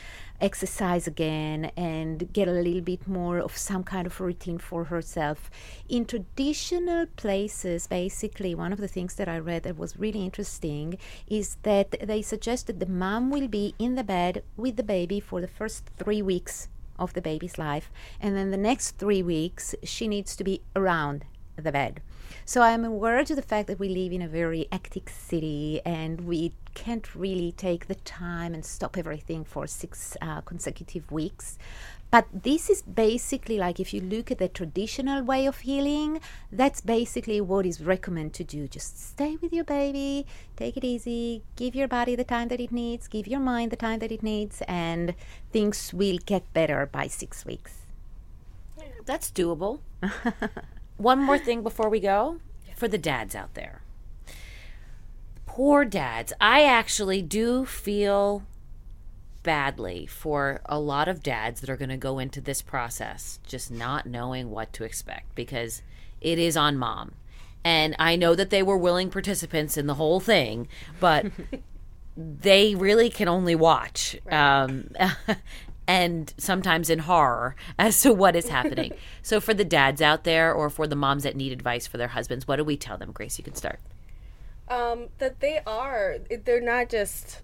exercise 0.41 1.07
again 1.07 1.71
and 1.77 2.33
get 2.33 2.47
a 2.47 2.51
little 2.51 2.81
bit 2.81 3.07
more 3.07 3.37
of 3.39 3.55
some 3.55 3.83
kind 3.83 4.05
of 4.05 4.19
routine 4.19 4.57
for 4.57 4.85
herself. 4.85 5.49
In 5.87 6.05
traditional 6.05 7.05
places, 7.15 7.87
basically, 7.87 8.53
one 8.53 8.73
of 8.73 8.79
the 8.79 8.87
things 8.87 9.15
that 9.15 9.29
I 9.29 9.39
read 9.39 9.63
that 9.63 9.77
was 9.77 9.97
really 9.97 10.23
interesting 10.23 10.97
is 11.27 11.57
that 11.63 11.91
they 12.01 12.21
suggested 12.21 12.79
the 12.79 12.85
mom 12.85 13.29
will 13.29 13.47
be 13.47 13.75
in 13.79 13.95
the 13.95 14.03
bed 14.03 14.43
with 14.57 14.75
the 14.75 14.83
baby 14.83 15.19
for 15.19 15.39
the 15.39 15.47
first 15.47 15.89
three 15.97 16.21
weeks 16.21 16.67
of 16.97 17.13
the 17.13 17.21
baby's 17.21 17.57
life, 17.57 17.91
and 18.21 18.35
then 18.35 18.51
the 18.51 18.57
next 18.57 18.97
three 18.97 19.21
weeks, 19.21 19.75
she 19.83 20.07
needs 20.07 20.35
to 20.35 20.43
be 20.43 20.61
around 20.75 21.25
the 21.55 21.71
bed. 21.71 22.01
So 22.43 22.61
I'm 22.61 22.85
aware 22.85 23.23
to 23.23 23.35
the 23.35 23.41
fact 23.41 23.67
that 23.67 23.79
we 23.79 23.89
live 23.89 24.11
in 24.11 24.21
a 24.21 24.27
very 24.27 24.67
hectic 24.71 25.09
city 25.09 25.81
and 25.85 26.21
we 26.21 26.53
can't 26.73 27.15
really 27.15 27.51
take 27.53 27.87
the 27.87 27.95
time 27.95 28.53
and 28.53 28.63
stop 28.63 28.97
everything 28.97 29.43
for 29.43 29.65
six 29.65 30.15
uh, 30.21 30.41
consecutive 30.41 31.11
weeks. 31.11 31.57
But 32.11 32.27
this 32.31 32.69
is 32.69 32.81
basically 32.81 33.57
like 33.57 33.79
if 33.79 33.93
you 33.93 33.99
look 33.99 34.31
at 34.31 34.37
the 34.37 34.47
traditional 34.47 35.23
way 35.23 35.47
of 35.47 35.59
healing, 35.59 36.21
that's 36.51 36.81
basically 36.81 37.41
what 37.41 37.65
is 37.65 37.81
recommended 37.81 38.33
to 38.35 38.43
do. 38.43 38.67
Just 38.67 39.01
stay 39.09 39.37
with 39.41 39.51
your 39.51 39.65
baby, 39.65 40.25
take 40.55 40.77
it 40.77 40.83
easy, 40.83 41.41
give 41.55 41.75
your 41.75 41.87
body 41.87 42.15
the 42.15 42.23
time 42.23 42.47
that 42.49 42.61
it 42.61 42.71
needs, 42.71 43.07
give 43.07 43.27
your 43.27 43.39
mind 43.39 43.71
the 43.71 43.75
time 43.75 43.99
that 43.99 44.11
it 44.11 44.23
needs, 44.23 44.61
and 44.67 45.15
things 45.51 45.93
will 45.93 46.19
get 46.25 46.53
better 46.53 46.85
by 46.85 47.07
six 47.07 47.45
weeks. 47.45 47.79
That's 49.05 49.31
doable. 49.31 49.79
One 50.97 51.21
more 51.21 51.37
thing 51.37 51.61
before 51.61 51.89
we 51.89 51.99
go 51.99 52.39
for 52.75 52.87
the 52.87 52.97
dads 52.97 53.35
out 53.35 53.53
there. 53.53 53.81
Poor 55.45 55.85
dads. 55.85 56.33
I 56.39 56.63
actually 56.63 57.21
do 57.21 57.65
feel 57.65 58.43
badly 59.43 60.05
for 60.07 60.59
a 60.65 60.79
lot 60.79 61.07
of 61.07 61.21
dads 61.21 61.61
that 61.61 61.69
are 61.69 61.77
going 61.77 61.89
to 61.89 61.97
go 61.97 62.17
into 62.19 62.41
this 62.41 62.61
process 62.61 63.39
just 63.45 63.71
not 63.71 64.05
knowing 64.05 64.49
what 64.49 64.73
to 64.73 64.83
expect 64.83 65.33
because 65.35 65.81
it 66.19 66.39
is 66.39 66.57
on 66.57 66.77
mom. 66.77 67.13
And 67.63 67.95
I 67.99 68.15
know 68.15 68.35
that 68.35 68.49
they 68.49 68.63
were 68.63 68.77
willing 68.77 69.09
participants 69.09 69.77
in 69.77 69.87
the 69.87 69.93
whole 69.95 70.19
thing, 70.19 70.67
but 70.99 71.27
they 72.17 72.75
really 72.75 73.09
can 73.09 73.27
only 73.27 73.55
watch. 73.55 74.17
Um, 74.31 74.89
and 75.87 76.33
sometimes 76.37 76.89
in 76.89 76.99
horror 76.99 77.55
as 77.79 78.01
to 78.01 78.13
what 78.13 78.35
is 78.35 78.49
happening. 78.49 78.93
so, 79.21 79.39
for 79.39 79.53
the 79.53 79.65
dads 79.65 80.01
out 80.01 80.23
there 80.23 80.53
or 80.53 80.69
for 80.69 80.87
the 80.87 80.95
moms 80.95 81.23
that 81.23 81.35
need 81.35 81.51
advice 81.51 81.87
for 81.87 81.97
their 81.97 82.09
husbands, 82.09 82.47
what 82.47 82.57
do 82.57 82.63
we 82.63 82.77
tell 82.77 82.97
them? 82.97 83.11
Grace, 83.11 83.37
you 83.37 83.43
can 83.43 83.55
start. 83.55 83.79
Um, 84.67 85.09
that 85.19 85.41
they 85.41 85.59
are, 85.67 86.17
they're 86.43 86.59
not 86.59 86.89
just 86.89 87.43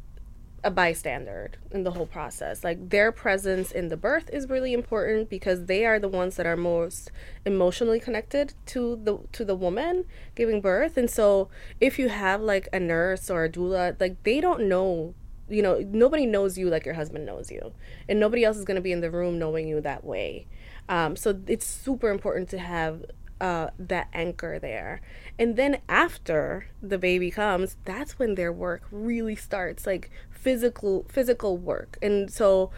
a 0.64 0.72
bystander 0.72 1.52
in 1.72 1.84
the 1.84 1.92
whole 1.92 2.06
process. 2.06 2.64
Like 2.64 2.90
their 2.90 3.12
presence 3.12 3.72
in 3.72 3.90
the 3.90 3.98
birth 3.98 4.30
is 4.32 4.50
really 4.50 4.74
important 4.74 5.30
because 5.30 5.66
they 5.66 5.86
are 5.86 6.00
the 6.00 6.08
ones 6.08 6.36
that 6.36 6.46
are 6.46 6.58
most 6.58 7.12
emotionally 7.46 8.00
connected 8.00 8.54
to 8.68 9.00
the 9.04 9.20
to 9.32 9.46
the 9.46 9.56
woman 9.56 10.06
giving 10.36 10.62
birth. 10.62 10.98
And 10.98 11.10
so 11.10 11.50
if 11.80 11.98
you 11.98 12.10
have 12.10 12.42
like 12.42 12.68
a 12.72 12.80
nurse 12.80 13.30
or 13.30 13.46
a 13.46 13.50
doula, 13.50 14.00
like 14.00 14.22
they 14.24 14.40
don't 14.40 14.68
know 14.68 15.16
you 15.52 15.62
know, 15.62 15.80
nobody 15.88 16.26
knows 16.26 16.58
you 16.58 16.70
like 16.70 16.86
your 16.86 16.96
husband 16.96 17.26
knows 17.26 17.52
you, 17.52 17.74
and 18.08 18.20
nobody 18.20 18.44
else 18.44 18.58
is 18.58 18.66
going 18.66 18.76
to 18.76 18.82
be 18.82 18.92
in 18.92 19.02
the 19.02 19.12
room 19.12 19.38
knowing 19.38 19.68
you 19.68 19.82
that 19.82 20.04
way. 20.04 20.48
Um, 20.90 21.16
so 21.16 21.40
it's 21.48 21.66
super 21.66 22.10
important 22.10 22.50
to 22.50 22.58
have 22.58 23.06
uh, 23.40 23.72
that 23.80 24.08
anchor 24.14 24.60
there. 24.60 25.02
And 25.38 25.56
then 25.56 25.82
after 25.90 26.68
the 26.82 26.98
baby 26.98 27.32
comes, 27.32 27.76
that's 27.86 28.20
when 28.20 28.36
their 28.36 28.54
work 28.54 28.84
really 28.92 29.36
starts, 29.36 29.86
like 29.86 30.12
physical 30.30 31.06
physical 31.10 31.58
work. 31.58 31.98
And 32.02 32.32
so 32.32 32.72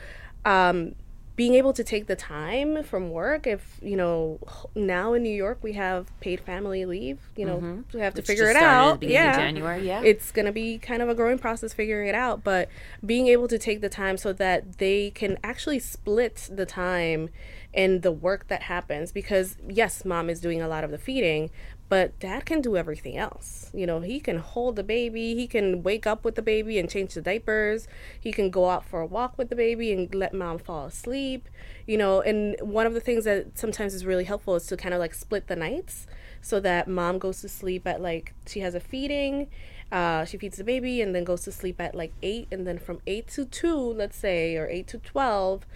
um, 0.45 0.95
being 1.35 1.55
able 1.55 1.73
to 1.73 1.83
take 1.83 2.05
the 2.05 2.15
time 2.15 2.83
from 2.83 3.09
work 3.09 3.47
if 3.47 3.79
you 3.81 3.95
know 3.95 4.39
now 4.75 5.13
in 5.13 5.23
new 5.23 5.33
york 5.33 5.57
we 5.61 5.73
have 5.73 6.07
paid 6.19 6.39
family 6.39 6.85
leave 6.85 7.19
you 7.35 7.45
know 7.45 7.57
mm-hmm. 7.57 7.81
we 7.93 7.99
have 7.99 8.13
to 8.13 8.19
Which 8.19 8.27
figure 8.27 8.45
it 8.45 8.53
just 8.53 8.63
at 8.63 8.99
the 8.99 9.07
out 9.07 9.11
yeah 9.11 9.35
January, 9.35 9.87
yeah. 9.87 10.01
it's 10.03 10.31
going 10.31 10.45
to 10.45 10.51
be 10.51 10.77
kind 10.77 11.01
of 11.01 11.09
a 11.09 11.15
growing 11.15 11.39
process 11.39 11.73
figuring 11.73 12.07
it 12.07 12.15
out 12.15 12.43
but 12.43 12.69
being 13.05 13.27
able 13.27 13.47
to 13.47 13.57
take 13.57 13.81
the 13.81 13.89
time 13.89 14.17
so 14.17 14.31
that 14.33 14.77
they 14.77 15.09
can 15.11 15.37
actually 15.43 15.79
split 15.79 16.49
the 16.51 16.65
time 16.65 17.29
and 17.73 18.03
the 18.03 18.11
work 18.11 18.47
that 18.47 18.63
happens 18.63 19.11
because 19.11 19.57
yes 19.67 20.05
mom 20.05 20.29
is 20.29 20.39
doing 20.39 20.61
a 20.61 20.67
lot 20.67 20.83
of 20.83 20.91
the 20.91 20.97
feeding 20.99 21.49
but 21.93 22.19
dad 22.19 22.43
can 22.43 22.59
do 22.59 22.75
everything 22.75 23.17
else. 23.17 23.69
You 23.71 23.85
know, 23.85 23.99
he 23.99 24.19
can 24.19 24.39
hold 24.39 24.77
the 24.77 24.83
baby, 24.83 25.35
he 25.35 25.45
can 25.45 25.83
wake 25.83 26.07
up 26.07 26.25
with 26.25 26.33
the 26.33 26.41
baby 26.41 26.79
and 26.79 26.89
change 26.89 27.13
the 27.13 27.21
diapers, 27.21 27.87
he 28.19 28.31
can 28.31 28.49
go 28.49 28.71
out 28.71 28.83
for 28.83 29.01
a 29.01 29.05
walk 29.05 29.37
with 29.37 29.49
the 29.49 29.55
baby 29.55 29.93
and 29.93 30.15
let 30.15 30.33
mom 30.33 30.57
fall 30.57 30.87
asleep. 30.87 31.47
You 31.85 31.99
know, 31.99 32.19
and 32.21 32.55
one 32.61 32.87
of 32.87 32.95
the 32.95 32.99
things 32.99 33.25
that 33.25 33.59
sometimes 33.59 33.93
is 33.93 34.07
really 34.07 34.23
helpful 34.23 34.55
is 34.55 34.65
to 34.67 34.75
kind 34.75 34.95
of 34.95 34.99
like 34.99 35.13
split 35.13 35.45
the 35.45 35.55
nights. 35.55 36.07
so 36.41 36.59
that 36.61 36.87
mom 36.87 37.19
goes 37.19 37.41
to 37.41 37.47
sleep 37.47 37.85
at 37.85 38.01
like 38.01 38.33
she 38.47 38.61
has 38.61 38.73
a 38.73 38.79
feeding 38.79 39.47
uh, 39.91 40.25
she 40.25 40.35
feeds 40.39 40.57
the 40.57 40.63
baby 40.63 40.99
and 40.99 41.13
then 41.13 41.23
goes 41.23 41.43
to 41.43 41.51
sleep 41.51 41.79
at 41.79 41.93
like 41.93 42.13
8 42.23 42.47
and 42.51 42.65
then 42.65 42.79
from 42.79 43.01
8 43.05 43.27
to 43.27 43.45
2 43.45 43.77
let's 43.77 44.17
say 44.17 44.57
or 44.57 44.67
8 44.67 44.87
to 44.87 44.97
12 44.97 45.67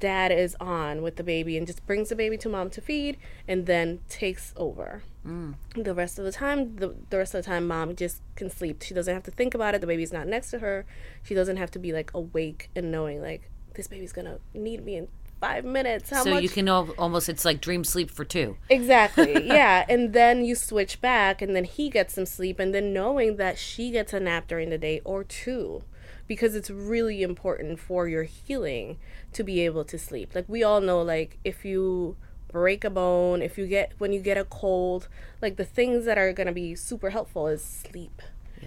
dad 0.00 0.32
is 0.32 0.56
on 0.60 1.02
with 1.02 1.16
the 1.16 1.22
baby 1.22 1.56
and 1.56 1.66
just 1.66 1.86
brings 1.86 2.08
the 2.08 2.16
baby 2.16 2.36
to 2.36 2.48
mom 2.48 2.70
to 2.70 2.80
feed 2.80 3.16
and 3.46 3.66
then 3.66 4.00
takes 4.08 4.52
over 4.56 5.02
mm. 5.24 5.54
the 5.74 5.94
rest 5.94 6.18
of 6.18 6.24
the 6.24 6.32
time 6.32 6.76
the, 6.76 6.94
the 7.10 7.18
rest 7.18 7.34
of 7.34 7.44
the 7.44 7.46
time 7.46 7.66
mom 7.66 7.94
just 7.94 8.20
can 8.34 8.50
sleep 8.50 8.82
she 8.82 8.94
doesn't 8.94 9.14
have 9.14 9.22
to 9.22 9.30
think 9.30 9.54
about 9.54 9.74
it 9.74 9.80
the 9.80 9.86
baby's 9.86 10.12
not 10.12 10.26
next 10.26 10.50
to 10.50 10.58
her 10.58 10.84
she 11.22 11.34
doesn't 11.34 11.56
have 11.56 11.70
to 11.70 11.78
be 11.78 11.92
like 11.92 12.12
awake 12.14 12.70
and 12.74 12.90
knowing 12.90 13.20
like 13.20 13.50
this 13.74 13.86
baby's 13.86 14.12
gonna 14.12 14.38
need 14.54 14.84
me 14.84 14.96
in 14.96 15.08
five 15.40 15.64
minutes 15.64 16.10
how 16.10 16.24
so 16.24 16.30
much 16.30 16.42
you 16.42 16.48
can 16.48 16.68
al- 16.68 16.94
almost 16.98 17.28
it's 17.28 17.44
like 17.44 17.60
dream 17.60 17.84
sleep 17.84 18.10
for 18.10 18.24
two. 18.24 18.56
Exactly. 18.68 19.34
Yeah. 19.46 19.84
and 19.88 20.12
then 20.12 20.44
you 20.44 20.54
switch 20.54 21.00
back 21.00 21.40
and 21.42 21.54
then 21.54 21.64
he 21.64 21.90
gets 21.90 22.14
some 22.14 22.26
sleep 22.26 22.58
and 22.58 22.74
then 22.74 22.92
knowing 22.92 23.36
that 23.36 23.58
she 23.58 23.90
gets 23.90 24.12
a 24.12 24.20
nap 24.20 24.48
during 24.48 24.70
the 24.70 24.78
day 24.78 25.00
or 25.04 25.24
two 25.24 25.82
because 26.26 26.54
it's 26.54 26.70
really 26.70 27.22
important 27.22 27.78
for 27.78 28.08
your 28.08 28.24
healing 28.24 28.98
to 29.32 29.42
be 29.42 29.60
able 29.60 29.84
to 29.84 29.98
sleep. 29.98 30.34
Like 30.34 30.48
we 30.48 30.62
all 30.62 30.80
know 30.80 31.02
like 31.02 31.38
if 31.44 31.64
you 31.64 32.16
break 32.50 32.84
a 32.84 32.90
bone, 32.90 33.42
if 33.42 33.58
you 33.58 33.66
get 33.66 33.92
when 33.98 34.12
you 34.12 34.20
get 34.20 34.36
a 34.36 34.44
cold, 34.44 35.08
like 35.42 35.56
the 35.56 35.64
things 35.64 36.04
that 36.04 36.18
are 36.18 36.32
going 36.32 36.46
to 36.46 36.52
be 36.52 36.74
super 36.74 37.10
helpful 37.10 37.46
is 37.46 37.62
sleep 37.62 38.22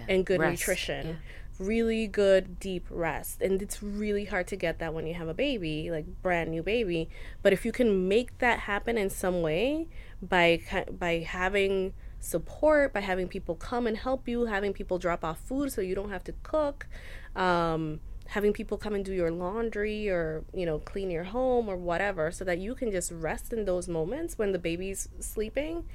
and 0.08 0.26
good 0.26 0.40
Rest. 0.40 0.62
nutrition. 0.62 1.20
Really 1.58 2.08
good 2.08 2.60
deep 2.60 2.86
rest. 2.90 3.42
And 3.42 3.62
it's 3.62 3.84
really 3.84 4.26
hard 4.26 4.48
to 4.48 4.56
get 4.56 4.80
that 4.80 4.94
when 4.94 5.06
you 5.06 5.14
have 5.16 5.28
a 5.28 5.34
baby, 5.34 5.92
like 5.92 6.06
brand 6.22 6.52
new 6.52 6.64
baby, 6.64 7.10
but 7.42 7.52
if 7.52 7.66
you 7.66 7.74
can 7.74 8.08
make 8.08 8.38
that 8.38 8.60
happen 8.60 8.98
in 8.98 9.10
some 9.10 9.42
way 9.42 9.88
by 10.22 10.62
by 10.98 11.26
having 11.28 11.94
support, 12.20 12.94
by 12.94 13.00
having 13.00 13.28
people 13.28 13.56
come 13.56 13.88
and 13.88 13.98
help 13.98 14.28
you, 14.28 14.46
having 14.46 14.74
people 14.74 14.98
drop 14.98 15.24
off 15.24 15.40
food 15.40 15.72
so 15.72 15.82
you 15.82 15.96
don't 15.96 16.10
have 16.10 16.24
to 16.26 16.34
cook, 16.44 16.88
um, 17.36 18.00
having 18.28 18.54
people 18.54 18.78
come 18.78 18.94
and 18.94 19.04
do 19.04 19.14
your 19.14 19.32
laundry 19.32 20.08
or 20.10 20.44
you 20.54 20.66
know 20.66 20.80
clean 20.80 21.10
your 21.10 21.24
home 21.24 21.68
or 21.70 21.76
whatever, 21.76 22.32
so 22.32 22.44
that 22.44 22.60
you 22.60 22.76
can 22.76 22.92
just 22.92 23.12
rest 23.12 23.54
in 23.54 23.66
those 23.66 23.88
moments 23.88 24.38
when 24.38 24.52
the 24.52 24.60
baby's 24.60 25.10
sleeping, 25.20 25.86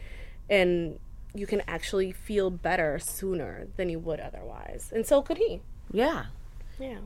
and 0.48 0.98
you 1.34 1.46
can 1.46 1.62
actually 1.66 2.12
feel 2.12 2.50
better 2.50 2.98
sooner 2.98 3.66
than 3.76 3.88
you 3.88 3.98
would 3.98 4.20
otherwise. 4.20 4.92
And 4.94 5.04
so 5.04 5.20
could 5.20 5.38
he. 5.38 5.60
Yeah. 5.92 6.26
Yeah. 6.78 6.98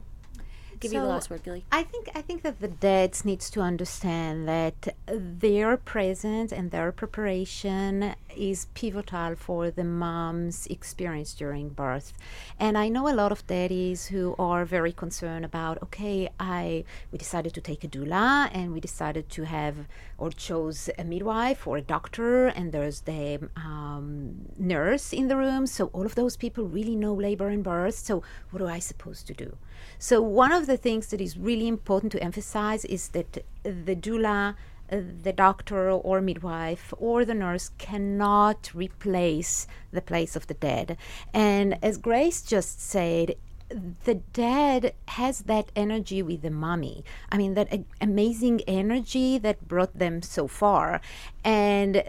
Give 0.81 0.93
you 0.93 1.01
the 1.01 1.07
So, 1.07 1.11
last 1.11 1.31
word, 1.31 1.43
Gili. 1.45 1.65
I 1.73 1.83
think 1.83 2.11
I 2.15 2.23
think 2.23 2.43
that 2.43 2.61
the 2.61 2.69
dads 2.69 3.25
needs 3.25 3.51
to 3.51 3.61
understand 3.61 4.49
that 4.49 4.95
their 5.07 5.77
presence 5.77 6.53
and 6.53 6.71
their 6.71 6.93
preparation 6.93 8.15
is 8.37 8.67
pivotal 8.75 9.35
for 9.37 9.71
the 9.71 9.85
mom's 9.85 10.67
experience 10.67 11.35
during 11.35 11.71
birth. 11.71 12.13
And 12.59 12.79
I 12.79 12.89
know 12.89 13.09
a 13.09 13.15
lot 13.15 13.33
of 13.33 13.47
daddies 13.47 14.07
who 14.07 14.35
are 14.39 14.65
very 14.65 14.93
concerned 14.93 15.45
about 15.45 15.83
okay, 15.83 16.29
I 16.39 16.85
we 17.11 17.19
decided 17.19 17.55
to 17.55 17.61
take 17.61 17.85
a 17.85 17.89
doula 17.89 18.51
and 18.53 18.73
we 18.73 18.81
decided 18.81 19.29
to 19.31 19.45
have 19.45 19.77
or 20.19 20.31
chose 20.31 20.91
a 20.99 21.05
midwife 21.05 21.67
or 21.67 21.77
a 21.79 21.81
doctor 21.83 22.47
and 22.47 22.73
there's 22.73 23.03
the 23.03 23.49
um, 23.57 24.35
nurse 24.59 25.13
in 25.13 25.29
the 25.29 25.37
room 25.37 25.67
so 25.67 25.87
all 25.93 26.05
of 26.05 26.15
those 26.17 26.37
people 26.37 26.65
really 26.65 26.97
know 26.97 27.15
labor 27.15 27.49
and 27.49 27.63
birth 27.63 27.95
so 27.95 28.23
what 28.51 28.61
am 28.61 28.69
i 28.69 28.79
supposed 28.79 29.27
to 29.27 29.35
do 29.35 29.57
so 29.99 30.23
one 30.23 30.53
of 30.53 30.67
the 30.67 30.77
things 30.77 31.09
that 31.09 31.21
is 31.21 31.37
really 31.37 31.69
important 31.69 32.13
to 32.13 32.23
emphasize 32.23 32.85
is 32.85 33.09
that 33.09 33.45
the 33.63 33.97
doula 33.97 34.55
uh, 34.91 35.01
the 35.23 35.33
doctor 35.33 35.91
or 35.91 36.21
midwife 36.21 36.95
or 36.99 37.25
the 37.25 37.35
nurse 37.35 37.71
cannot 37.77 38.71
replace 38.75 39.67
the 39.93 40.01
place 40.01 40.35
of 40.35 40.47
the 40.47 40.55
dead 40.55 40.97
and 41.35 41.79
as 41.83 41.99
grace 41.99 42.43
just 42.43 42.81
said 42.81 43.35
the 44.05 44.15
dad 44.33 44.95
has 45.09 45.41
that 45.41 45.71
energy 45.77 46.23
with 46.23 46.43
the 46.43 46.51
mommy. 46.51 47.05
I 47.31 47.37
mean, 47.37 47.55
that 47.55 47.73
a- 47.73 47.85
amazing 48.01 48.63
energy 48.67 49.39
that 49.39 49.69
brought 49.69 49.99
them 49.99 50.23
so 50.23 50.47
far. 50.47 51.01
And 51.45 51.99
uh, 51.99 52.03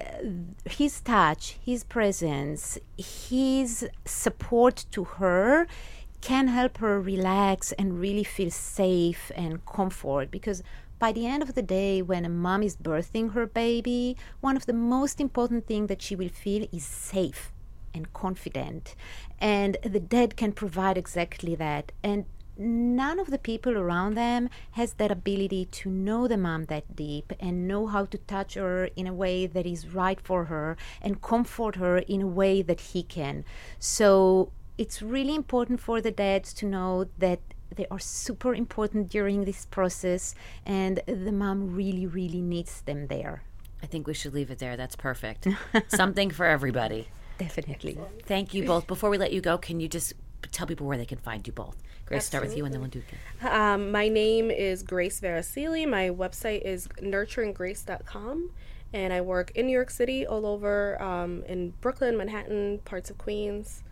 his 0.70 1.02
touch, 1.02 1.58
his 1.64 1.84
presence, 1.84 2.78
his 2.98 3.88
support 4.06 4.86
to 4.92 5.04
her 5.04 5.68
can 6.22 6.48
help 6.48 6.78
her 6.78 7.00
relax 7.00 7.72
and 7.74 8.00
really 8.00 8.24
feel 8.24 8.52
safe 8.52 9.32
and 9.36 9.66
comfort 9.66 10.30
because 10.32 10.62
by 11.00 11.12
the 11.12 11.26
end 11.26 11.42
of 11.42 11.56
the 11.56 11.62
day 11.62 12.02
when 12.02 12.26
a 12.26 12.30
mom 12.30 12.62
is 12.62 12.76
birthing 12.76 13.34
her 13.34 13.48
baby 13.48 14.18
one 14.42 14.58
of 14.58 14.66
the 14.66 14.74
most 14.74 15.22
important 15.22 15.66
things 15.66 15.88
that 15.88 16.02
she 16.02 16.16
will 16.16 16.30
feel 16.30 16.68
is 16.72 16.84
safe 16.84 17.52
and 17.94 18.12
confident. 18.14 18.96
And 19.40 19.78
the 19.84 20.00
dead 20.00 20.36
can 20.36 20.52
provide 20.52 20.98
exactly 20.98 21.56
that. 21.56 21.92
And 22.04 22.26
none 22.58 23.20
of 23.20 23.32
the 23.32 23.38
people 23.38 23.78
around 23.78 24.16
them 24.16 24.50
has 24.72 24.94
that 24.94 25.12
ability 25.12 25.66
to 25.66 25.90
know 25.90 26.28
the 26.28 26.38
mom 26.38 26.66
that 26.66 26.96
deep 26.96 27.32
and 27.40 27.68
know 27.68 27.88
how 27.88 28.06
to 28.06 28.18
touch 28.18 28.56
her 28.56 28.90
in 28.96 29.08
a 29.08 29.14
way 29.14 29.46
that 29.48 29.66
is 29.66 29.88
right 29.88 30.20
for 30.20 30.46
her 30.46 30.76
and 31.02 31.22
comfort 31.22 31.76
her 31.78 32.00
in 32.00 32.22
a 32.22 32.28
way 32.28 32.62
that 32.62 32.82
he 32.82 33.02
can. 33.04 33.46
So 33.80 34.52
it's 34.80 35.02
really 35.02 35.36
important 35.36 35.82
for 35.82 36.00
the 36.00 36.10
dads 36.10 36.54
to 36.54 36.66
know 36.66 37.06
that 37.18 37.42
they 37.76 37.86
are 37.92 38.00
super 38.00 38.56
important 38.56 39.10
during 39.10 39.44
this 39.44 39.66
process 39.66 40.34
and 40.66 41.02
the 41.06 41.34
mom 41.34 41.76
really, 41.76 42.08
really 42.08 42.40
needs 42.40 42.80
them 42.82 43.08
there. 43.08 43.44
I 43.84 43.88
think 43.88 44.08
we 44.08 44.14
should 44.14 44.34
leave 44.34 44.50
it 44.50 44.60
there. 44.60 44.78
That's 44.78 44.96
perfect. 44.96 45.48
Something 45.90 46.32
for 46.32 46.46
everybody. 46.46 47.10
Definitely. 47.38 48.00
Thank 48.26 48.54
you 48.54 48.66
both. 48.66 48.88
Before 48.88 49.10
we 49.10 49.18
let 49.18 49.34
you 49.34 49.42
go, 49.42 49.58
can 49.58 49.82
you 49.82 49.90
just 49.90 50.14
tell 50.54 50.66
people 50.66 50.88
where 50.88 50.98
they 50.98 51.06
can 51.06 51.18
find 51.18 51.46
you 51.46 51.52
both? 51.52 51.76
Grace, 52.06 52.26
start 52.26 52.46
with 52.46 52.56
you 52.56 52.64
and 52.64 52.74
then 52.74 52.80
we'll 52.80 52.90
do 52.90 53.04
it. 53.42 53.46
Um, 53.46 53.92
my 53.92 54.08
name 54.08 54.50
is 54.50 54.82
Grace 54.82 55.20
Verasili. 55.20 55.88
My 55.88 56.10
website 56.10 56.62
is 56.62 56.88
nurturinggrace.com. 57.02 58.50
And 58.94 59.12
I 59.14 59.20
work 59.20 59.52
in 59.56 59.68
New 59.68 59.74
York 59.74 59.90
City, 59.92 60.26
all 60.26 60.46
over 60.46 61.00
um, 61.02 61.44
in 61.44 61.72
Brooklyn, 61.82 62.18
Manhattan, 62.18 62.80
parts 62.86 63.10
of 63.10 63.18
Queens. 63.18 63.84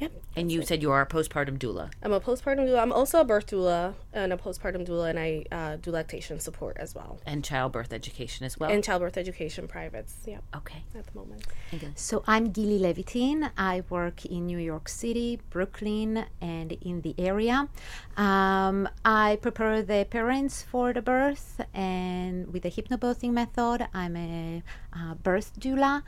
Yep. 0.00 0.12
And 0.36 0.50
you 0.50 0.62
said 0.62 0.82
you 0.82 0.90
are 0.90 1.02
a 1.02 1.06
postpartum 1.06 1.56
doula. 1.58 1.90
I'm 2.02 2.12
a 2.12 2.20
postpartum 2.20 2.66
doula. 2.66 2.82
I'm 2.82 2.92
also 2.92 3.20
a 3.20 3.24
birth 3.24 3.46
doula 3.46 3.94
and 4.12 4.32
a 4.32 4.36
postpartum 4.36 4.86
doula, 4.86 5.10
and 5.10 5.18
I 5.18 5.44
uh, 5.52 5.76
do 5.76 5.92
lactation 5.92 6.40
support 6.40 6.76
as 6.80 6.94
well. 6.94 7.20
and 7.26 7.44
childbirth 7.44 7.92
education 7.92 8.44
as 8.44 8.58
well. 8.58 8.70
And 8.70 8.82
childbirth 8.82 9.16
education 9.16 9.68
privates. 9.68 10.16
Yep. 10.26 10.42
okay. 10.56 10.82
At 10.96 11.06
the 11.06 11.18
moment. 11.18 11.46
So 11.94 12.24
I'm 12.26 12.50
Gili 12.50 12.78
Levitin. 12.80 13.50
I 13.56 13.84
work 13.88 14.24
in 14.26 14.46
New 14.46 14.58
York 14.58 14.88
City, 14.88 15.40
Brooklyn, 15.50 16.24
and 16.40 16.72
in 16.72 17.02
the 17.02 17.14
area. 17.18 17.68
Um, 18.16 18.88
I 19.04 19.38
prepare 19.40 19.82
the 19.82 20.06
parents 20.10 20.62
for 20.62 20.92
the 20.92 21.02
birth, 21.02 21.60
and 21.72 22.52
with 22.52 22.64
the 22.64 22.70
hypnobirthing 22.70 23.32
method, 23.32 23.86
I'm 23.94 24.16
a 24.16 24.62
uh, 24.92 25.14
birth 25.14 25.52
doula, 25.58 26.02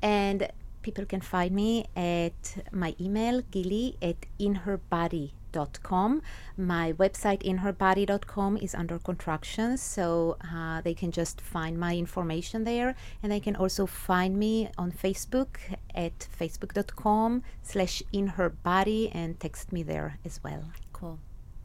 and 0.00 0.48
people 0.82 1.04
can 1.04 1.20
find 1.20 1.52
me 1.54 1.86
at 1.96 2.56
my 2.72 2.94
email 3.00 3.42
gili 3.50 3.96
at 4.02 4.16
inherbody.com. 4.40 6.22
My 6.56 6.92
website 6.94 7.42
inherbody.com 7.42 8.56
is 8.56 8.74
under 8.74 8.98
contractions, 8.98 9.80
so 9.82 10.36
uh, 10.52 10.80
they 10.80 10.94
can 10.94 11.10
just 11.10 11.40
find 11.40 11.78
my 11.78 11.96
information 11.96 12.64
there, 12.64 12.94
and 13.22 13.30
they 13.30 13.40
can 13.40 13.56
also 13.56 13.86
find 13.86 14.38
me 14.38 14.68
on 14.76 14.92
Facebook 14.92 15.58
at 15.94 16.26
facebook.com 16.38 17.42
slash 17.62 18.02
inherbody 18.12 19.10
and 19.14 19.38
text 19.40 19.72
me 19.72 19.82
there 19.82 20.18
as 20.24 20.40
well. 20.42 20.64
Cool. 20.92 21.18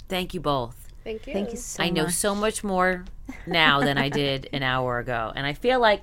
Thank 0.10 0.34
you 0.34 0.40
both. 0.40 0.88
Thank 1.04 1.28
you. 1.28 1.34
Thank 1.34 1.52
you 1.52 1.58
so 1.58 1.82
much 1.82 1.88
I 1.88 1.90
know 1.92 2.04
much. 2.04 2.14
so 2.14 2.36
much 2.36 2.64
more 2.64 3.06
now 3.46 3.80
than 3.80 3.98
I 3.98 4.10
did 4.24 4.50
an 4.52 4.64
hour 4.64 5.00
ago. 5.00 5.32
And 5.36 5.46
I 5.46 5.54
feel 5.54 5.80
like 5.80 6.02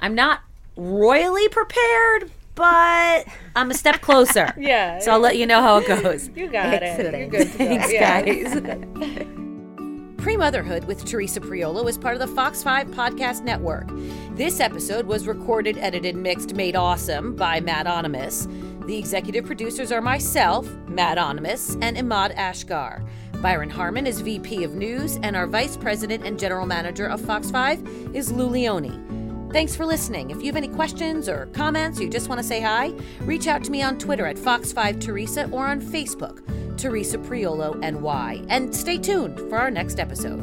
I'm 0.00 0.14
not 0.14 0.40
royally 0.76 1.48
prepared, 1.48 2.30
but 2.54 3.26
I'm 3.56 3.70
a 3.70 3.74
step 3.74 4.00
closer. 4.00 4.52
Yeah. 4.58 4.98
So 5.00 5.12
I'll 5.12 5.18
let 5.20 5.36
you 5.36 5.46
know 5.46 5.60
how 5.60 5.78
it 5.78 5.86
goes. 5.86 6.28
You 6.34 6.48
got 6.48 6.72
it. 6.74 6.82
Excellent. 6.82 7.30
good 7.30 7.52
to 7.52 7.58
go. 7.58 7.64
Thanks, 7.64 7.92
Yeah. 7.92 8.22
guys. 8.22 9.26
Pre 10.18 10.36
Motherhood 10.38 10.84
with 10.84 11.04
Teresa 11.04 11.38
Priolo 11.40 11.86
is 11.86 11.98
part 11.98 12.14
of 12.14 12.20
the 12.20 12.34
Fox 12.34 12.62
5 12.62 12.86
Podcast 12.88 13.44
Network. 13.44 13.88
This 14.36 14.58
episode 14.58 15.04
was 15.06 15.26
recorded, 15.26 15.76
edited, 15.78 16.16
mixed, 16.16 16.54
made 16.54 16.76
awesome 16.76 17.36
by 17.36 17.60
Matt 17.60 17.84
Onimus. 17.86 18.46
The 18.86 18.96
executive 18.96 19.44
producers 19.44 19.92
are 19.92 20.00
myself, 20.00 20.66
Matt 20.88 21.18
Onimus, 21.18 21.76
and 21.82 21.96
Imad 21.98 22.34
Ashgar. 22.36 23.06
Byron 23.42 23.68
Harmon 23.68 24.06
is 24.06 24.22
VP 24.22 24.64
of 24.64 24.74
News, 24.74 25.18
and 25.22 25.36
our 25.36 25.46
Vice 25.46 25.76
President 25.76 26.24
and 26.24 26.38
General 26.38 26.64
Manager 26.64 27.06
of 27.06 27.20
Fox 27.20 27.50
5 27.50 27.86
is 28.14 28.32
Lew 28.32 28.46
Leone. 28.46 29.23
Thanks 29.54 29.76
for 29.76 29.86
listening. 29.86 30.30
If 30.30 30.38
you 30.38 30.46
have 30.46 30.56
any 30.56 30.66
questions 30.66 31.28
or 31.28 31.46
comments, 31.52 32.00
or 32.00 32.02
you 32.02 32.10
just 32.10 32.28
want 32.28 32.40
to 32.40 32.42
say 32.42 32.60
hi, 32.60 32.92
reach 33.20 33.46
out 33.46 33.62
to 33.62 33.70
me 33.70 33.82
on 33.82 33.96
Twitter 33.98 34.26
at 34.26 34.34
Fox5Teresa 34.34 35.52
or 35.52 35.68
on 35.68 35.80
Facebook, 35.80 36.76
Teresa 36.76 37.18
Priolo 37.18 37.78
NY. 37.78 38.44
And 38.48 38.74
stay 38.74 38.98
tuned 38.98 39.38
for 39.38 39.56
our 39.56 39.70
next 39.70 40.00
episode. 40.00 40.40